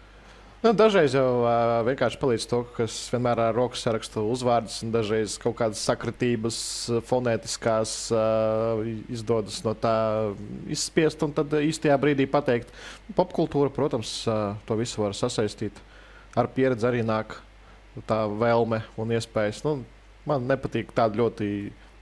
Nu, 0.62 0.76
dažreiz 0.78 1.16
jau 1.18 1.42
uh, 1.42 1.80
vienkārši 1.88 2.20
palīdz 2.22 2.44
to, 2.46 2.60
ka 2.76 2.86
es 2.86 2.96
vienmēr 3.10 3.40
ar 3.48 3.56
rokas 3.58 3.82
sarakstu 3.82 4.22
uzvārdus, 4.30 4.76
un 4.86 4.92
dažreiz 4.94 5.40
kaut 5.42 5.56
kādas 5.58 5.82
sakritības, 5.82 6.60
fonētiskās 7.10 7.94
uh, 8.14 8.84
izdodas 9.10 9.58
no 9.66 9.74
tā 9.74 9.96
izspiest, 10.70 11.26
un 11.26 11.34
tad 11.34 11.56
īstajā 11.58 11.98
brīdī 12.04 12.28
pateikt. 12.30 12.70
Popkultūra, 13.18 13.74
protams, 13.74 14.12
uh, 14.30 14.54
to 14.70 14.78
visu 14.78 15.02
var 15.02 15.18
sasaistīt. 15.18 15.82
Ar 16.38 16.52
pieredzi 16.54 16.86
arī 16.92 17.02
nāk 17.10 17.40
tā 18.06 18.22
vēlme 18.30 18.84
un 19.02 19.18
iespējas. 19.18 19.64
Nu, 19.66 19.80
man 20.30 20.46
nepatīk 20.46 20.94
tāda 20.94 21.24
ļoti 21.24 21.50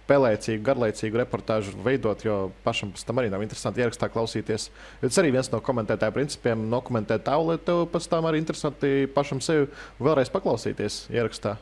pelēcīgu, 0.09 0.63
garlaicīgu 0.65 1.19
reportāžu 1.21 1.75
veidot, 1.85 2.23
jo 2.25 2.37
pašam 2.65 2.91
tam 3.05 3.21
arī 3.21 3.29
nav 3.31 3.43
interesanti 3.45 3.83
ierakstā 3.83 4.09
klausīties. 4.11 4.69
Tas 5.03 5.21
arī 5.21 5.33
viens 5.35 5.51
no 5.53 5.61
komentētāju 5.63 6.15
principiem- 6.15 6.65
dokumentēt 6.75 7.25
tā, 7.27 7.37
lai 7.37 7.57
tev 7.57 7.85
pēc 7.93 8.09
tam 8.09 8.25
arī 8.25 8.41
interesanti 8.41 9.07
pašam 9.13 9.41
sevi 9.41 9.67
vēlreiz 9.99 10.31
paklausīties 10.33 11.09
ierakstā. 11.13 11.57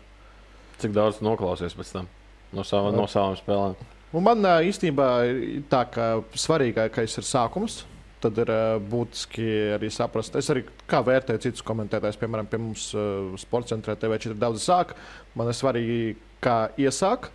Cik 0.79 0.93
daudz 0.93 1.21
noklausies 1.21 1.73
pēc 1.73 1.91
tam 1.91 2.07
no, 2.53 2.63
sava, 2.63 2.91
no 2.91 3.07
savām 3.09 3.35
spēlēm? 3.35 3.75
Un 4.13 4.23
man 4.23 4.39
īstenībā 4.39 5.07
tā, 5.69 5.83
ka 5.91 6.23
svarīgākais 6.33 7.17
ir 7.17 7.23
sākums. 7.27 7.83
Tad 8.17 8.37
ir 8.41 8.49
ā, 8.49 8.79
būtiski 8.81 9.75
arī 9.75 9.91
saprast, 9.93 10.33
es 10.39 10.47
arī 10.49 10.63
kā 10.89 11.03
vērtēju 11.05 11.43
citus 11.43 11.61
komentētājus, 11.61 12.17
piemēram, 12.17 12.47
pie 12.49 12.57
mums 12.57 12.87
uh, 12.97 13.35
sporta 13.37 13.75
centrā 13.75 13.93
TV4 13.93 14.33
daudz 14.33 14.63
sāk. 14.65 14.95
Man 15.37 15.51
ir 15.51 15.53
svarīgi, 15.53 16.15
kā 16.41 16.71
iesāk, 16.81 17.29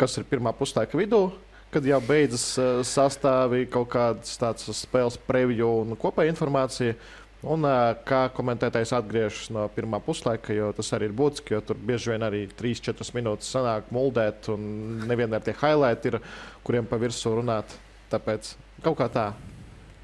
kas 0.00 0.16
ir 0.16 0.26
pirmā 0.28 0.52
puslaika 0.56 0.98
vidū, 0.98 1.26
kad 1.74 1.86
jau 1.86 2.00
beidzas 2.02 2.44
ā, 2.58 2.68
sastāvī 2.86 3.66
kaut 3.70 3.90
kādas 3.92 4.38
tādas 4.40 4.82
spēles 4.82 5.18
preview 5.28 5.82
un 5.84 5.98
kopēja 6.00 6.32
informācija. 6.32 6.96
Un 7.40 7.64
ā, 7.64 7.94
kā 8.04 8.26
komentētājs 8.36 8.90
atgriežas 8.98 9.46
no 9.54 9.62
pirmā 9.72 9.96
puslaika, 10.04 10.52
jo 10.52 10.66
tas 10.76 10.90
arī 10.92 11.08
ir 11.08 11.14
būtiski, 11.16 11.54
jo 11.54 11.62
tur 11.64 11.78
bieži 11.88 12.12
vien 12.12 12.26
arī 12.26 12.42
3-4 12.58 13.14
minūtes 13.16 13.48
sanāk 13.54 13.88
muldēt, 13.96 14.50
un 14.52 15.06
nevienmēr 15.08 15.46
tie 15.46 15.54
highlighti 15.56 16.12
ir, 16.12 16.18
kuriem 16.66 16.88
pa 16.90 16.98
virsmu 17.00 17.38
runāt. 17.38 17.72
Tāpēc 18.12 18.52
kaut 18.84 18.98
kā 19.00 19.08
tā. 19.14 19.30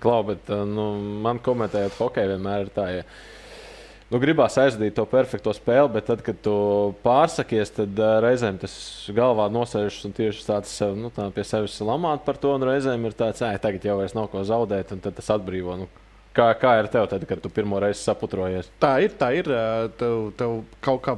Klau, 0.00 0.22
bet 0.30 0.48
uh, 0.52 0.64
nu, 0.68 0.86
man 1.24 1.42
komentējot 1.44 2.00
hokeju, 2.00 2.32
vienmēr 2.36 2.64
ir 2.64 2.72
tā, 2.72 2.88
ja 2.94 3.04
nu, 4.12 4.20
gribās 4.22 4.56
aizdīt 4.60 4.94
to 4.96 5.04
perfekto 5.10 5.52
spēli, 5.56 5.92
bet 5.96 6.08
tad, 6.10 6.22
kad 6.26 6.38
tu 6.44 6.54
pārsakies, 7.04 7.72
tad 7.76 8.00
uh, 8.02 8.16
reizēm 8.24 8.58
tas 8.62 8.74
galvā 9.16 9.48
nosēžas 9.52 10.08
un 10.08 10.16
tieši 10.16 10.46
tāds 10.46 10.72
sev, 10.78 10.96
nu, 10.98 11.12
tā 11.14 11.28
pie 11.34 11.44
sevis 11.46 11.78
lamāt 11.84 12.26
par 12.26 12.38
to, 12.42 12.54
un 12.56 12.66
reizēm 12.66 13.08
ir 13.08 13.16
tāds, 13.18 13.44
ka 13.44 13.54
tagad 13.62 13.86
jau 13.86 13.98
vairs 14.00 14.16
nav 14.16 14.30
ko 14.32 14.44
zaudēt, 14.46 14.94
un 14.94 15.02
tas 15.06 15.32
atbrīvo. 15.36 15.78
Nu, 15.82 15.88
kā, 16.36 16.50
kā 16.60 16.76
ir 16.80 16.90
tev, 16.92 17.08
tad, 17.10 17.24
kad 17.28 17.42
tu 17.42 17.52
pirmo 17.52 17.80
reizi 17.82 18.04
saputrojies? 18.04 18.70
Tā 18.82 18.96
ir, 19.04 19.16
tā 19.18 19.32
ir. 19.38 19.50
ā, 19.50 19.88
Tev, 19.98 20.30
tev 20.38 20.60
kaut 20.84 21.02
kā 21.06 21.16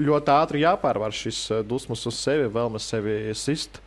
ļoti 0.00 0.32
ātri 0.34 0.62
jāpārvar 0.62 1.14
šis 1.16 1.44
ā, 1.52 1.60
dusmas 1.66 2.04
uz 2.08 2.18
sevi, 2.18 2.48
vēlme 2.52 2.80
sevi 2.82 3.18
sist. 3.38 3.80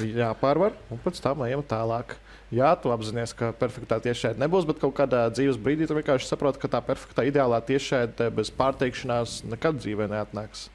Jāpārvar, 0.00 0.74
un 0.92 1.00
pēc 1.00 1.20
tam 1.22 1.44
ejam 1.46 1.62
tālāk. 1.66 2.16
Jā, 2.50 2.72
tu 2.82 2.90
apzinājies, 2.90 3.32
ka 3.38 3.52
perfektā 3.54 4.00
tiešraidē 4.02 4.42
nebūs, 4.42 4.66
bet 4.66 4.80
kaut 4.82 4.96
kādā 4.98 5.22
dzīves 5.30 5.58
brīdī 5.62 5.86
tu 5.86 5.94
vienkārši 5.94 6.26
saproti, 6.26 6.58
ka 6.58 6.70
tā 6.72 6.80
perfektā 6.82 7.22
ideālā 7.28 7.60
tiešraidē 7.62 8.26
bez 8.34 8.50
pārteikšanās 8.58 9.44
nekad 9.46 9.78
dzīvē 9.78 10.08
neatnāks. 10.10 10.66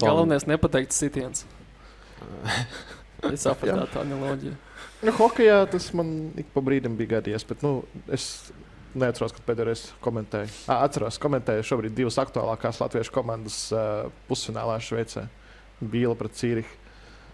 Galvenais 0.00 0.46
ir 0.46 0.54
nepateikt 0.54 0.96
sitiens. 0.96 1.44
Es 3.28 3.42
saprotu 3.44 3.84
tā 3.92 4.00
analoģiju. 4.00 4.54
Nu, 5.04 5.12
hokejā 5.18 5.58
tas 5.68 5.90
man 5.92 6.30
ik 6.40 6.48
pa 6.54 6.62
brīdim 6.64 6.94
bija 6.96 7.18
gadījies, 7.18 7.44
bet 7.50 7.60
nu, 7.64 7.82
es 8.08 8.48
neatceros, 8.96 9.34
kad 9.36 9.44
pēdējo 9.44 9.66
reizi 9.68 9.90
komentēju. 10.04 10.48
À, 10.64 10.78
atceros, 10.86 11.18
komentēju 11.20 11.66
šobrīd 11.68 11.98
divas 11.98 12.16
aktuālākās 12.22 12.80
latviešu 12.80 13.12
komandas 13.12 13.58
uh, 13.74 14.08
pusfinālā 14.28 14.78
Šveicē. 14.80 15.26
Bīla 15.80 16.16
pret 16.16 16.36
Cīrihu. 16.40 16.79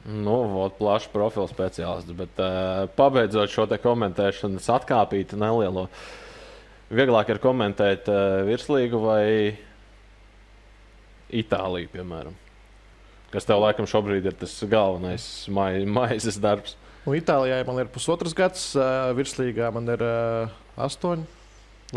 Nu, 0.06 0.36
vot, 0.52 0.76
plašs 0.78 1.08
profils 1.10 1.50
speciālists, 1.50 2.14
bet 2.14 2.38
uh, 2.38 2.86
pabeidzot 2.94 3.50
šo 3.50 3.66
komentēšanas 3.82 4.68
atkāpīti 4.76 5.38
nelielo. 5.40 5.88
Vieglāk 6.94 7.32
ir 7.34 7.42
komentēt 7.42 8.06
uh, 8.12 8.44
virslīgu 8.46 9.00
vai 9.02 9.24
Itāliju, 11.34 11.90
piemēram. 11.90 12.36
Kas 13.32 13.48
tev 13.48 13.58
laikam 13.64 13.88
šobrīd 13.90 14.28
ir 14.30 14.36
tas 14.38 14.52
galvenais 14.70 15.24
mai, 15.50 15.82
maizes 15.82 16.38
darbs? 16.38 16.76
Un 17.06 17.18
Itālijā 17.18 17.58
man 17.66 17.82
ir 17.82 17.90
pusotrs 17.90 18.34
gads, 18.38 18.68
uh, 18.78 19.10
virslīgā 19.18 19.72
man 19.74 19.90
ir 19.90 20.06
uh, 20.06 20.54
astoņi, 20.86 21.26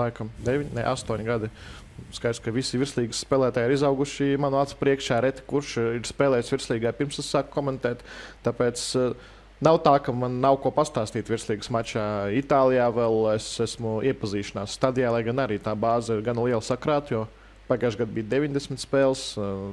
laikam, 0.01 0.33
deviņi, 0.45 0.73
ne 0.79 0.87
astoņi 0.89 1.29
gadi. 1.29 1.51
Skaidrs, 2.15 2.41
ka 2.43 2.53
visi 2.55 2.79
virslīgas 2.81 3.23
spēlētāji 3.25 3.69
ir 3.69 3.75
izauguši 3.77 4.29
manu 4.41 4.59
acu 4.61 4.77
priekšā, 4.79 5.19
reti 5.25 5.45
kurš 5.49 5.75
ir 5.83 6.07
spēlējis 6.07 6.53
virslīgā 6.55 6.93
pirms 6.97 7.19
es 7.21 7.29
sāku 7.31 7.53
komentēt. 7.55 8.03
Tāpēc 8.45 8.85
uh, 8.99 9.29
nav 9.65 9.81
tā, 9.85 9.95
ka 10.03 10.15
man 10.15 10.39
nav 10.43 10.59
ko 10.63 10.71
pastāstīt 10.75 11.31
virslīgas 11.31 11.71
mačā. 11.73 12.05
Itālijā 12.39 12.87
vēl 12.95 13.33
es 13.35 13.51
esmu 13.65 13.99
iepazīšanās 14.11 14.77
stadijā, 14.79 15.11
lai 15.15 15.25
gan 15.27 15.45
arī 15.45 15.59
tā 15.63 15.75
bāze 15.75 16.17
ir 16.17 16.25
gan 16.25 16.39
liela 16.43 16.63
sakrāta. 16.65 17.15
jo 17.15 17.27
Pagājušajā 17.69 18.01
gadā 18.01 18.15
bija 18.15 18.29
90 18.31 18.81
spēles, 18.81 19.23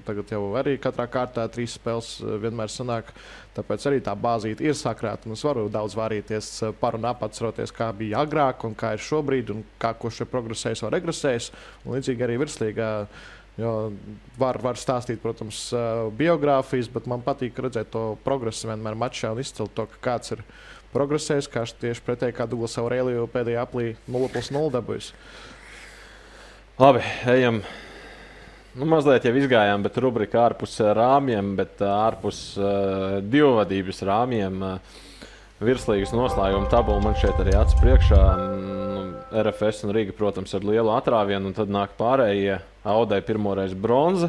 tagad 0.05 0.32
jau 0.34 0.42
arī 0.61 0.74
katrā 0.80 1.07
kārtā 1.09 1.47
trīs 1.53 1.78
spēles 1.78 2.11
vienmēr 2.42 2.72
sanāk. 2.72 3.09
Tāpēc 3.57 3.86
arī 3.88 4.03
tā 4.05 4.12
bāzīte 4.12 4.64
ir 4.66 4.76
sakrāta. 4.76 5.24
un 5.26 5.32
Es 5.32 5.44
varu 5.47 5.70
daudz 5.72 5.97
vārīties 5.97 6.51
par 6.80 6.99
un 6.99 7.09
ap, 7.09 7.24
atceroties, 7.24 7.72
kā 7.72 7.88
bija 7.97 8.20
agrāk 8.26 8.66
un 8.68 8.76
kā 8.76 8.92
ir 8.97 9.01
šobrīd, 9.01 9.55
un 9.55 9.64
kā 9.80 9.94
kurš 9.97 10.22
ir 10.22 10.30
progresējis 10.34 10.84
vai 10.84 10.92
regresējis. 10.99 11.51
Un 11.86 11.97
līdzīgi 11.97 12.28
arī 12.28 12.36
virslīgā 12.44 12.90
Jo 13.57 13.90
var, 14.36 14.59
var 14.61 14.76
stāstīt, 14.76 15.22
protams, 15.22 15.70
biogrāfijas, 16.18 16.90
bet 16.92 17.07
man 17.09 17.22
patīk 17.24 17.57
redzēt 17.64 17.88
to 17.94 18.03
progresu 18.24 18.68
vienmēr 18.68 18.99
mačā 19.01 19.30
un 19.32 19.40
izcelt 19.40 19.72
to, 19.72 19.86
ka 19.94 20.03
kāds 20.11 20.34
ir 20.36 20.42
progresējis, 20.92 21.49
kā 21.53 21.64
tieši 21.64 22.05
pretēji 22.05 22.36
kā 22.36 22.44
Duglas 22.49 22.76
Aurēlija 22.80 23.24
pēdējā 23.32 23.64
aplī 23.64 23.94
0,0 24.12 24.68
dabūjis. 24.76 25.14
Labi, 26.76 27.00
ejam. 27.24 27.62
Nu, 28.76 28.84
mazliet 28.84 29.24
jau 29.24 29.30
izgājām, 29.40 29.80
bet 29.80 29.94
rubrika 30.04 30.42
ārpus 30.42 30.74
rāmjiem, 30.76 31.54
bet 31.56 31.80
ārpus 31.80 32.40
uh, 32.60 33.14
divvadības 33.24 34.02
rāmjiem. 34.04 34.58
Uh, 34.60 35.22
virslīgas 35.64 36.12
noslēguma 36.12 36.68
tabula 36.68 37.00
man 37.00 37.16
šeit 37.16 37.40
arī 37.40 37.54
acis 37.56 37.78
priekšā. 37.80 38.18
Mm, 38.42 39.06
RFS 39.40 39.86
un 39.86 39.94
Rīga, 39.96 40.12
protams, 40.18 40.52
ar 40.52 40.68
lielu 40.68 40.92
atrāvienu, 40.92 41.48
un 41.48 41.56
tad 41.56 41.72
nāk 41.72 41.96
pārējie. 41.96 42.58
Audai 42.84 43.22
pirmoreiz 43.24 43.72
bronza. 43.72 44.28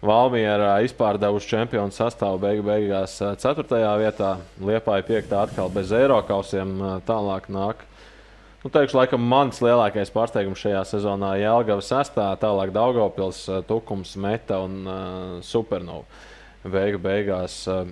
Valmiera 0.00 0.78
izpārdevuši 0.88 1.52
čempionu 1.52 1.92
sastāvu 1.92 2.40
beigu 2.46 2.64
beigās 2.64 3.20
4. 3.20 3.84
vietā, 4.00 4.38
Liepāja 4.56 5.04
5. 5.12 5.36
atkal 5.44 5.76
bez 5.76 5.92
eiro 5.92 6.22
kausiem. 6.32 6.78
Tālāk 7.04 7.52
nāk. 7.52 7.84
Nu, 8.68 8.72
teikšu, 8.74 8.98
laikam, 8.98 9.22
mans 9.24 9.62
lielākais 9.64 10.10
pārsteigums 10.12 10.60
šajā 10.60 10.82
sezonā 10.90 11.30
ir 11.38 11.46
Jālgava 11.46 11.80
6. 11.80 12.18
tālāk 12.36 12.68
Daugopils, 12.74 13.38
Tukums, 13.64 14.10
Meta 14.20 14.58
un 14.60 14.74
uh, 14.84 15.38
Supernova. 15.40 16.04
Beigu 16.68 17.00
beigās. 17.00 17.54
Uh, 17.64 17.88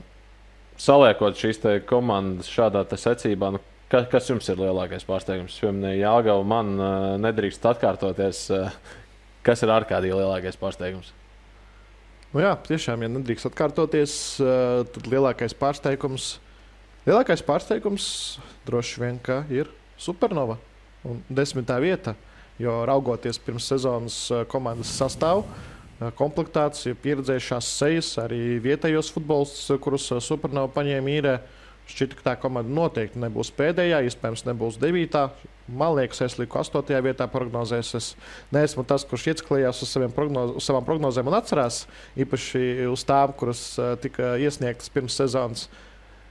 saliekot 0.76 1.40
šīs 1.40 1.62
komandas 1.88 2.50
šādā 2.52 2.82
secībā, 2.92 3.54
nu, 3.54 3.62
ka, 3.88 4.02
kas 4.12 4.28
jums 4.28 4.50
ir 4.52 4.60
lielākais 4.60 5.08
pārsteigums? 5.08 5.54
Es 5.56 5.64
pieminēju, 5.64 6.02
Jāgauta, 6.02 6.50
man 6.52 6.74
uh, 6.76 7.06
nedrīkst 7.24 7.64
atkārtoties. 7.72 8.42
Uh, 8.52 8.68
kas 9.48 9.64
ir 9.64 9.72
ārkārtīgi 9.78 10.20
lielākais 10.20 10.60
pārsteigums? 10.60 11.14
Nu 12.34 12.44
jā, 12.44 12.52
tiešām, 12.68 13.00
ja 13.00 13.12
nedrīkst 13.16 13.48
atkārtoties, 13.48 14.20
uh, 14.44 14.84
tad 14.92 15.08
lielākais 15.08 15.56
pārsteigums, 15.56 16.34
lielākais 17.08 17.46
pārsteigums 17.48 18.12
droši 18.68 19.06
vien 19.06 19.24
ir 19.48 19.72
Supernova 20.00 20.58
un 21.06 21.22
desmitā 21.28 21.78
vieta. 21.82 22.16
Jo 22.60 22.86
raugoties 22.88 23.36
pirms 23.44 23.66
sezonas 23.68 24.16
komandas 24.48 24.94
sastāvā, 24.96 25.44
komplektācija, 26.16 26.96
pieredzējušās 27.02 27.68
sejas, 27.78 28.14
arī 28.20 28.56
vietējos 28.64 29.10
futbolistus, 29.12 29.68
kurus 29.84 30.08
Supernova 30.24 30.72
paņēma 30.72 31.14
īrē. 31.18 31.36
Šķita, 31.86 32.16
ka 32.18 32.24
tā 32.24 32.32
komanda 32.42 32.72
noteikti 32.74 33.20
nebūs 33.22 33.52
pēdējā, 33.54 34.00
iespējams, 34.08 34.42
nebūs 34.48 34.78
devītā. 34.82 35.28
Man 35.70 35.94
liekas, 35.94 36.18
es 36.26 36.34
liku 36.34 36.58
astotajā 36.58 36.98
vietā 37.04 37.28
prognozēs. 37.30 37.92
Es 37.94 38.08
neesmu 38.50 38.82
tas, 38.88 39.04
kurš 39.06 39.28
iesklējās 39.30 39.84
uz, 39.86 39.92
prognoz, 40.16 40.56
uz 40.58 40.66
savām 40.66 40.82
prognozēm 40.88 41.30
un 41.30 41.36
atcerās 41.38 41.84
īpaši 42.18 42.88
uz 42.90 43.06
tām, 43.06 43.36
kuras 43.38 43.62
tika 44.02 44.34
iesniegtas 44.42 44.90
pirms 44.90 45.20
sezonas. 45.20 45.68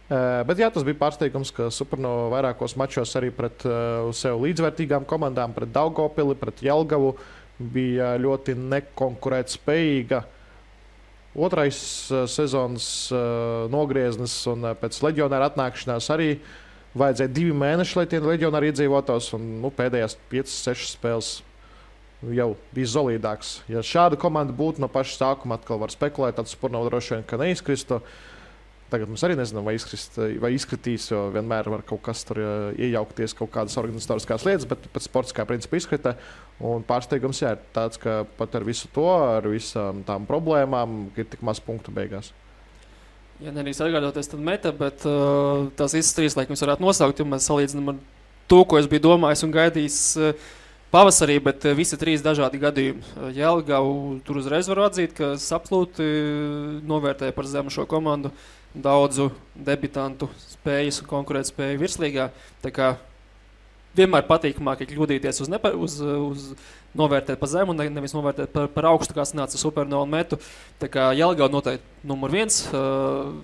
Bet 0.10 0.60
jā, 0.62 0.68
tas 0.70 0.84
bija 0.86 1.00
pārsteigums, 1.00 1.50
ka 1.50 1.72
Supernova 1.74 2.28
vairākos 2.36 2.76
mačos 2.78 3.16
arī 3.18 3.32
pret 3.34 3.64
sev 4.14 4.44
līdzvērtīgām 4.44 5.08
komandām, 5.10 5.56
pret 5.56 5.72
Daugopili, 5.74 6.36
pret 6.38 6.62
Jelgavu, 6.62 7.16
uh, 7.16 7.46
bija 7.60 8.16
ļoti 8.20 8.56
nekonkurētspējīga. 8.60 10.22
Otrais 11.36 11.78
uh, 12.12 12.24
sezonas 12.32 12.88
uh, 13.12 13.66
nogrieznis 13.72 14.38
un 14.52 14.70
uh, 14.70 14.76
pēc 14.80 15.02
leģionāra 15.04 15.50
atnākšanās 15.52 16.08
arī 16.14 16.30
vajadzēja 16.96 17.34
divi 17.36 17.56
mēneši, 17.60 17.98
lai 18.00 18.06
tie 18.12 18.22
leģionāri 18.24 18.72
iedzīvotos. 18.72 19.34
Un, 19.36 19.50
nu, 19.64 19.72
pēdējās 19.76 20.16
5, 20.32 20.54
6 20.54 20.94
spēles 20.96 21.34
jau 22.36 22.54
bija 22.76 22.92
solidāks. 22.94 23.58
Ja 23.72 23.84
šāda 23.84 24.20
komanda 24.20 24.56
būtu 24.56 24.84
no 24.84 24.88
paša 24.92 25.20
sākuma, 25.20 25.60
atkal 25.60 25.82
var 25.84 25.92
spekulēt, 25.92 26.40
tad 26.40 26.52
Spurnova 26.52 26.88
droši 26.88 27.18
vien 27.18 27.44
neizkristu. 27.44 28.00
Uh, 28.86 28.96
Tagad 28.96 29.10
mums 29.10 29.24
arī 29.26 29.34
nezinām, 29.34 29.66
vai, 29.66 29.74
izkrist, 29.80 30.20
vai 30.38 30.52
izkritīs, 30.54 31.08
jo 31.10 31.24
vienmēr 31.34 31.66
var 31.74 31.82
kaut 31.90 32.04
kas 32.06 32.20
tur 32.28 32.38
iejaukties, 32.78 33.34
kaut 33.34 33.50
kādas 33.56 33.74
organizatoriskās 33.82 34.44
lietas, 34.46 34.68
bet 34.70 34.84
pēc 34.94 35.08
sportiskā 35.08 35.46
principa 35.50 35.80
izkrita. 35.80 36.12
Un 36.62 36.84
pārsteigums 36.86 37.40
jā, 37.42 37.56
ir 37.56 37.64
tāds, 37.74 37.98
ka 38.02 38.20
pat 38.38 38.54
ar 38.56 38.66
visu 38.68 38.90
to, 38.94 39.08
ar 39.10 39.48
visām 39.50 40.04
tām 40.06 40.28
problēmām, 40.30 41.08
ir 41.18 41.26
tik 41.32 41.42
maz 41.46 41.58
punktu 41.66 41.94
beigās. 41.96 42.30
Ja 43.42 43.52
nedrīkst 43.56 43.82
atgādāties, 43.88 44.30
tad 44.32 44.44
meta, 44.46 44.70
bet 44.76 45.02
uh, 45.10 45.66
tās 45.80 45.96
visas 45.98 46.14
trīs 46.16 46.38
laikus 46.38 46.62
varētu 46.64 46.86
nosaukt, 46.86 47.20
jo 47.20 47.26
mēs 47.28 47.48
salīdzinām 47.50 47.90
ar 47.92 47.98
to, 48.46 48.60
ko 48.70 48.78
es 48.78 48.90
biju 48.92 49.08
domājis 49.10 49.44
un 49.48 49.56
gaidījis. 49.56 49.98
Uh, 50.22 50.52
pavasarī, 50.94 51.40
bet 51.44 51.66
uh, 51.66 51.74
visi 51.76 51.98
trīs 52.00 52.24
dažādi 52.24 52.62
gadījumi. 52.62 53.02
Uh, 53.02 53.34
Jēlgavu 53.36 54.22
tur 54.30 54.40
uzreiz 54.40 54.70
var 54.72 54.86
atzīt, 54.86 55.18
ka 55.18 55.34
absolūti 55.58 56.06
novērtēja 56.86 57.36
par 57.36 57.50
zemu 57.50 57.74
šo 57.74 57.88
komandu. 57.90 58.30
Uh, 58.30 58.54
daudzu 58.76 59.30
debitantu 59.56 60.30
spējas 60.42 61.02
un 61.02 61.10
konkurētspēju 61.10 61.82
virslīgā. 61.82 62.30
Vienmēr 63.96 64.26
patīkamāk 64.28 64.82
ir 64.84 64.90
kļūdīties 64.92 65.40
uz, 65.46 65.52
nepa, 65.52 65.72
uz, 65.80 66.02
uz 66.04 66.50
novērtēt 67.00 67.40
pa 67.40 67.48
zemu, 67.48 67.76
nevis 67.78 68.16
novērtēt 68.16 68.52
par, 68.52 68.68
par 68.74 68.90
augstu, 68.92 69.16
kas 69.16 69.32
nāca 69.38 69.60
supernovu 69.60 70.10
metu. 70.12 70.40
Tā 70.82 70.90
kā 70.92 71.14
Jelgava 71.16 71.48
noteikti 71.54 72.08
numur 72.08 72.34
viens. 72.34 72.66
Uh, 72.76 73.38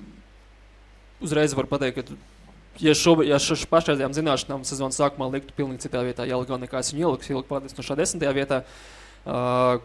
uzreiz 1.24 1.56
var 1.56 1.70
pateikt, 1.72 2.02
ka 2.02 2.84
ja 2.84 2.96
šo, 2.98 3.22
ja 3.24 3.40
šo 3.40 3.56
pašreizējām 3.72 4.16
zināšanām 4.18 4.66
sezonas 4.68 5.00
sākumā 5.00 5.30
liktu 5.38 5.56
pilnīgi 5.56 5.88
citā 5.88 6.04
vietā 6.04 6.28
Jelgava 6.28 6.60
nekā 6.66 6.84
es 6.84 6.92
viņu 6.92 7.08
ieliku, 7.08 7.32
ieliku 7.32 7.54
pārdēs 7.54 7.78
no 7.78 7.88
šā 7.88 7.96
desmitajā 8.02 8.36
vietā. 8.42 8.66
Uh, 8.66 9.01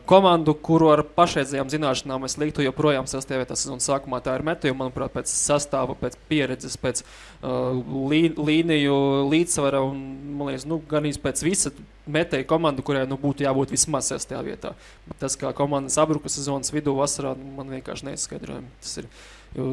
komandu, 0.08 0.54
kuru 0.64 0.88
ar 0.94 1.02
pašreizējām 1.16 1.68
zināšanām 1.68 2.24
es 2.24 2.38
liktu 2.40 2.64
joprojām 2.64 3.04
sastāvēt 3.10 3.52
sezonas 3.52 3.84
sākumā, 3.84 4.22
tā 4.24 4.32
ir 4.38 4.44
Meteo. 4.46 4.72
Manuprāt, 4.76 5.12
pēc 5.12 5.28
sastāva, 5.28 5.92
pēc 6.00 6.16
pieredzes, 6.30 6.78
pēc 6.80 7.02
uh, 7.04 7.76
lī, 8.08 8.22
līniju 8.32 8.96
līdzsvara 9.28 9.82
un, 9.84 10.00
man 10.38 10.52
liekas, 10.52 10.64
nu, 10.68 10.80
gan 10.88 11.04
arī 11.04 11.12
pēc 11.20 11.44
visa 11.44 11.74
Meteo 12.08 12.48
komandu, 12.48 12.84
kurai 12.86 13.04
nu, 13.10 13.20
būtu 13.20 13.44
jābūt 13.44 13.76
vismaz 13.76 14.08
sastajā 14.08 14.40
vietā. 14.46 14.72
Bet 15.10 15.20
tas, 15.26 15.36
kā 15.36 15.52
komanda 15.56 15.92
sabruka 15.92 16.32
sezonas 16.32 16.72
vidū 16.72 16.96
vasarā, 16.96 17.36
nu, 17.36 17.52
man 17.58 17.76
vienkārši 17.76 18.08
neizskaidrojami. 18.08 18.72
Tas 18.80 19.02
ir, 19.02 19.10
jo, 19.58 19.72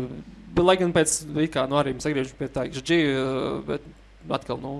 bet, 0.49 0.65
lai 0.67 0.79
gan 0.81 0.91
pēc, 0.95 1.21
kā, 1.53 1.69
nu, 1.71 1.79
arī 1.79 1.95
mēs 1.95 2.09
atgriežamies 2.09 2.39
pie 2.41 2.51
tā, 2.51 2.67
ka 2.67 2.83
G, 2.83 3.03
bet 3.69 3.87
atkal, 4.27 4.59
nu, 4.59 4.73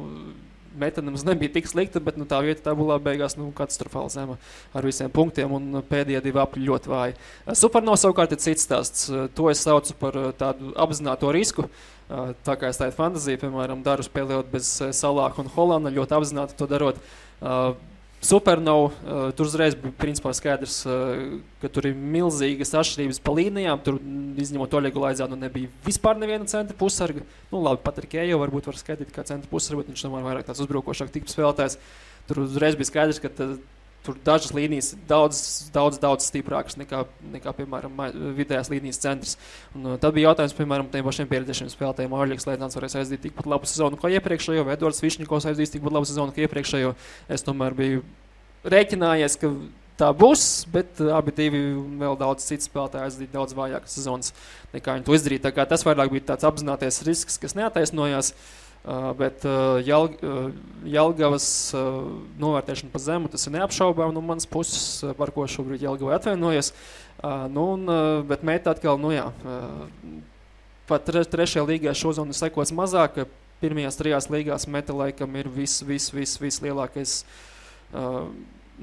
meta 0.80 1.04
nemaz 1.06 1.24
nebija 1.28 1.54
tik 1.56 1.70
slikta, 1.70 2.02
bet 2.04 2.18
nu, 2.20 2.28
tā 2.30 2.40
vieta 2.46 2.70
tabulā 2.70 2.98
beigās 3.04 3.38
nu, 3.40 3.52
katastrofāli 3.56 4.14
zema 4.14 4.38
ar 4.74 4.88
visiem 4.88 5.12
punktiem, 5.14 5.52
un 5.54 5.82
pēdējie 5.90 6.24
divi 6.26 6.42
apli 6.42 6.66
ļoti 6.68 6.92
vāji. 6.92 7.18
Supernovs 7.60 8.06
savukārt 8.06 8.36
ir 8.36 8.42
cits 8.44 8.68
stāsts. 8.68 9.08
To 9.38 9.50
es 9.52 9.64
saucu 9.64 9.96
par 10.00 10.20
tādu 10.40 10.74
apzināto 10.80 11.32
risku. 11.36 11.70
Tā 12.10 12.58
kā 12.60 12.70
es 12.70 12.82
tādu 12.82 12.94
fantaziju, 12.98 13.40
piemēram, 13.46 13.82
daru 13.86 14.06
spēlējot 14.06 14.52
bez 14.52 14.70
Salāha 14.94 15.42
un 15.42 15.50
Holanda, 15.56 15.94
ļoti 15.94 16.18
apzināti 16.20 16.60
to 16.60 16.70
darot. 16.70 17.00
Supernova. 18.24 18.90
Uh, 19.04 19.26
tur 19.36 19.50
uzreiz 19.50 19.76
bija 19.76 19.92
principā, 20.00 20.32
skaidrs, 20.36 20.78
uh, 20.88 21.42
ka 21.60 21.70
tur 21.74 21.90
ir 21.90 21.98
milzīgas 21.98 22.72
atšķirības 22.80 23.20
pa 23.24 23.36
līnijām. 23.36 23.82
Tur, 23.84 24.00
izņemot 24.40 24.78
Oļegu 24.80 25.04
Laizānu, 25.04 25.38
nebija 25.40 25.72
vispār 25.84 26.18
neviena 26.22 26.48
centra 26.50 26.78
pusarga. 26.80 27.26
Nu, 27.52 27.62
labi, 27.66 27.84
pat 27.84 28.00
ar 28.00 28.08
Kēju 28.14 28.40
varbūt 28.42 28.72
var 28.72 28.80
skaidrot, 28.80 29.12
kā 29.14 29.28
centra 29.28 29.52
pusarga, 29.52 29.84
bet 29.84 29.92
viņš 29.92 30.08
tomēr 30.08 30.28
vairāk 30.30 30.48
tāds 30.48 30.64
uzbrukošāk 30.64 31.12
tipu 31.14 31.32
spēlētājs. 31.34 31.78
Tur 32.30 32.46
uzreiz 32.46 32.80
bija 32.80 32.92
skaidrs, 32.94 33.20
ka 33.20 33.32
Tur 34.04 34.18
dažas 34.20 34.52
līnijas 34.52 34.90
daudz, 35.08 35.38
daudz, 35.72 35.96
daudz 36.04 36.26
stiprākas 36.28 36.76
nekā, 36.76 37.06
nekā 37.38 37.54
piemēram, 37.56 38.02
vidējās 38.36 38.68
līnijas 38.74 39.00
centrs. 39.00 39.38
Un, 39.72 39.86
uh, 39.86 40.00
tad 40.02 40.12
bija 40.18 40.28
jautājums, 40.32 40.56
piemēram, 40.58 40.90
tiem 40.92 41.06
pašiem 41.08 41.30
pieredzējušiem 41.32 41.70
spēlētājiem, 41.72 42.16
Orļiks 42.18 42.48
Lēdnants 42.50 42.76
varēs 42.76 42.98
aizdīt 43.00 43.24
tikpat 43.24 43.48
labu 43.48 43.70
sezonu 43.70 44.00
kā 44.02 44.12
iepriekšējo, 44.18 44.66
vai 44.68 44.76
Edvards 44.76 45.00
Višņikovs 45.06 45.48
aizdīs 45.54 45.72
tikpat 45.72 45.96
labu 45.96 46.10
sezonu 46.10 46.36
kā 46.36 46.44
iepriekšējo. 46.44 46.92
Es 47.32 47.48
tomēr 47.48 47.78
biju 47.78 48.04
rēķinājies, 48.74 49.40
ka 49.40 49.54
tā 50.04 50.10
būs, 50.20 50.44
bet 50.74 51.00
uh, 51.00 51.14
abi 51.16 51.36
divi 51.38 51.62
vēl 52.04 52.20
daudz 52.20 52.44
citu 52.50 52.68
spēlētāju 52.68 53.08
aizdīt 53.08 53.32
daudz 53.32 53.56
vājākas 53.56 53.96
sezonas 53.96 54.36
nekā 54.76 54.98
viņi 54.98 55.08
to 55.08 55.16
izdarīja. 55.16 55.56
Tas 55.64 55.88
vairāk 55.88 56.12
bija 56.12 56.34
tāds 56.34 56.52
apzināties 56.52 57.06
risks, 57.08 57.40
kas 57.40 57.56
neataisnojās. 57.56 58.34
Uh, 58.34 58.63
bet 59.20 59.46
uh, 59.48 59.80
novērtēšana 62.44 62.92
pa 62.92 63.00
zemu 63.00 63.32
tas 63.32 63.48
ir 63.48 63.56
neapšaubām 63.56 64.12
no 64.16 64.24
manas 64.26 64.50
puses, 64.50 65.06
par 65.20 65.32
ko 65.32 65.48
šobrīd 65.48 65.86
Jelgava 65.86 66.18
atvainojas. 66.20 66.74
Nu, 67.24 67.64
un, 67.78 67.88
bet 68.28 68.44
meita 68.44 68.74
atkal, 68.74 68.98
nu 69.00 69.14
jā, 69.14 69.30
pat 70.90 71.06
tre, 71.08 71.22
trešajā 71.24 71.64
līgā 71.70 71.94
šo 71.96 72.12
zonu 72.18 72.36
sekots 72.36 72.74
mazāk. 72.76 73.24
Pirmajās 73.64 73.96
trijās 73.96 74.28
līgās 74.28 74.68
meta 74.68 74.92
laikam 74.92 75.38
ir 75.40 75.48
viss, 75.48 75.86
viss, 75.88 76.12
viss, 76.12 76.42
viss 76.42 76.60
lielākais. 76.60 77.22
Uh, 77.94 78.28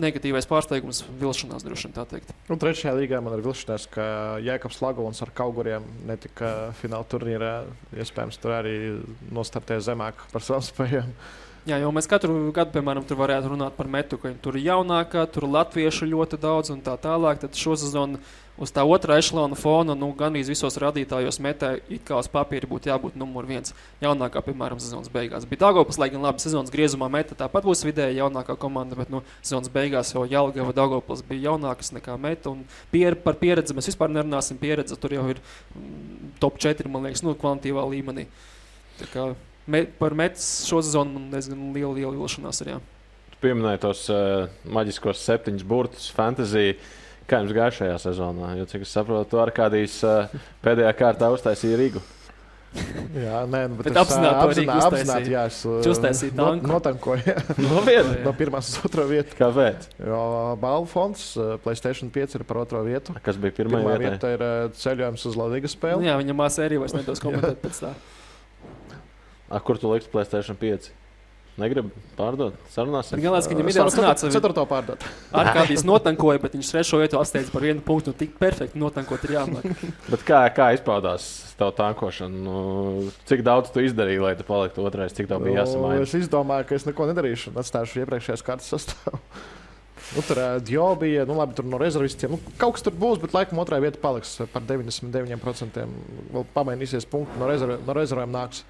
negatīvais 0.02 0.48
pārsteigums, 0.50 1.02
vilšanās 1.20 1.64
droši 1.66 1.88
vien 1.88 1.96
tā 1.96 2.06
teikt. 2.10 2.32
Un 2.50 2.60
trešajā 2.60 2.94
līgā 2.96 3.20
man 3.24 3.36
ir 3.36 3.44
vilšanās, 3.44 3.86
ka 3.92 4.06
Jēkabs 4.44 4.80
Lagons 4.84 5.22
ar 5.24 5.32
Kauguriem 5.36 5.86
netika 6.08 6.70
fināla 6.80 7.08
turnīrā. 7.10 7.52
Iespējams, 7.96 8.40
tur 8.40 8.56
arī 8.56 8.74
nostartēja 9.34 9.90
zemāk 9.92 10.26
par 10.32 10.46
savām 10.46 10.66
spējām. 10.66 11.14
Jā, 11.68 11.76
jo 11.76 11.90
mēs 11.92 12.06
katru 12.08 12.34
gadu, 12.56 12.72
piemēram, 12.72 13.04
tur 13.04 13.18
varētu 13.20 13.50
runāt 13.52 13.74
par 13.76 13.88
metu, 13.92 14.16
ka 14.16 14.30
tur 14.40 14.56
ir 14.56 14.64
jaunākā, 14.70 15.26
tur 15.28 15.44
ir 15.44 15.52
latviešu 15.58 16.06
ļoti 16.08 16.38
daudz 16.40 16.72
un 16.72 16.78
tā 16.80 16.94
tālāk. 16.96 17.42
Tad 17.42 17.58
šo 17.58 17.74
sezonu 17.76 18.16
uz 18.56 18.72
tā 18.72 18.80
otrā 18.88 19.18
ešalona 19.20 19.58
fona, 19.60 19.92
nu, 19.96 20.08
gandrīz 20.16 20.48
visos 20.48 20.78
rādītājos 20.80 21.36
metē, 21.44 21.74
it 21.92 22.06
kā 22.08 22.16
uz 22.16 22.30
papīra 22.32 22.68
būtu 22.70 22.88
jābūt 22.88 23.18
numur 23.20 23.44
viens. 23.48 23.74
Jaunākā, 24.00 24.40
piemēram, 24.46 24.80
sezonas 24.80 25.12
beigās. 25.12 25.44
Bija 25.50 25.66
Dāngopas, 25.66 26.00
lai 26.00 26.08
gan 26.14 26.24
labi 26.24 26.40
sezonas 26.40 26.72
griezumā 26.72 27.10
meta 27.12 27.36
tāpat 27.36 27.68
būs 27.68 27.84
vidēji 27.84 28.22
jaunākā 28.22 28.56
komanda, 28.60 28.96
bet 28.96 29.12
nu, 29.12 29.20
sezonas 29.42 29.68
beigās 29.72 30.14
jau 30.16 30.24
Jālgava 30.28 30.72
Dāngopas 30.76 31.20
bija 31.28 31.50
jaunākas 31.50 31.92
nekā 31.96 32.16
meta. 32.20 32.56
Pier, 32.92 33.20
par 33.20 33.36
pieredzi 33.40 33.76
mēs 33.76 33.92
vispār 33.92 34.12
nerunāsim. 34.16 34.60
Pieredze 34.60 34.96
tur 34.96 35.12
jau 35.12 35.28
ir 35.28 35.44
mm, 35.76 36.34
top 36.40 36.56
4, 36.60 36.88
man 36.88 37.04
liekas, 37.08 37.24
nu, 37.24 37.36
kvantitīvā 37.36 37.84
līmenī. 37.92 38.28
Tā 39.00 39.12
kā 39.12 39.30
me, 39.66 39.84
par 39.98 40.14
metas 40.18 40.46
šo 40.68 40.80
sezonu 40.84 41.16
man 41.18 41.28
diezgan 41.34 41.72
liela, 41.74 41.92
liela 41.98 42.14
vilšanās 42.16 42.62
ir. 42.64 42.72
Jā. 42.76 42.78
Tu 43.34 43.42
pieminēji 43.44 43.82
tos 43.82 44.06
uh, 44.12 44.46
maģiskos 44.68 45.24
septiņus 45.26 45.66
burtus, 45.68 46.08
fantāziju. 46.16 46.78
Kā 47.30 47.38
jums 47.44 47.52
gāja 47.54 47.70
šajā 47.76 47.98
sezonā? 48.02 48.54
Jo, 48.58 48.64
cik 48.66 48.82
es 48.82 48.90
saprotu, 48.96 49.28
tu 49.30 49.38
ar 49.38 49.52
kādīs 49.54 50.00
uh, 50.02 50.32
pēdējā 50.64 50.90
kārtā 50.98 51.28
uztaisīji 51.30 51.76
Rīgu. 51.78 52.00
Jā, 53.24 53.40
nē, 53.50 53.64
nu, 53.70 53.76
bet, 53.80 53.88
Bet 53.88 53.96
apzināti 53.98 54.42
to 54.42 54.58
Rīgu 54.60 54.74
apzināti, 54.84 55.32
jā, 55.34 55.40
es 55.50 55.56
Tu 55.82 55.90
uztaisīji 55.90 56.36
no, 56.38 56.52
notankoju 56.70 57.32
Nopietni! 57.70 58.20
no 58.22 58.30
pirmās 58.38 58.68
uz 58.70 58.84
otro 58.86 59.06
vietu. 59.10 59.34
Kāpēc? 59.38 59.88
Jo 60.06 60.20
balvu 60.62 60.86
fonds 60.92 61.24
Playstation 61.64 62.12
5 62.14 62.36
ir 62.38 62.44
par 62.46 62.60
otro 62.62 62.82
vietu. 62.86 63.14
Kas 63.26 63.38
bija 63.42 63.56
pirmā 63.58 63.80
Pirmā 63.80 63.96
vieta? 63.98 64.12
vieta 64.14 64.30
ir 64.36 64.44
ceļojums 64.78 65.26
uz 65.32 65.38
Latvijas 65.40 65.66
Nu, 65.66 65.76
spēli. 65.80 66.06
jā, 66.10 66.14
viņa 66.22 66.36
māsa 66.38 66.62
arī 66.68 66.78
vairs 66.82 66.94
nedos 66.94 67.22
komentēt 67.26 67.58
pēc 67.64 67.82
tā. 67.88 67.90
A, 69.50 69.58
kur 69.60 69.78
tu 69.82 69.90
liksi 69.92 70.10
Playstation 70.12 70.56
5? 70.60 70.90
Negribu 71.60 71.90
pārdot, 72.16 72.54
sarunāsim. 72.72 73.18
Galvenais, 73.20 73.44
ka 73.50 73.56
viņam 73.58 73.68
Es 73.68 73.76
ir 73.76 73.82
varu 73.82 73.92
sanāca, 73.92 74.20
ceturto- 74.22 74.36
Ceturto 74.38 74.62
pārdot. 74.70 75.02
ar 75.42 75.50
kādīs 75.56 75.82
notankoja, 75.84 76.40
bet 76.40 76.54
viņš 76.56 76.70
trešo 76.72 77.00
vietu 77.02 77.18
atsteidza 77.20 77.52
par 77.52 77.66
vienu 77.66 77.82
punktu. 77.84 78.14
Nu, 78.14 78.16
tik 78.22 78.36
perfekti 78.40 78.78
notankot 78.80 79.26
ir 79.26 79.34
jāmāk. 79.34 79.66
Bet 80.12 80.22
kā, 80.24 80.38
kā 80.56 80.70
izpaudās 80.78 81.26
tava 81.58 81.74
tankošana? 81.76 82.38
Nu, 82.46 83.10
cik 83.28 83.42
daudz 83.44 83.74
tu 83.74 83.82
izdarīji, 83.84 84.22
lai 84.22 84.32
tu 84.38 84.46
paliktu 84.48 84.86
otrais? 84.86 85.12
Cik 85.18 85.28
tev 85.28 85.42
bija 85.44 85.58
Nu, 85.58 85.60
jāsamaina? 85.66 86.06
es 86.06 86.14
izdomāju, 86.22 86.68
ka 86.70 86.78
es 86.78 86.86
neko 86.88 87.10
nedarīšu 87.10 87.52
atstāšu 87.60 88.04
iepriekšējās 88.06 88.46
kārtas 88.46 88.70
sastāvā. 88.76 89.18
Nu, 90.10 90.22
tur 90.26 90.38
uh, 90.42 90.56
Dio 90.66 90.88
bija, 90.98 91.22
nu, 91.28 91.36
labi, 91.38 91.54
tur 91.54 91.66
no 91.70 91.78
rezervistiem. 91.78 92.32
Nu, 92.34 92.54
kaut 92.58 92.74
kas 92.74 92.82
tur 92.82 92.94
būs, 92.98 93.20
bet 93.22 93.34
laikam 93.36 93.60
otrā 93.62 93.76
vieta 93.84 94.00
paliks 94.02 94.32
par 94.50 94.64
99%. 94.66 95.84
Vēl 96.34 96.46
pamainīsies 96.56 97.06
punkti, 97.06 97.36
no, 97.38 97.46
rezerv, 97.46 97.76
no 97.86 97.94
rezervēm 97.94 98.32
nāks. 98.34 98.64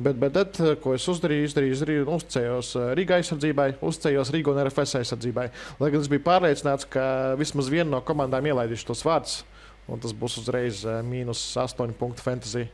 Bet, 0.00 0.16
bet 0.16 0.32
tad, 0.32 0.56
eh, 0.64 0.76
ko 0.80 0.94
es 0.96 1.04
uzdarīju, 1.10 1.48
izdarīju, 1.50 1.76
izdarīju 1.76 2.04
nu, 2.06 2.16
uzticējos 2.16 2.72
eh, 2.78 2.90
Rīgas 2.96 3.20
aizsardzībai, 3.20 3.68
uzticējos 3.84 4.32
Rīgas 4.32 4.54
un 4.54 4.60
RFS 4.62 4.96
aizsardzībai. 5.00 5.46
Lai 5.80 5.90
gan 5.92 6.00
es 6.00 6.08
biju 6.08 6.22
pārliecināts, 6.24 6.88
ka 6.88 7.04
vismaz 7.40 7.68
viena 7.72 7.90
no 7.92 8.00
komandām 8.06 8.48
ielaidīs 8.48 8.86
tos 8.88 9.04
vārdus, 9.04 9.42
un 9.90 10.00
tas 10.00 10.14
būs 10.16 10.38
uzreiz 10.40 10.84
eh, 10.88 11.00
mīnus 11.04 11.42
8 11.60 11.92
punktu 12.00 12.24
fantasy. 12.24 12.64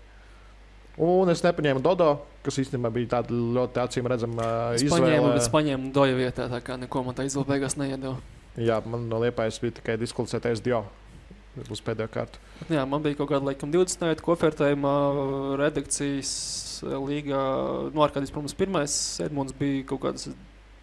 Un 1.02 1.28
es 1.28 1.42
nepaņēmu 1.44 1.82
Dodo, 1.84 2.12
kas 2.46 2.60
īstenībā 2.62 2.92
bija 2.94 3.16
tāda 3.18 3.34
ļoti 3.34 3.82
acīm 3.82 4.06
redzama 4.08 4.46
Es 4.78 4.86
paņēmu, 4.88 5.32
bet 5.32 5.42
es 5.42 5.50
paņēmu 5.52 5.90
doju 5.96 6.20
vietā, 6.22 6.46
tā 6.52 6.62
kā 6.64 6.78
neko 6.80 7.02
man 7.04 7.18
tā 7.18 7.26
izvēle 7.26 7.50
beigās 7.50 7.76
neiedeva. 7.80 8.14
Jā, 8.56 8.78
man 8.88 9.04
no 9.10 9.18
liepājas 9.20 9.58
bija 9.60 9.76
tikai 9.80 9.98
diskvalificētais 10.00 10.62
Dio. 10.64 10.86
Uz 11.56 11.80
pēdējo 11.80 12.10
kārtu. 12.12 12.40
Jā, 12.68 12.82
man 12.88 13.00
bija 13.04 13.16
kaut 13.16 13.30
kāda 13.30 13.48
laikam 13.48 13.70
20. 13.72 14.02
gada 14.10 14.24
kofertējuma 14.24 14.92
redakcijas 15.60 16.32
līgā. 16.84 17.40
Nu, 17.94 18.02
ārkārtīgi, 18.04 18.34
protams, 18.34 18.56
pirmais 18.58 18.96
Edmunds 19.24 19.56
bija 19.56 19.86
kaut 19.88 20.02
kāds 20.04 20.28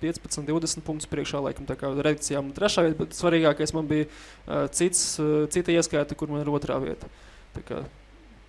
15, 0.02 0.48
20 0.50 0.86
punktus 0.88 1.10
priekšā, 1.12 1.40
laikam, 1.46 1.68
tā 1.70 1.78
kā 1.80 1.92
redakcijām 1.94 2.52
trešā 2.58 2.88
vieta, 2.88 3.00
bet 3.04 3.18
svarīgākais 3.18 3.76
man 3.78 3.88
bija 3.92 4.10
uh, 4.10 4.66
cits, 4.74 5.06
uh, 5.22 5.46
cita 5.54 5.76
ieskaita, 5.76 6.18
kur 6.20 6.34
man 6.34 6.44
ir 6.44 6.52
otrā 6.52 6.80
vieta. 6.84 7.12
Tā 7.54 7.64
kā 7.68 7.84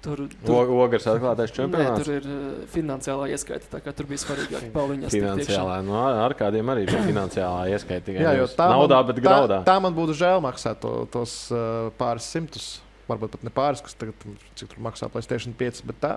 Tur, 0.05 0.21
tur, 0.45 0.53
O- 0.53 0.79
Ogres 0.85 1.07
atklātais 1.09 1.49
nē, 1.49 1.57
čempionāts. 1.57 2.03
tur 2.05 2.15
ir 2.19 2.27
uh, 2.29 2.47
finansiālā 2.75 3.29
ieskaita, 3.33 3.71
tā 3.73 3.81
kā 3.81 3.95
tur 3.97 4.09
bija 4.11 4.21
svarīgāk 4.21 4.67
tiešām. 4.69 5.15
Finansiālā, 5.15 5.79
nu, 5.87 5.95
ar 5.97 6.35
kādiem 6.37 6.73
arī 6.75 6.85
bija 6.91 7.01
finansiālā 7.07 7.63
ieskaita. 7.73 8.05
tikai 8.11 8.27
Jā, 8.27 8.35
jo 8.37 8.49
tā 8.53 8.67
naudā, 8.69 8.99
man, 9.01 9.09
bet 9.09 9.23
graudā. 9.25 9.63
Tā, 9.65 9.73
tā 9.73 9.79
man 9.81 9.97
būtu 9.97 10.17
žēl 10.21 10.45
maksāt 10.45 10.83
to, 10.85 10.93
tos 11.15 11.37
uh, 11.55 11.89
pāris 12.01 12.29
simtus. 12.29 12.69
Varbūt 13.09 13.35
pat 13.37 13.43
ne 13.49 13.53
pāris, 13.53 13.83
kas 13.85 13.97
tagad 14.01 14.15
cik 14.57 14.71
tur 14.75 14.85
maksā 14.85 15.09
Playstation 15.13 15.57
5, 15.57 15.83
bet 15.89 15.99
tā 16.05 16.13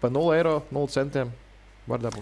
par 0.00 0.10
0 0.12 0.34
eiro, 0.36 0.58
0 0.72 0.88
centiem. 0.92 1.30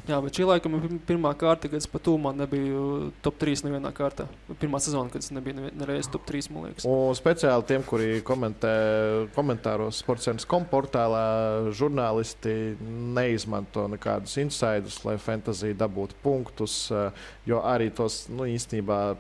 Jā, 0.08 0.16
bet 0.24 0.32
šī 0.38 0.46
laikam 0.48 0.74
ir 0.78 0.80
pir- 0.86 1.00
pirmā 1.11 1.34
kārta, 1.36 1.68
kad 1.68 1.74
es 1.76 1.86
pat 1.86 2.02
tūmā 2.06 2.32
nebiju 2.34 3.11
top 3.20 3.36
3 3.42 3.61
nevienā 3.66 3.90
kārtā. 3.92 4.24
Pirmā 4.61 4.80
sezona, 4.80 5.11
kad 5.12 5.20
es 5.20 5.28
nebiju 5.30 5.68
nereiz 5.76 6.08
top 6.08 6.24
3, 6.24 6.48
man 6.50 6.64
liekas. 6.70 6.86
Un 6.88 7.12
speciāli 7.18 7.66
tiem, 7.68 7.82
kuri 7.84 8.22
komentē 8.24 8.72
komentāros 9.36 10.00
sports.com 10.00 10.64
portālā, 10.70 11.24
žurnālisti 11.76 12.76
neizmanto 12.80 13.84
nekādus 13.92 14.38
insidus, 14.40 15.02
lai 15.04 15.18
fantāzija 15.20 15.76
dabūtu 15.76 16.16
punktus, 16.24 16.90
eh, 16.90 17.11
jo 17.46 17.61
arī 17.61 17.90
tos 17.92 18.28
nu, 18.32 18.44
īstenībā 18.48 19.16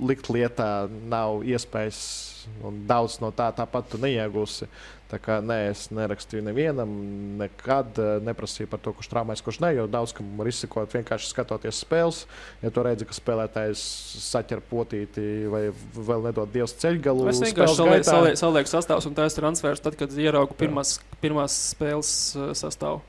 likt 0.00 0.30
lietā 0.32 0.88
nav 0.88 1.42
iespējas. 1.44 2.28
un 2.64 2.86
Daudz 2.88 3.20
no 3.20 3.30
tā 3.30 3.52
tāpat 3.54 3.84
tu 3.92 3.98
neiegūsi. 3.98 4.66
Tā 5.12 5.18
kā 5.20 5.34
nē, 5.44 5.58
es 5.68 5.90
nerakstīju 5.92 6.40
nevienam, 6.46 6.88
nekad 7.36 7.98
eh, 8.00 8.14
neprasīju 8.24 8.70
par 8.72 8.80
to, 8.80 8.94
kurš 8.96 9.10
trāmēs, 9.12 9.42
kurš 9.44 9.58
ne. 9.60 9.74
Jo 9.76 9.84
daudz 9.92 10.14
kam 10.16 10.30
var 10.38 10.48
izsekot 10.48 10.94
vienkārši 10.96 11.28
skatoties 11.28 11.82
spēles. 11.84 12.22
Ja 12.62 12.70
tu 12.72 12.80
redzi, 12.86 13.04
ka 13.04 13.16
spēlētājs 13.18 13.82
saķer 14.24 14.62
potīti 14.70 15.26
vai 15.52 15.66
vēl 15.92 16.24
nedod 16.30 16.48
dievs 16.54 16.72
ceļgalu, 16.80 17.28
Es 17.28 17.42
vienkārši 17.44 17.76
salieku, 17.76 17.98
gaitā. 17.98 18.08
salieku, 18.08 18.40
salieku 18.40 18.72
sastāvus 18.72 19.10
un 19.10 19.18
taisu 19.20 19.42
transferus, 19.42 19.84
tad, 19.84 20.00
kad 20.00 20.16
ieraugu 20.16 20.56
pirmās, 20.56 20.96
pirmās 21.20 21.58
spēles 21.74 22.14
uh, 22.40 22.50
sastāvu. 22.56 23.04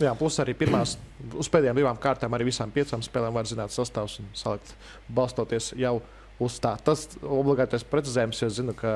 Jā, 0.00 0.14
plus 0.16 0.38
arī 0.40 0.54
pirmās, 0.56 0.94
uz 1.36 1.50
pēdējām 1.52 1.82
divām 1.82 1.98
kārtām, 2.00 2.32
arī 2.38 2.46
visām 2.48 2.70
piecām 2.72 3.02
spēlēm 3.04 3.34
var 3.36 3.50
zināt 3.50 3.74
sastāvs 3.74 4.20
un 4.22 4.30
salikt 4.38 4.70
balstoties 5.12 5.74
jau 5.76 5.98
uz 6.40 6.62
tā. 6.62 6.76
Tas 6.86 7.08
obligātais 7.20 7.84
precizējums, 7.84 8.40
jo 8.40 8.48
zinu, 8.54 8.76
ka 8.78 8.94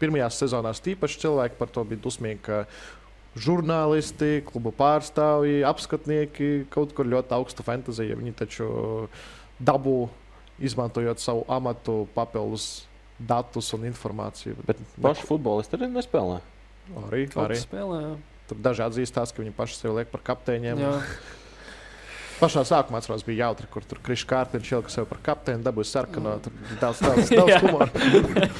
pirmajās 0.00 0.40
sezonās 0.42 0.80
tīpaši 0.84 1.20
cilvēki 1.22 1.58
par 1.60 1.70
to 1.74 1.84
bija 1.84 2.02
dusmīgi. 2.06 2.40
ka 2.48 2.64
Žurnālisti, 3.38 4.40
klubu 4.42 4.72
pārstāvji, 4.74 5.60
apskatnieki 5.62 6.48
kaut 6.72 6.90
kur 6.98 7.06
ļoti 7.06 7.30
augstu 7.36 7.62
fantāziju. 7.62 8.16
Viņi 8.18 8.32
taču 8.40 8.66
dabū, 9.62 10.08
izmantojot 10.58 11.22
savu 11.22 11.44
amatu, 11.46 12.08
papildus 12.16 12.88
datus 13.20 13.70
un 13.76 13.86
informāciju. 13.86 14.56
Bet 14.66 14.80
paši 15.00 15.26
futbolisti 15.28 15.78
arī 15.78 15.92
nespēlē. 15.94 16.40
arī, 17.06 17.26
Kaut 17.30 17.44
arī 17.46 17.60
spēlē. 17.60 18.00
jā. 18.02 18.12
tur 18.50 18.58
daži 18.66 18.82
atzīstās, 18.88 19.30
ka 19.32 19.44
viņi 19.44 19.54
paši 19.54 19.78
sevi 19.78 19.94
liek 20.00 20.10
par 20.10 20.24
kapteiņiem. 20.26 20.82
Jā. 20.82 20.94
Pašā 22.40 22.62
sākumā 22.64 23.00
atceros, 23.02 23.20
bija 23.26 23.44
jautri, 23.50 23.66
kur 23.68 23.84
tur 23.84 23.98
Krišs 24.00 24.24
Kārtiņš 24.30 24.68
ielika 24.72 24.88
sev 24.94 25.04
par 25.10 25.18
kapteini, 25.26 25.60
dabūja 25.66 25.90
sarkano. 25.90 26.38
Tur 26.40 26.54
bija 26.56 26.78
daudz, 26.80 27.00
daudz, 27.04 27.28
daudz 27.36 27.56
humora. 27.66 27.88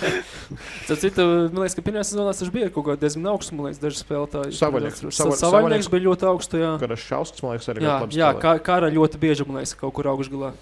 Starp 0.85 1.01
citu, 1.01 1.25
man 1.49 1.63
liekas, 1.63 1.77
ka 1.79 1.85
pirmajā 1.87 2.05
sezonā 2.11 2.35
tas 2.37 2.51
bija 2.53 2.69
kaut 2.75 2.85
kā 2.91 2.97
diezgan 3.01 3.31
augsts. 3.33 3.55
Man 3.57 3.71
liekas, 3.71 3.81
daži 3.81 4.03
spēlētāji. 4.03 4.53
Savaļnieks. 4.59 5.01
Sa- 5.07 5.15
Sava- 5.23 5.39
Savaļnieks 5.39 5.47
Savaļnieks. 5.47 5.91
bija 5.95 6.07
ļoti 6.11 6.29
augsts. 6.29 6.59
Jā, 6.61 6.73
Karas 6.83 7.07
šausmas, 7.09 7.43
man 7.47 7.55
liekas, 7.57 7.71
arī 7.73 7.87
jā, 7.87 7.95
labi 8.05 8.21
jā 8.21 8.29
spēlē. 8.35 8.43
kā, 8.45 8.53
kara 8.69 8.93
ļoti 8.99 9.23
bieži, 9.25 9.47
man 9.49 9.61
liekas, 9.63 9.73
kaut 9.81 9.95
kur 9.97 10.11
augšgalā. 10.13 10.53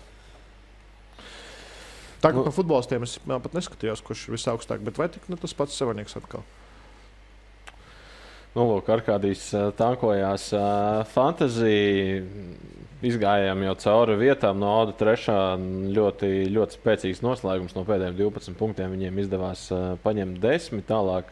Tagad 2.22 2.40
Nu- 2.40 2.46
par 2.48 2.54
futbolistiem 2.54 3.02
es 3.06 3.18
pat 3.26 3.52
neskatījos, 3.54 4.00
kurš 4.02 4.24
ir 4.28 4.34
visaugstāk, 4.34 4.80
bet 4.82 4.96
vai 4.98 5.06
tik 5.08 5.26
ne 5.30 5.36
tas 5.38 5.52
pats 5.54 5.74
Savanieks 5.78 6.16
atkal? 6.18 6.42
Nu, 8.56 8.64
lūk, 8.64 8.88
ar 8.90 9.04
kādīs 9.06 9.50
tankojās 9.78 10.48
fantāzija. 11.12 12.24
Izgājām 12.98 13.60
jau 13.62 13.74
cauri 13.78 14.16
vietām, 14.18 14.58
no 14.58 14.72
Auda 14.80 14.94
3. 14.98 15.36
Ļoti, 15.94 16.30
ļoti 16.50 16.78
spēcīgs 16.80 17.22
noslēgums. 17.22 17.76
No 17.76 17.84
pēdējiem 17.86 18.16
12 18.18 18.58
punktiem 18.58 18.96
viņiem 18.96 19.20
izdevās 19.22 19.68
paņemt 20.02 20.40
10. 20.42 20.82
Tālāk 20.88 21.30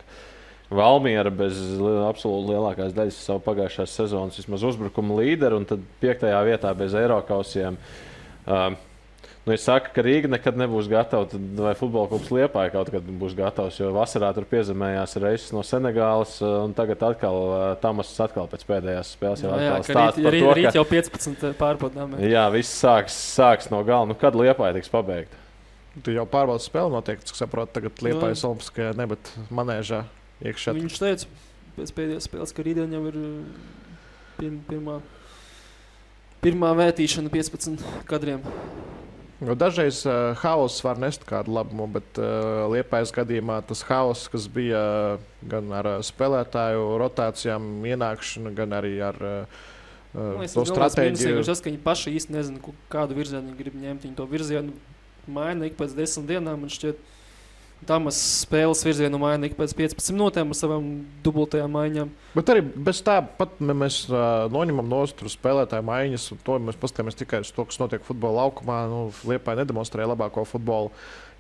Valmiera 0.71 1.31
bez 1.35 1.59
absolūti 2.07 2.53
lielākās 2.53 2.95
daļas 2.95 3.19
savu 3.29 3.43
pagājušās 3.49 3.97
sezonas 3.99 4.39
vismaz 4.39 4.63
uzbrukuma 4.67 5.19
līderu, 5.19 5.59
un 5.59 5.67
tad 5.67 5.83
5. 6.03 6.27
vietā 6.47 6.73
bez 6.79 6.95
Eiropausiem. 6.99 7.79
Uh, 8.47 8.77
Nu, 9.47 9.53
es 9.55 9.63
saku, 9.63 9.93
ka 9.95 10.03
Rīga 10.03 10.27
nekad 10.27 10.57
nebūs 10.59 10.89
gatava, 10.91 11.23
tad 11.31 11.61
vai 11.63 11.71
futbola 11.79 12.09
klubs 12.11 12.33
Liepāja 12.35 12.73
kaut 12.75 12.89
kad 12.91 13.11
būs 13.21 13.37
gatavs. 13.39 13.77
Jo 13.79 13.93
vasarā 13.95 14.33
tur 14.35 14.43
piezemējās 14.51 15.13
reizes 15.23 15.53
no 15.55 15.61
Senegālas, 15.63 16.33
uh, 16.43 16.65
un 16.67 16.73
tagad 16.75 17.05
atkal 17.07 17.37
uh, 17.45 17.67
Tamas 17.79 18.11
atkal 18.25 18.49
pēc 18.51 18.65
pēdējās 18.67 19.13
spēles 19.15 19.45
jau 19.45 19.53
Jā, 19.53 19.61
jā 19.63 19.77
atkal 19.77 19.87
ka 19.87 19.95
stāsta 20.01 20.33
rīt, 20.35 20.43
to, 20.43 20.55
rīt 20.59 20.79
jau 20.81 20.83
15 20.91 21.55
pārbaudām. 21.61 22.17
jā, 22.27 22.43
viss 22.57 22.75
sāks, 22.83 23.15
sāks 23.37 23.71
no 23.71 23.85
gala. 23.87 24.09
Nu, 24.11 24.17
kad 24.19 24.35
Liepāja 24.35 24.75
tiks 24.81 24.91
pabeigta? 24.91 25.39
Tu 26.03 26.17
jau 26.17 26.27
pārbaudas 26.29 26.67
spēli 26.67 26.91
notiek, 26.93 27.23
cik 27.31 27.39
saprotu, 27.39 27.71
tagad 27.79 28.03
Liepājas 28.03 28.43
Jā. 28.43 28.51
Olimpiskajā, 28.51 28.97
ne, 28.99 29.07
bet 29.15 29.31
manēžā 29.55 30.03
iekšā. 30.43 30.75
Viņš 30.75 30.99
teica, 31.05 31.31
pēc 31.79 31.95
pēdējās 32.01 32.27
spēles, 32.27 32.57
ka 32.59 32.67
rītdien 32.67 32.99
jau 32.99 33.05
ir 33.13 33.21
pirm, 34.41 34.59
pirmā. 34.67 34.99
Pirmā 36.43 36.75
vērtīšana 36.83 37.31
15 37.33 37.87
kadriem. 38.11 38.43
Nu, 39.37 39.53
dažreiz 39.53 40.01
uh, 40.09 40.33
haoss 40.41 40.81
var 40.81 40.97
nest 40.97 41.27
kādu 41.29 41.53
labumu, 41.53 41.85
bet 41.99 42.17
uh, 42.17 42.65
liepais 42.73 43.13
gadījumā 43.13 43.59
tas 43.69 43.83
haoss, 43.85 44.31
kas 44.33 44.47
bija 44.49 44.81
uh, 44.81 45.25
gan 45.45 45.69
ar 45.77 45.91
uh, 45.91 46.05
spēlētāju 46.05 46.95
rotācijām, 47.03 47.67
ienākšanu, 47.85 48.55
gan 48.57 48.73
arī 48.79 48.95
ar 49.05 49.21
uh, 49.21 49.65
Nu, 50.17 50.47
to 50.49 50.65
stratēģiju. 50.65 51.43
tas, 51.45 51.61
ka 51.61 51.69
viņi 51.69 51.81
paši 51.85 52.15
īsti 52.17 52.33
nezina, 52.33 52.75
kādu 52.93 53.17
virzienu 53.19 53.51
viņi 53.51 53.59
grib 53.59 53.75
ņemt. 53.77 54.07
Viņi 54.07 54.17
to 54.17 54.25
virzienu 54.31 54.73
maina 55.29 55.69
ik 55.69 55.77
pēc 55.77 55.93
desmit 55.99 56.31
dienām. 56.31 56.63
Man 56.63 56.73
šķiet, 56.73 57.03
Tamas 57.85 58.17
spēles 58.41 58.81
virzienu 58.87 59.19
maina 59.21 59.47
ik 59.47 59.55
pēc 59.59 59.75
15 59.77 60.15
minūtēm 60.17 60.51
ar 60.51 60.57
savām 60.59 60.87
dubultajām 61.23 61.75
maiņām. 61.77 62.09
Bet 62.33 62.49
arī 62.51 62.63
bez 62.65 63.03
tā, 63.05 63.19
pat 63.39 63.61
ja 63.61 63.77
mēs 63.77 63.99
uh, 64.09 64.47
noņemam 64.51 64.89
no 64.91 65.03
stūra 65.07 65.31
spēlētāju 65.31 65.85
maiņas, 65.87 66.25
un 66.33 66.41
to 66.47 66.57
mēs 66.67 66.81
paskatāmies 66.81 67.19
tikai 67.21 67.43
uz 67.45 67.53
to, 67.55 67.67
kas 67.69 67.79
notiek 67.83 68.03
futbola 68.07 68.47
laukumā. 68.47 68.81
Nu, 68.91 69.05
Liepa 69.29 69.55
nedemonstrē 69.61 70.09
labāko 70.09 70.47
futbolu, 70.49 70.91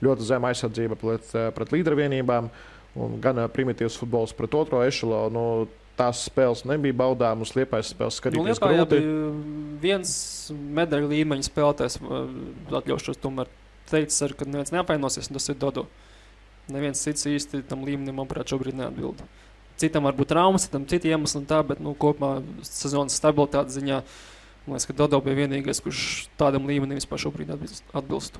ļoti 0.04 0.28
zema 0.28 0.52
aizsardzība 0.52 1.00
pret, 1.00 1.32
uh, 1.32 1.48
pret 1.56 1.74
līdervienībām, 1.74 2.52
un 3.00 3.18
gan 3.24 3.42
uh, 3.42 3.48
primitīvs 3.50 3.98
futbols 4.04 4.36
pret 4.36 4.54
otro 4.60 4.84
ešelu. 4.86 5.24
Nu, 5.34 5.48
Tās 5.96 6.26
spēles 6.28 6.66
nebija 6.68 6.92
baudāmas, 6.92 7.54
liepais 7.56 7.88
spēles 7.94 8.18
Nu, 8.18 8.20
skatīties 8.20 8.58
Liepājā 8.58 8.82
grūti. 8.82 8.98
viens 9.80 10.10
medaļu 10.52 11.08
līmeņa 11.08 11.46
spēlētājs. 11.48 11.96
uh, 12.04 12.26
Atļaušos 12.76 13.22
tomēr 13.22 13.48
teikt, 13.88 14.12
ka 14.36 14.44
neviens 14.44 14.74
neapvainosies, 14.76 15.30
un 15.30 15.38
tas 15.38 15.48
ir 15.48 15.56
Dodo. 15.56 15.86
Neviens 16.72 17.02
cits 17.02 17.28
īsti 17.30 17.62
tam 17.68 17.84
līmenim, 17.86 18.16
manuprāt, 18.16 18.50
šobrīd 18.50 18.74
neatbild. 18.78 19.20
Citam 19.78 20.08
var 20.08 20.16
būt 20.16 20.32
traumas, 20.32 20.64
citam 20.66 20.86
citi 20.88 21.12
iemesli, 21.12 21.44
tā, 21.46 21.60
bet 21.66 21.82
nu, 21.84 21.92
kopumā 21.94 22.40
sezonas 22.64 23.18
stabilitātes 23.20 23.76
ziņā 23.76 24.00
man 24.66 24.74
liekas, 24.74 24.86
ka 24.88 24.96
Dodo 24.98 25.20
bija 25.22 25.44
vienīgais, 25.44 25.80
kurš 25.84 26.28
tādam 26.40 26.66
līmenim 26.66 26.98
vispār 26.98 27.22
šobrīd 27.22 27.52
atbilst- 27.54 27.96
atbilst. 27.96 28.38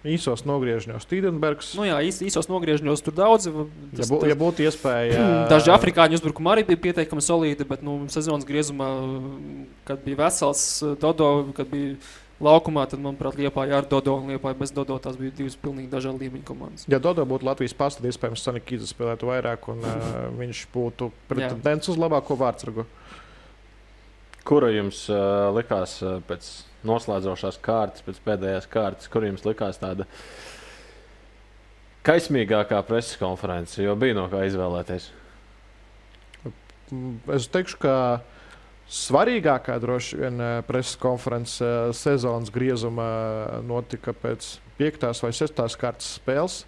Īsos 0.00 0.46
nogriežņos 0.48 1.04
Tīdenbergs. 1.04 1.74
Nu, 1.76 1.84
jā, 1.84 1.98
īs, 2.08 2.22
īsos 2.24 2.48
nogriežņos 2.48 3.02
tur 3.04 3.12
daudz. 3.18 3.50
Ja, 3.50 4.06
bū, 4.08 4.20
ja 4.24 4.36
būtu 4.38 4.64
iespēja. 4.64 5.26
Daži 5.52 5.72
afrikāņu 5.74 6.16
uzbrukumi 6.16 6.54
arī 6.54 6.64
bija 6.70 6.80
pietiekami 6.86 7.24
solīdi, 7.24 7.66
bet 7.68 7.84
nu, 7.84 7.98
sezonas 8.12 8.48
griezumā, 8.48 8.88
kad 9.88 10.00
bija 10.06 10.22
vesels 10.22 10.62
Dodo, 11.02 11.50
kad 11.56 11.68
bija 11.68 11.98
laukumā, 12.44 12.86
tad, 12.90 13.02
manuprāt, 13.04 13.36
Liepāja 13.38 13.78
ar 13.80 13.88
Dodo 13.88 14.16
un 14.18 14.32
Liepāja 14.32 14.58
bez 14.58 14.72
Dodo. 14.74 14.96
Tās 15.02 15.18
bija 15.20 15.34
divas 15.36 15.56
pilnīgi 15.60 15.90
dažādas 15.92 16.22
līmeņa 16.24 16.46
komandas. 16.48 16.86
Ja 16.90 17.00
Dodo 17.02 17.26
būtu 17.28 17.46
Latvijas 17.48 17.76
pastāvs, 17.76 18.00
tad 18.00 18.10
iespējams 18.10 18.46
Sanikīds 18.46 18.94
spēlētu 18.94 19.28
vairāk, 19.28 19.68
un 19.72 19.84
uh, 19.84 20.08
viņš 20.40 20.64
būtu 20.74 21.10
pretendents 21.30 21.92
uz 21.92 22.00
labāko 22.00 22.38
vārdsargu. 22.40 22.86
Kura 24.48 24.70
jums 24.72 25.04
uh, 25.12 25.50
likās 25.54 25.98
uh, 26.02 26.18
pēc 26.26 26.48
noslēdzošās 26.88 27.60
kārtas, 27.62 28.04
pēc 28.06 28.20
pēdējās 28.24 28.68
kārtas, 28.72 29.10
kur 29.12 29.26
jums 29.26 29.44
likās 29.44 29.80
tāda 29.82 30.08
kaismīgākā 32.08 32.80
preses 32.88 33.20
konference, 33.20 33.76
jo 33.84 33.92
bija 34.00 34.16
no 34.16 34.24
kā 34.32 34.46
izvēlēties? 34.48 35.10
Es 37.36 37.46
teikšu, 37.52 37.76
ka 37.84 37.94
svarīgākā 38.90 39.78
droši 39.82 40.18
vien 40.24 40.40
eh, 40.42 40.56
preses 40.66 40.98
konference 41.00 41.62
eh, 41.64 41.92
sezonas 41.96 42.50
griezuma 42.54 43.06
notika 43.66 44.14
pēc 44.16 44.56
piektās 44.80 45.22
vai 45.24 45.32
sestās 45.36 45.76
kārtas 45.78 46.16
spēles. 46.18 46.64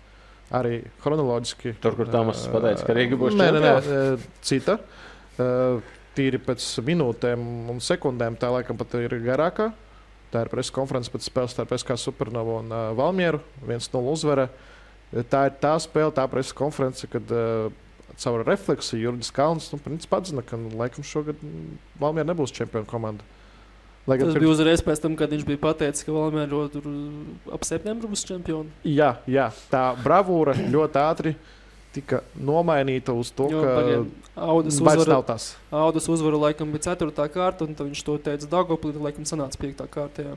Arī 0.52 0.82
chronoloģiski. 1.00 1.78
Tur, 1.80 1.96
kur 1.96 2.10
Tamas 2.12 2.44
eh, 2.44 2.52
pateica, 2.52 2.84
ka 2.84 2.96
Rīga 2.96 3.18
būs 3.20 3.36
Nē, 3.38 3.48
nē, 3.54 3.60
nē, 3.62 3.72
eh, 3.80 4.26
cita. 4.44 4.76
Eh, 5.40 5.94
Tīri 6.12 6.36
pēc 6.44 6.66
minūtēm 6.84 7.44
un 7.72 7.78
sekundēm 7.80 8.36
tā 8.40 8.50
laikam 8.52 8.76
pat 8.76 8.98
ir 9.00 9.14
garākā. 9.24 9.70
Tā 10.32 10.42
ir 10.44 10.50
preses 10.52 10.72
konference 10.72 11.12
pēc 11.12 11.24
spēles 11.24 11.54
starp 11.56 11.72
SK 11.78 11.96
Supernova 12.00 12.58
un 12.60 12.74
Valmieru. 12.98 13.40
1-0 13.64 14.12
uzvara. 14.12 14.50
Tā 15.32 15.46
ir 15.48 15.56
tā 15.60 15.72
spēle, 15.80 16.12
tā 16.16 16.26
preses 16.28 16.52
konference, 16.56 17.08
kad 17.08 17.32
uh, 17.36 17.72
caur 18.20 18.44
refleksiju 18.46 19.00
Jurgis 19.00 19.30
Kalns 19.34 19.70
nu, 19.72 19.78
atzina, 20.10 20.42
ka 20.42 20.56
nu, 20.56 20.72
laikam 20.76 21.04
šogad 21.04 21.36
Valmiera 22.00 22.32
nebūs 22.32 22.52
čempionu 22.52 22.86
komanda. 22.86 23.24
Lai 24.06 24.18
Tas 24.18 24.28
pirms- 24.34 24.40
bija 24.42 24.50
uzreiz 24.50 24.82
pēc 24.82 25.00
tam, 25.00 25.14
kad 25.16 25.30
viņš 25.30 25.44
bija 25.46 25.58
pateicis, 25.62 26.04
ka 26.04 26.12
Valmēra 26.12 26.68
tur 26.72 26.82
ap 27.54 27.62
septembru 27.64 28.08
būs 28.10 28.24
čempioni. 28.26 28.70
Jā, 28.82 29.16
jā, 29.30 29.52
tā 29.70 29.94
bravūra 30.02 30.56
ļoti 30.58 30.98
ātri 30.98 31.36
tika 31.92 32.22
nomainīta 32.34 33.12
uz 33.14 33.30
to, 33.30 33.46
Jo, 33.52 33.60
ka 33.62 34.04
Audas 34.42 34.80
uzvara. 34.80 35.22
Audas 35.70 36.08
uzvara 36.08 36.40
laikam 36.48 36.72
bija 36.72 36.96
4. 36.96 37.12
kārta, 37.30 37.68
un 37.68 37.74
viņš 37.76 38.02
to 38.02 38.18
teica 38.18 38.48
Dagoplī, 38.48 38.92
tad 38.96 39.02
laikam 39.02 39.24
sanāca 39.28 39.60
5. 39.60 39.86
kārtā. 39.92 40.24
jā. 40.24 40.36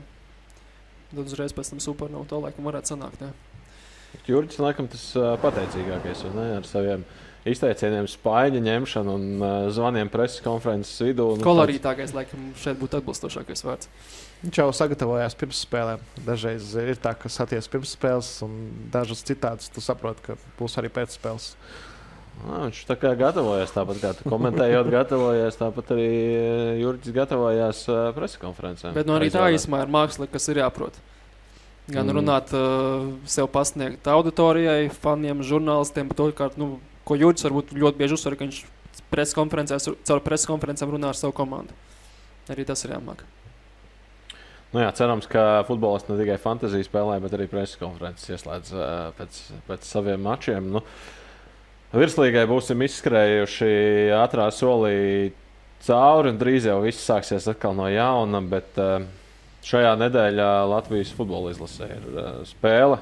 Tad 1.10 1.24
uzreiz 1.24 1.52
pēc 1.54 1.70
tam 1.70 1.78
supernovā 1.80 2.26
to 2.28 2.38
laikam 2.42 2.66
varētu 2.66 2.92
sanākt. 2.94 3.22
Jā. 3.22 3.32
Jurģis, 4.26 4.58
laikam, 4.62 4.86
tas 4.90 5.08
uh, 5.16 5.34
pateicīgākais 5.42 6.22
ne, 6.34 6.46
ar 6.58 6.66
saviem 6.68 7.04
izteicieniem, 7.52 8.08
spaiņa 8.10 8.60
ņemšanu 8.66 9.16
un 9.16 9.26
uh, 9.38 9.56
zvaniem 9.74 10.10
preses 10.12 10.42
konferences 10.44 10.94
vidū. 11.04 11.32
nu, 11.38 11.46
Kolorītākais, 11.46 12.14
laikam, 12.16 12.50
šeit 12.60 12.78
būtu 12.80 13.00
atbilstošākais 13.00 13.64
vārds. 13.66 13.90
Viņš 14.42 14.60
jau 14.60 14.68
sagatavojās 14.76 15.36
pirms 15.38 15.62
spēlēm. 15.64 16.02
Dažreiz 16.26 16.68
ir 16.78 16.98
tā, 17.00 17.14
ka 17.16 17.30
satiek 17.32 17.64
pirms 17.72 17.94
spēles, 17.96 18.30
un 18.46 18.56
dažas 18.92 19.24
citādas 19.26 19.72
tu 19.72 19.84
saproti, 19.84 20.24
ka 20.28 20.38
būs 20.58 20.76
arī 20.80 20.92
pēc 20.92 21.16
spēles. 21.16 21.54
Nā, 22.36 22.66
viņš 22.66 22.82
tā 22.84 22.98
kā 23.00 23.14
gatavojas, 23.16 23.72
tāpat 23.72 24.02
kā 24.02 24.12
komentējot, 24.28 24.90
gatavojies, 24.98 25.56
tāpat 25.56 25.92
arī 25.96 26.08
Jurģis 26.82 27.14
gatavojās 27.16 27.84
uh, 27.88 28.00
preses 28.16 28.40
konferencēm. 28.42 28.92
Bet 28.96 29.08
nu, 29.08 29.16
arī 29.16 29.30
tā 29.32 29.46
īstenībā 29.56 29.86
ir 29.86 29.94
māksla, 29.94 30.28
kas 30.28 30.50
ir 30.52 30.60
jāprot. 30.60 30.98
Gan 31.86 32.02
Mm. 32.02 32.10
mm. 32.10 32.16
runāt, 32.18 32.52
uh, 32.52 33.06
sev 33.30 33.48
pasniegt 33.54 34.08
auditorijai, 34.10 34.90
faniem, 34.90 35.40
žurnālistiem, 35.46 36.10
bet 36.10 36.20
otrkārt, 36.20 36.58
nu, 36.58 36.80
ko 37.06 37.16
Jurģis 37.18 37.46
varbūt 37.46 37.74
ļoti 37.78 38.00
bieži 38.00 38.16
uzsver, 38.18 38.36
ka 38.36 38.46
viņš 38.46 38.60
preses 39.12 39.36
konferencēs, 39.36 39.88
caur 40.08 40.22
preses 40.24 40.48
konferencēm 40.50 40.92
runā 40.94 41.12
ar 41.12 41.18
savu 41.18 41.34
komandu. 41.36 41.76
Arī 42.50 42.66
tas 42.66 42.82
ir 42.86 42.94
jāmāk. 42.96 43.24
Nu 44.74 44.82
jā, 44.82 44.90
cerams, 44.98 45.28
ka 45.30 45.62
futbolists 45.68 46.10
ne 46.10 46.18
tikai 46.18 46.36
fantāziju 46.42 46.84
spēlē, 46.84 47.20
bet 47.22 47.34
arī 47.36 47.46
preses 47.50 47.78
konferences 47.80 48.28
ieslēdz 48.34 48.72
uh, 48.74 48.88
pēc, 49.16 49.38
pēc 49.68 49.86
saviem 49.86 50.20
mačiem. 50.26 50.66
Nu, 50.74 50.82
virslīgai 51.94 52.42
būsim 52.50 52.82
izskrējuši 52.84 53.70
ātrā 54.18 54.48
solī 54.52 55.32
cauri, 55.86 56.34
un 56.34 56.40
drīz 56.40 56.66
jau 56.68 56.80
viss 56.82 57.06
sāksies 57.06 57.46
atkal 57.52 57.78
no 57.78 57.86
jauna. 57.92 58.42
Bet 58.50 58.76
uh, 58.82 59.06
šajā 59.66 59.94
nedēļā 60.02 60.50
Latvijas 60.74 61.14
futbola 61.14 61.54
izlasē 61.54 61.88
ir 61.94 62.10
uh, 62.10 62.26
spēle 62.48 62.98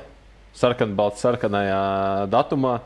sarkanbalts 0.54 1.24
sarkanajā 1.24 1.82
datumā. 2.30 2.78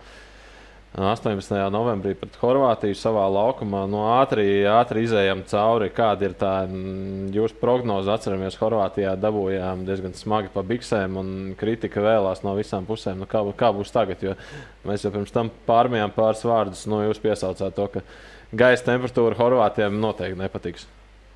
18. 0.96 1.52
novembrī 1.70 2.14
pret 2.16 2.34
Horvātiju 2.40 2.96
savā 2.96 3.26
laukumā. 3.30 3.82
No 3.90 4.06
ātri, 4.16 4.64
ātri 4.66 5.04
izējām 5.04 5.44
cauri, 5.46 5.90
kāda 5.94 6.26
ir 6.26 6.34
tā 6.40 6.52
mm, 6.64 7.28
jūsu 7.36 7.58
prognoze. 7.60 8.10
Atceramies, 8.14 8.56
Horvātijā 8.58 9.12
dabūjām 9.20 9.84
diezgan 9.86 10.16
smagi 10.16 10.50
pa 10.54 10.64
biksēm, 10.66 11.20
un 11.20 11.30
kritika 11.60 12.02
vēlās 12.02 12.42
no 12.42 12.56
visām 12.58 12.88
pusēm. 12.88 13.20
Nu, 13.20 13.28
kā, 13.30 13.44
kā 13.58 13.70
būs 13.76 13.92
tagad? 13.94 14.24
Jo 14.24 14.34
mēs 14.88 15.04
jau 15.04 15.12
pirms 15.14 15.34
tam 15.34 15.52
pārmijām 15.68 16.14
pāris 16.16 16.46
vārdus. 16.48 16.86
Nu, 16.90 17.04
jūs 17.04 17.20
piesaucāt 17.22 17.76
to, 17.76 17.90
ka 17.92 18.06
gaisa 18.56 18.88
temperatūra 18.88 19.38
Horvātijam 19.38 20.00
noteikti 20.02 20.40
nepatiks. 20.40 20.88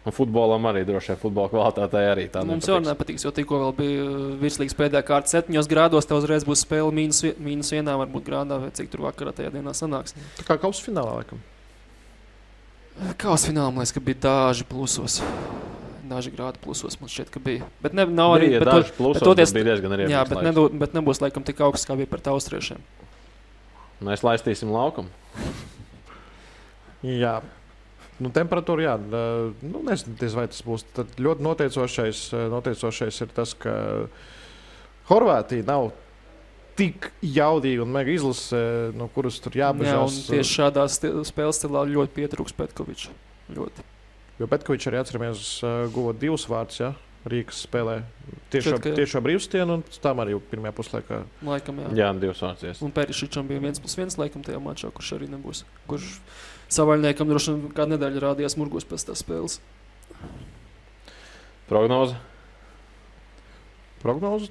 Un 0.03 0.11
futbolam 0.11 0.65
arī 0.67 0.81
droši 0.83 1.13
vien 1.13 1.19
futbola 1.21 1.47
kvalitātei 1.53 2.01
arī 2.11 2.25
tā 2.27 2.41
Mums 2.43 2.67
jau 2.67 2.81
nepatiks. 2.81 2.89
nepatiks, 2.91 3.25
jo 3.25 3.31
tikko 3.31 3.61
vēl 3.61 3.75
bija 3.77 4.03
uh, 4.03 4.17
virslīgas 4.41 4.75
pēdējā 4.75 5.03
kārta 5.07 5.31
7 5.31 5.69
grādos, 5.71 6.09
tev 6.11 6.19
uzreiz 6.19 6.43
būs 6.49 6.65
spēle 6.67 6.91
mīnus, 6.91 7.21
mīnus 7.39 7.71
vienā, 7.71 7.95
varbūt 8.01 8.27
grādā, 8.27 8.59
vai 8.65 8.73
cik 8.75 8.91
tur 8.91 9.05
vakarā 9.07 9.31
tajā 9.37 9.53
dienā 9.55 9.71
sanāks. 9.79 10.17
Tā 10.41 10.47
kā 10.49 10.59
kausa 10.59 10.83
finālā, 10.83 11.21
laikam. 11.23 11.39
Uz 13.33 13.47
fināla, 13.47 13.71
man 13.71 13.81
liekas, 13.85 13.95
ka 13.95 14.03
bija 14.05 14.19
daži 14.27 14.67
plusos. 14.69 15.21
Daži 16.11 16.33
grādi 16.35 16.59
plusos 16.61 16.99
man 17.01 17.09
šķiet, 17.09 17.31
ka 17.33 17.41
bija. 17.41 17.65
Bet 17.81 17.95
ne, 17.97 18.05
nav 18.05 18.35
arī. 18.37 18.51
Bija 18.53 18.65
bet 18.67 18.73
daži 18.75 18.93
plusos, 18.99 19.23
bet 19.23 19.29
toties- 19.31 19.55
bija 19.55 19.71
diezgan 19.71 19.95
arī 19.97 20.11
Jā, 20.11 20.27
bet, 20.29 20.43
nedo, 20.45 20.67
bet 20.69 20.93
nebūs 20.99 21.23
laikam 21.23 21.47
tik 21.47 21.63
augsts, 21.63 21.87
kā 21.89 21.97
bija 21.97 22.11
pret 22.11 22.27
austriešiem. 22.27 22.83
Mēs 24.03 24.27
laistīsim 24.27 24.69
laukumu. 24.75 25.09
Jā. 27.07 27.39
Nu, 28.21 28.29
temperatūra, 28.31 28.83
jā, 28.85 28.97
nu, 29.65 29.81
nezinu, 29.89 30.15
vai 30.37 30.45
tas 30.53 30.61
būs. 30.67 30.85
Tad 30.95 31.15
ļoti 31.19 31.43
noteicošais, 31.43 32.21
noteicošais 32.53 33.21
ir 33.25 33.33
tas, 33.35 33.55
ka 33.59 33.73
Horvātija 35.09 35.65
nav 35.67 35.91
tik 36.79 37.11
jaudīga 37.25 37.83
un 37.85 37.91
mega 37.93 38.13
izlase, 38.15 38.61
no 38.97 39.09
kuras 39.13 39.41
tur 39.45 39.53
Jā, 39.59 39.73
un 39.75 39.83
jābežās. 39.83 40.21
tieši 40.31 40.55
šādā 40.61 40.85
spēles 40.89 41.59
stilā 41.61 41.83
ļoti 41.91 42.15
pietrūks 42.17 42.55
Petkovičs. 42.57 43.09
Ļoti. 43.53 43.85
Jo 44.41 44.49
Petkovičs 44.49 44.89
arī 44.89 45.01
atceramies, 45.03 45.43
guva 45.93 46.15
divus 46.17 46.47
vārdus. 46.49 46.79
Ja? 46.81 46.93
Rīgas 47.29 47.61
spēlē 47.69 48.01
tiešo, 48.51 48.73
Šķiet, 48.73 48.83
ka- 48.83 48.95
tiešo 48.99 49.21
brīvstienu, 49.23 49.77
un 49.79 49.83
tam 50.03 50.19
arī 50.25 50.35
pirmajā 50.51 50.73
puslaikā. 50.75 51.21
Laikam, 51.47 51.77
jā. 51.79 51.91
Jā, 52.01 52.09
divas 52.19 52.41
vārds. 52.43 52.81
Un 52.83 52.91
Perišičam 52.91 53.47
bija 53.47 53.63
viens 53.63 53.79
plus 53.79 53.95
viens, 53.95 54.17
laikam, 54.19 54.43
tajā 54.43 54.59
mačā, 54.59 54.91
kurš 54.91 55.13
arī 55.21 55.29
nebūs. 55.31 55.63
Kurš 55.87 56.17
savaļniekam 56.73 57.29
droši 57.31 57.55
vien 57.55 57.73
kādu 57.77 57.95
nedēļu 57.97 58.23
rādījās 58.25 58.57
murgos 58.61 58.87
pēc 58.89 59.05
tās 59.11 59.23
spēles. 59.25 59.59
Prognoze. 61.69 62.17
Prognoze 64.03 64.51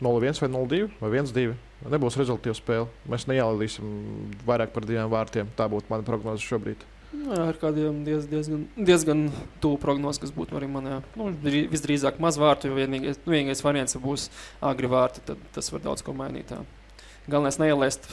0-1 0.00 0.40
vai 0.40 0.50
0-2 0.54 0.88
vai 1.00 1.10
1-2. 1.18 1.56
Nebūs 1.90 2.16
rezultātu 2.18 2.54
spēle. 2.58 2.86
Mēs 3.10 3.26
neielīsim 3.30 3.88
vairāk 4.46 4.72
par 4.74 4.86
diviem 4.86 5.10
vārtiem. 5.10 5.50
Tā 5.58 5.66
būtu 5.70 5.90
mana 5.92 6.06
prognoze 6.06 6.42
šobrīd. 6.46 6.80
Jā, 7.08 7.38
ar 7.48 7.56
kādiem 7.58 8.02
diez, 8.06 8.26
diezgan, 8.28 8.66
diezgan 8.76 9.22
tuvu 9.62 9.78
prognozēm, 9.80 10.22
kas 10.26 10.32
būtu 10.34 10.58
arī 10.58 10.68
manā. 10.70 10.98
Nu, 11.16 11.30
drī- 11.32 11.64
visdrīzāk 11.72 12.18
maz 12.22 12.36
vārtu, 12.38 12.68
jo 12.68 12.76
vienīgais, 12.76 13.18
nu, 13.24 13.32
vienīgais 13.32 13.62
variants, 13.64 13.96
ja 13.96 14.00
būs 14.02 14.26
agri 14.60 14.90
vārti, 14.92 15.22
tad 15.24 15.40
tas 15.54 15.70
var 15.72 15.80
daudz 15.86 16.04
ko 16.04 16.12
mainīt. 16.18 16.52
Jā. 16.52 16.60
Galvenais 17.30 17.58
neielaist, 17.62 18.06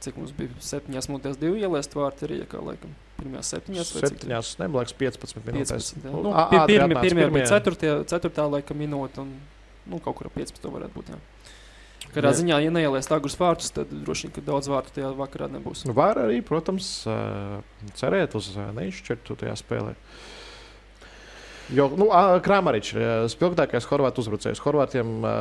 cik 0.00 0.16
mums 0.20 0.32
bija 0.36 0.50
7 0.60 0.88
minūtes, 1.10 1.38
2 1.40 1.54
ielaist 1.62 1.94
vārti 1.98 2.26
arī, 2.28 2.38
kā 2.50 2.60
laikam. 2.62 2.92
Pirmajās 3.18 3.50
7 3.56 3.74
vai? 3.74 3.84
Septiņās, 3.84 4.52
neblaiks 4.62 4.94
15 4.94 5.40
minūtēs. 5.46 5.92
15. 5.94 6.04
jā. 6.04 6.12
Nu, 6.12 6.22
Nu, 6.22 6.32
pi- 6.32 6.56
ātri 6.60 6.74
pirmie- 6.74 6.94
atnāca 6.94 7.02
Pirmie 7.08 7.26
bija 7.30 7.46
pirmie. 7.46 7.46
4. 7.50 8.04
4. 8.06 8.48
laika 8.54 8.74
minūte, 8.78 9.18
un 9.24 9.32
nu, 9.86 9.98
kaut 10.04 10.16
kur 10.20 10.26
ap 10.30 10.34
15. 10.38 10.70
varētu 10.70 10.94
būt. 10.94 11.10
Jā. 11.14 11.18
Katrā 12.14 12.30
ziņā, 12.32 12.56
ja 12.64 12.70
neielaist 12.72 13.10
agrus 13.12 13.34
vārtus, 13.36 13.72
tad 13.74 13.90
droši 13.90 14.28
vien, 14.28 14.32
ka 14.32 14.40
daudz 14.40 14.68
vārtu 14.70 14.94
tajā 14.96 15.10
vakarā 15.18 15.48
nebūs. 15.50 15.84
Nu, 15.84 15.92
Var 15.92 16.16
arī, 16.22 16.38
protams, 16.46 17.04
cerēt 17.98 18.34
uz 18.38 18.54
neizšķirtu 18.56 19.36
tajā 19.42 19.56
spēlē. 19.60 19.94
Jo 21.74 21.88
nu, 22.00 22.06
ā, 22.14 22.38
Kramaričs 22.40 22.94
ir 22.96 23.02
ā, 23.04 23.08
spilgtākais 23.28 23.84
horvātu 23.90 24.22
uzbrucējs. 24.22 24.60
Horvātiem 24.64 25.10
ā, 25.28 25.32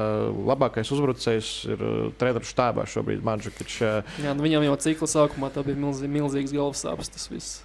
labākais 0.50 0.90
uzbrucējs 0.92 1.52
ir 1.72 1.80
ā, 1.88 1.92
treneru 2.20 2.44
štābā 2.48 2.84
šobrīd 2.90 3.24
Mandžukičs. 3.24 3.78
ā, 3.88 3.94
Jā, 4.26 4.34
nu 4.36 4.44
viņam 4.44 4.66
jau 4.68 4.76
cikla 4.84 5.08
sākumā 5.14 5.52
tā 5.56 5.64
bija 5.64 5.80
milzī, 5.80 6.10
milzīgs 6.12 6.52
galvas 6.56 6.84
sāpes. 6.84 7.08
Tas 7.14 7.30
viss. 7.32 7.62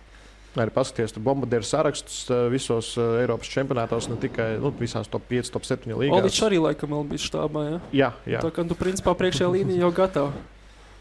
Arī 0.53 0.69
paskatieties, 0.69 1.15
tur 1.17 1.23
bombardieru 1.25 1.65
sarakstus 1.65 2.27
visos 2.53 2.91
Eiropas 3.01 3.49
čempionātos, 3.49 4.05
ne 4.13 4.19
tikai 4.21 4.59
nu, 4.61 4.69
visās 4.77 5.09
top 5.09 5.25
5, 5.31 5.49
top 5.55 5.65
7 5.65 5.89
līnijās. 5.97 6.19
Oličs 6.21 6.43
arī 6.45 6.59
laikam 6.61 6.93
vēl 6.93 7.07
bija 7.09 7.23
štābā. 7.25 7.63
Jā. 7.71 7.79
Jā, 8.03 8.11
jā. 8.35 8.43
Tā 8.45 8.51
kā 8.53 8.67
tu 8.69 8.77
principā 8.77 9.15
priekšējā 9.17 9.49
līnija 9.49 9.87
jau 9.87 9.93
gatava. 9.97 10.33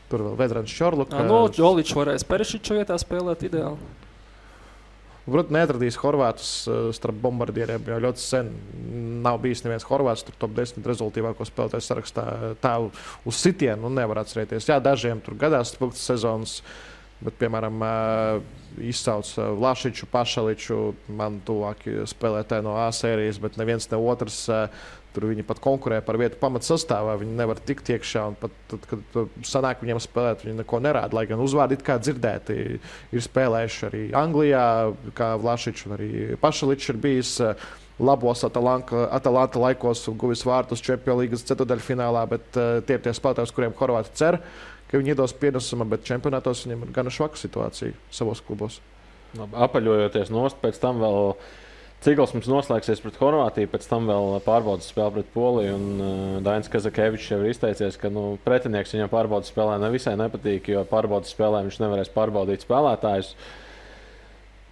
tur 0.07 0.23
vēl 0.23 0.37
Vedrans 0.39 0.71
Čorluks. 0.71 1.11
No 1.27 1.43
Oličs 1.67 1.91
varēs 1.95 2.23
Perišiču 2.27 2.79
vietā 2.79 2.95
spēlēt 2.99 3.43
ideāli. 3.47 3.75
Protams, 5.21 5.53
neatradīs 5.53 5.99
Horvātus 6.01 6.51
uh, 6.65 6.87
starp 6.95 7.19
bombardieriem. 7.21 7.83
Jau 7.93 7.99
ļoti 8.01 8.23
sen 8.23 8.47
nav 9.21 9.37
bijis 9.43 9.61
neviens 9.65 9.85
Horvāts, 9.85 10.23
tur 10.25 10.37
top 10.41 10.55
10 10.57 10.87
rezultātīvāko 10.87 11.45
spēlētāju 11.45 11.85
sarakstā. 11.85 12.23
Tā 12.63 12.77
uz 12.81 13.41
sitienu 13.41 13.85
nu, 13.85 13.93
nevar 13.99 14.23
atcerēties. 14.23 14.69
Jā, 14.71 14.79
dažiem 14.81 15.21
tur 15.21 15.37
gadās 15.41 15.75
spilgts 15.75 16.07
sezonas. 16.09 16.61
Bet, 17.21 17.35
piemēram, 17.37 17.83
uh, 17.85 18.79
izcauc 18.81 19.29
uh, 19.37 19.51
Lašiču, 19.61 20.07
Pašaliču, 20.09 20.79
man 21.13 21.37
tuvākie 21.45 22.07
spēlētāji 22.09 22.65
no 22.65 22.73
A 22.81 22.87
sērijas, 22.89 23.37
bet 23.43 23.59
neviens 23.61 23.85
ne 23.91 23.99
otrs. 24.01 24.47
Uh, 25.11 25.11
Tur 25.11 25.25
viņi 25.27 25.43
pat 25.43 25.59
konkurē 25.59 25.97
par 26.05 26.15
vietu 26.19 26.37
pamatsastāvā. 26.39 27.17
Viņi 27.19 27.35
nevar 27.35 27.59
tikt 27.67 27.89
iekšā. 27.91 28.23
Pat 28.39 28.53
tad, 28.71 28.85
kad 28.87 29.17
sanāk 29.47 29.83
viņiem 29.83 29.99
spēlēt, 29.99 30.45
viņi 30.45 30.61
neko 30.61 30.79
nerāda. 30.83 31.17
Lai 31.17 31.25
gan 31.27 31.41
uzvārdi 31.43 31.75
kā 31.83 31.97
dzirdēti, 31.99 32.57
ir 33.11 33.25
spēlējuši 33.25 33.85
arī 33.89 34.03
Anglijā, 34.15 34.65
kā 35.17 35.33
Vlašičs 35.41 35.87
un 35.89 35.95
arī 35.97 36.11
Pašaličs 36.39 36.93
ir 36.93 37.01
bijis. 37.03 37.33
eh, 37.43 37.69
Labos 38.01 38.41
Atalanka, 38.47 39.03
Atalanta 39.13 39.59
laikos 39.59 40.07
guvis 40.17 40.41
vārtus 40.47 40.81
Čempionu 40.81 41.21
līgas 41.21 41.43
ceturdaļfinālā, 41.45 42.23
bet 42.31 42.57
uh, 42.57 42.79
tie 42.81 42.95
ir 42.97 43.03
tie 43.03 43.11
spēlētāji, 43.13 43.53
kuriem 43.53 43.75
Horvāti 43.77 44.15
cer, 44.17 44.39
ka 44.89 44.97
viņi 44.97 45.13
iedos 45.13 45.35
pienesumu, 45.37 45.85
bet 45.85 46.07
čempionātos 46.07 46.63
viņiem 46.65 46.87
ir 46.87 46.95
gana 46.95 47.13
švaka 47.13 47.37
situācija 47.37 47.93
savos 48.09 48.41
klubos. 48.41 48.79
Labi, 49.37 49.53
Apaļojoties 49.53 50.33
nost, 50.33 50.57
pēc 50.63 50.81
tam 50.81 51.03
vēl 51.03 51.35
cikls 52.05 52.33
mums 52.35 52.49
noslēgsies 52.49 53.01
pret 53.03 53.17
Horvātiju, 53.21 53.69
pēc 53.71 53.85
tam 53.89 54.09
vēl 54.09 54.39
pārbaudas 54.45 54.89
spēle 54.89 55.13
pret 55.19 55.31
Poliju. 55.35 55.77
Un 55.77 56.01
uh, 56.01 56.35
Dainis 56.45 56.71
Kazakevičs 56.73 57.29
jau 57.33 57.39
ir 57.43 57.53
izteicies, 57.53 57.97
ka 58.01 58.11
nu, 58.13 58.35
pretinieks 58.45 58.95
viņam 58.95 59.11
pārbaudas 59.11 59.53
spēlē 59.53 59.77
nevisai 59.83 60.17
nepatīk, 60.19 60.71
jo 60.73 60.83
pārbaudas 60.89 61.33
spēlē 61.35 61.63
viņš 61.67 61.81
nevarēs 61.83 62.13
pārbaudīt 62.15 62.65
spēlētājus. 62.65 63.33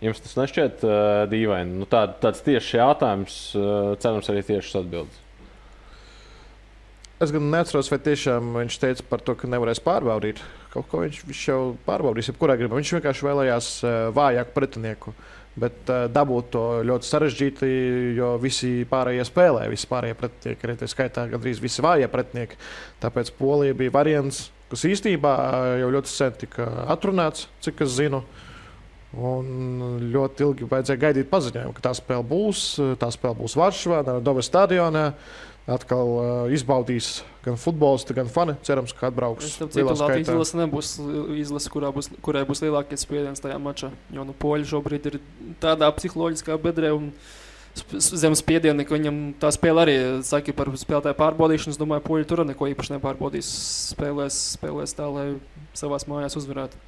Jums 0.04 0.22
tas 0.24 0.38
nešķiet 0.40 0.86
uh, 0.88 1.24
dīvaini. 1.32 1.82
Nu, 1.82 1.90
tā, 1.90 2.06
tāds 2.24 2.46
tieši 2.46 2.80
jautājums, 2.80 3.40
uh, 3.60 3.96
cerams, 4.02 4.30
arī 4.32 4.46
tieši 4.48 4.78
atbildes. 4.82 5.26
Es 7.20 7.34
gan 7.36 7.50
neatceros, 7.52 7.90
vai 7.92 7.98
tiešām 8.00 8.54
viņš 8.62 8.76
teica 8.80 9.04
par 9.10 9.20
to, 9.20 9.34
ka 9.36 9.48
nevarēs 9.52 9.82
pārbaudīt. 9.84 10.38
Kaut 10.72 10.88
ko 10.88 11.02
viņš, 11.04 11.26
viņš 11.28 11.42
jau 11.50 11.58
pārbaudīs, 11.84 12.30
jebkurā 12.32 12.56
gadījumā. 12.56 12.78
Viņš 12.80 12.94
vienkārši 12.96 13.26
vēlējās 13.28 13.68
uh, 13.84 13.98
vājāku 14.16 14.56
pretinieku. 14.56 15.14
Bet 15.60 15.90
uh, 15.90 16.06
dabūt 16.14 16.52
to 16.54 16.64
ļoti 16.86 17.08
sarežģīti, 17.10 17.70
jo 18.20 18.36
visi 18.42 18.86
pārējie 18.90 19.26
spēlē, 19.28 19.66
visi 19.72 19.90
pārējie 19.90 20.18
pretinieki, 20.20 20.68
arī 20.68 20.76
tā 20.80 20.90
skaitā 20.92 21.26
gandrīz 21.32 21.62
visi 21.64 21.84
vājie 21.84 22.08
pretinieki. 22.12 22.60
Tāpēc 23.02 23.34
Polija 23.40 23.78
bija 23.78 23.96
variants, 23.96 24.46
kas 24.70 24.86
īstenībā 24.88 25.34
uh, 25.34 25.72
jau 25.82 25.90
ļoti 25.98 26.14
sen 26.14 26.38
tika 26.46 26.70
atrunāts, 26.94 27.50
cik 27.66 27.84
es 27.88 27.98
zinu. 27.98 28.22
Un 29.18 30.06
ļoti 30.14 30.46
ilgi 30.46 30.68
vajadzēja 30.70 31.02
gaidīt 31.02 31.30
paziņojumu, 31.32 31.74
ka 31.74 31.88
tā 31.88 31.96
spēle 31.98 32.22
būs. 32.30 32.66
Tā 33.02 33.08
spēle 33.10 33.40
būs 33.40 33.56
Varšavā, 33.58 34.04
Dovas 34.22 34.52
stadionā. 34.52 35.08
Atkal 35.70 36.12
uh, 36.16 36.54
izbaudīs 36.54 37.20
gan 37.46 37.58
futbolisti, 37.60 38.16
gan 38.18 38.30
fani. 38.32 38.56
Cerams, 38.66 38.94
ka 38.98 39.10
atbrauks. 39.12 39.52
Citu 39.60 39.86
Latvijas 39.86 40.32
izlase 40.32 40.58
nebūs 40.58 40.96
izlase, 41.38 41.70
kurā 41.74 41.92
būs, 41.94 42.10
kurai 42.26 42.42
būs 42.48 42.64
lielākais 42.66 43.06
spiediens 43.06 43.44
tajā 43.44 43.60
mačā. 43.62 43.92
Jo 44.14 44.26
nu, 44.28 44.34
poļi 44.34 44.68
šobrīd 44.72 45.12
ir 45.12 45.20
tādā 45.62 45.92
psiholoģiskā 45.96 46.58
bedrē 46.64 46.92
un 46.96 47.12
zem 48.00 48.36
spiediena, 48.36 48.84
ka 48.84 48.98
viņam 48.98 49.20
tā 49.40 49.52
spēle 49.54 49.84
arī 49.86 49.98
saka 50.26 50.56
par 50.58 50.72
spēlētāju 50.74 51.20
pārbaudīšanu. 51.20 51.76
Es 51.76 51.82
domāju, 51.82 52.06
poļi 52.08 52.30
tur 52.30 52.44
neko 52.48 52.72
īpaši 52.74 52.96
nepārbaudīs. 52.98 53.52
Spēlēs, 53.94 54.40
spēlēs 54.58 54.98
tā, 54.98 55.10
lai 55.14 55.28
savās 55.78 56.10
mājās 56.10 56.40
uzvarētu. 56.40 56.82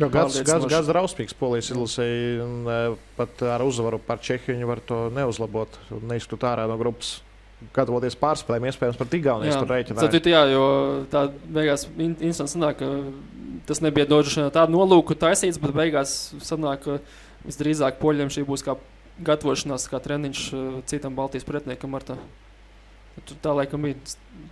Jo 0.00 0.08
Gads, 0.08 0.38
gads, 0.46 0.64
gads 0.70 0.88
drausmīgs 0.88 1.34
polijas 1.36 1.68
izlasēji, 1.74 2.38
uh, 2.40 2.94
pat 3.18 3.42
ar 3.44 3.64
uzvaru 3.66 3.98
par 4.00 4.22
Čehiju 4.24 4.54
viņi 4.54 4.70
var 4.70 4.80
to 4.88 5.02
neuzlabot. 5.12 5.76
un 5.92 6.06
Neizskatīt 6.08 6.48
ārā 6.48 6.64
no 6.70 6.78
grupas. 6.80 7.18
Gatavoties 7.76 8.16
pārspēlēm, 8.20 8.68
iespējams, 8.70 8.98
par 9.00 9.10
Igaunijas 9.18 9.58
tur 9.60 9.70
rēķināt. 9.72 10.02
Tad, 10.02 10.28
jā, 10.32 10.42
jo 10.52 10.64
tā 11.12 11.26
beigās 11.46 11.86
in- 11.96 12.16
interesanti 12.18 12.54
sanāk, 12.56 12.78
ka 12.82 12.90
tas 13.68 13.82
nebija 13.84 14.08
vien 14.10 14.50
tādu 14.54 14.76
nolūku 14.76 15.16
taisīts, 15.18 15.60
bet 15.62 15.74
beigās 15.76 16.16
sanāk, 16.42 16.86
ka 16.86 16.98
visdrīzāk 17.46 18.00
poļiem 18.02 18.32
šī 18.32 18.46
būs 18.48 18.64
kā 18.66 18.76
gatavošanās, 19.22 19.88
kā 19.90 20.00
treniņš 20.02 20.46
eh, 20.52 20.80
citam 20.90 21.18
Baltijas 21.18 21.46
pretiniekam. 21.48 21.94
ar 21.98 22.06
tā. 22.12 22.18
Tur 23.28 23.36
tā 23.44 23.52
laikam 23.52 23.82
bija 23.84 23.98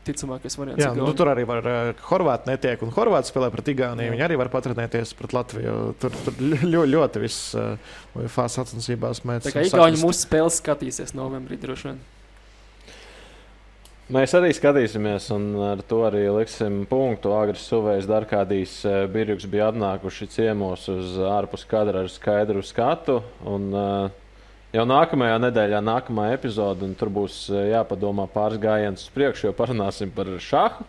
ticamākais 0.04 0.52
variants. 0.60 0.82
Jā, 0.84 0.90
nu, 0.92 1.08
tur 1.16 1.30
arī 1.32 1.46
var. 1.48 1.64
Uh, 1.64 2.02
Horvāti 2.10 2.50
netiek, 2.50 2.82
un 2.84 2.92
Horvāti 2.92 3.30
spēlē 3.32 3.48
pret 3.54 3.70
Igauniju. 3.72 4.12
Viņi 4.12 4.24
arī 4.26 4.36
var 4.36 4.50
patrenēties 4.52 5.14
pret 5.16 5.32
Latviju. 5.32 5.76
Tur, 6.02 6.12
tur 6.26 6.36
ļoti, 6.44 6.90
ļoti 6.92 7.22
viss 7.24 7.54
uh, 7.56 7.78
fāzes 8.28 8.58
sacensībās 8.60 9.22
Tā 9.22 9.30
mēģinās. 9.30 9.56
kā 9.56 9.64
Igauni 9.64 10.02
mūsu 10.02 10.26
spēles 10.26 10.60
skatīsies 10.60 11.16
novembrī 11.16 11.56
droši 11.62 11.88
vien. 11.88 12.02
Mēs 14.10 14.32
arī 14.34 14.48
skatīsimies, 14.50 15.28
un 15.30 15.44
ar 15.62 15.80
to 15.86 16.00
arī 16.02 16.24
liksim 16.34 16.80
punktu. 16.90 17.30
Agris 17.30 17.62
Suvējas 17.70 18.08
Darkādijas 18.10 18.72
eh, 18.82 19.04
Birjuks 19.06 19.46
bija 19.46 19.68
atnākuši 19.70 20.26
ciemos 20.32 20.88
uz 20.90 21.12
ārpus 21.30 21.62
kadra 21.70 22.02
ar 22.02 22.10
skaidru 22.10 22.64
skatu. 22.66 23.20
Un, 23.46 23.68
eh, 23.70 24.34
jau 24.74 24.86
nākamajā 24.90 25.36
nedēļā, 25.44 25.78
nākamā 25.86 26.26
epizode, 26.34 26.82
un 26.88 26.98
tur 26.98 27.12
būs 27.20 27.38
eh, 27.54 27.68
jāpadomā 27.76 28.26
pāris 28.34 28.58
gājienus 28.58 29.06
uz 29.06 29.14
priekšu, 29.14 29.46
jo 29.46 29.54
parunāsim 29.54 30.10
par 30.16 30.32
šāhu. 30.42 30.88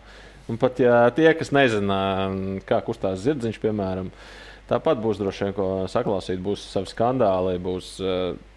Un 0.50 0.58
pat 0.58 0.82
ja 0.82 1.04
tie, 1.14 1.30
kas 1.38 1.54
nezina, 1.54 2.02
mm, 2.26 2.64
kā 2.66 2.82
kustās 2.82 3.22
zirdziņš, 3.22 3.62
piemēram, 3.62 4.10
tāpat 4.66 4.98
būs 4.98 5.22
droši 5.22 5.46
vien 5.46 5.60
ko 5.60 5.68
saklausīt, 5.86 6.42
būs 6.42 6.66
savi 6.74 6.90
skandāli, 6.90 7.54
būs. 7.70 8.00
F- 8.02 8.48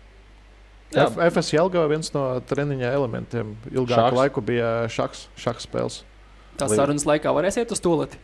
FS 0.93 1.49
Jelgava 1.55 1.87
viens 1.91 2.11
no 2.13 2.27
treniņa 2.47 2.91
elementiem 2.93 3.55
ilgāku 3.71 3.95
Šahs. 3.97 4.15
laiku 4.19 4.41
bija 4.45 4.69
šachs, 4.91 5.25
šachs 5.39 5.65
spēles. 5.67 6.03
Tā 6.55 6.69
sarunas 6.71 7.03
laikā 7.09 7.33
varēsiet 7.35 7.71
uz 7.73 7.81
to 7.83 7.95
lietu. 7.99 8.19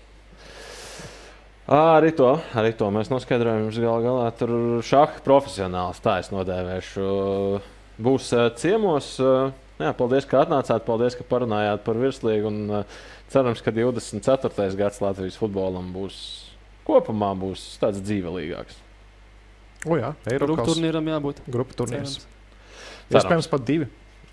Ā, 1.71 1.79
Arī 1.99 2.11
to, 2.15 2.29
arī 2.57 2.71
to 2.75 2.87
mēs 2.91 3.09
noskaidrojam. 3.11 3.65
Jums 3.67 3.79
gal 3.79 4.03
galā 4.03 4.29
tur 4.35 4.53
šāda 4.83 5.21
profesionāls, 5.25 5.99
tā 6.03 6.17
es 6.23 6.31
nodēvēšu. 6.33 7.09
Būs 8.01 8.31
ciemos. 8.59 9.15
ā, 9.21 9.51
Jā, 9.81 9.95
paldies, 9.97 10.27
ka 10.29 10.43
atnācāt. 10.43 10.83
Paldies, 10.85 11.15
ka 11.17 11.23
parunājāt 11.25 11.81
par 11.85 11.97
virslīgu. 11.97 12.49
Un, 12.51 12.83
cerams, 13.33 13.63
ka 13.65 13.71
24. 13.73 14.75
gads 14.77 14.99
Latvijas 15.01 15.39
futbolam 15.41 15.87
būs 15.95 16.17
kopumā 16.85 17.31
būs 17.39 17.63
tāds 17.81 18.01
dzīvelīgāks. 18.05 18.77
O, 19.89 19.97
jā, 19.97 20.11
Eiropas 20.29 20.67
turnīram 20.69 21.07
jābūt. 21.09 21.41
grupu 21.49 21.73
turnīrs. 21.79 22.19
Cerams. 22.19 22.27
Iespējams, 23.11 23.49
pat 23.51 23.65
divi. 23.67 23.89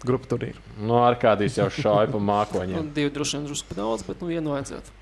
Grupa 0.06 0.30
tur 0.30 0.44
ir. 0.46 0.58
No 0.78 0.92
nu, 0.92 0.98
ar 1.02 1.16
kādiem 1.18 1.50
jau 1.50 1.66
šādi 1.74 2.14
pa 2.14 2.20
mākoņiem. 2.22 2.76
nu, 2.78 2.94
divi 2.94 3.10
droši 3.14 3.38
vien 3.38 3.48
drusku 3.48 3.74
daudz, 3.74 4.04
bet 4.06 4.22
nu 4.22 4.30
vienu 4.30 4.54
vajadzētu. 4.54 4.94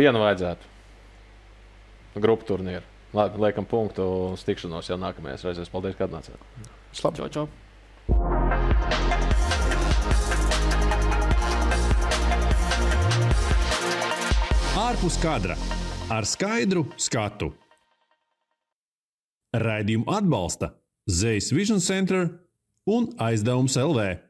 vienu 0.00 0.22
vajadzētu. 0.24 0.74
Grupa 2.18 2.48
turnīra. 2.48 2.82
Labi, 3.14 3.38
liekam 3.40 3.68
punktu 3.68 4.04
uz 4.32 4.42
tikšanos 4.44 4.90
jau 4.90 4.98
nākamajās 5.00 5.46
reizēs. 5.46 5.70
Paldies, 5.72 5.94
ka 5.96 6.08
atnācāt. 6.08 6.40
Slabu! 6.96 7.22
Čau, 7.22 7.28
čau. 7.30 7.46
Ārpus 14.76 15.16
kadra 15.22 15.56
ar 16.12 16.26
skaidru 16.28 16.84
skatu. 17.00 17.52
Raidījumu 19.56 20.10
atbalsta 20.12 20.74
Zvaigznes 21.08 21.54
Vision 21.54 21.80
Center 21.80 22.26
un 22.86 23.08
aizdevums 23.18 23.76
LV. 23.76 24.25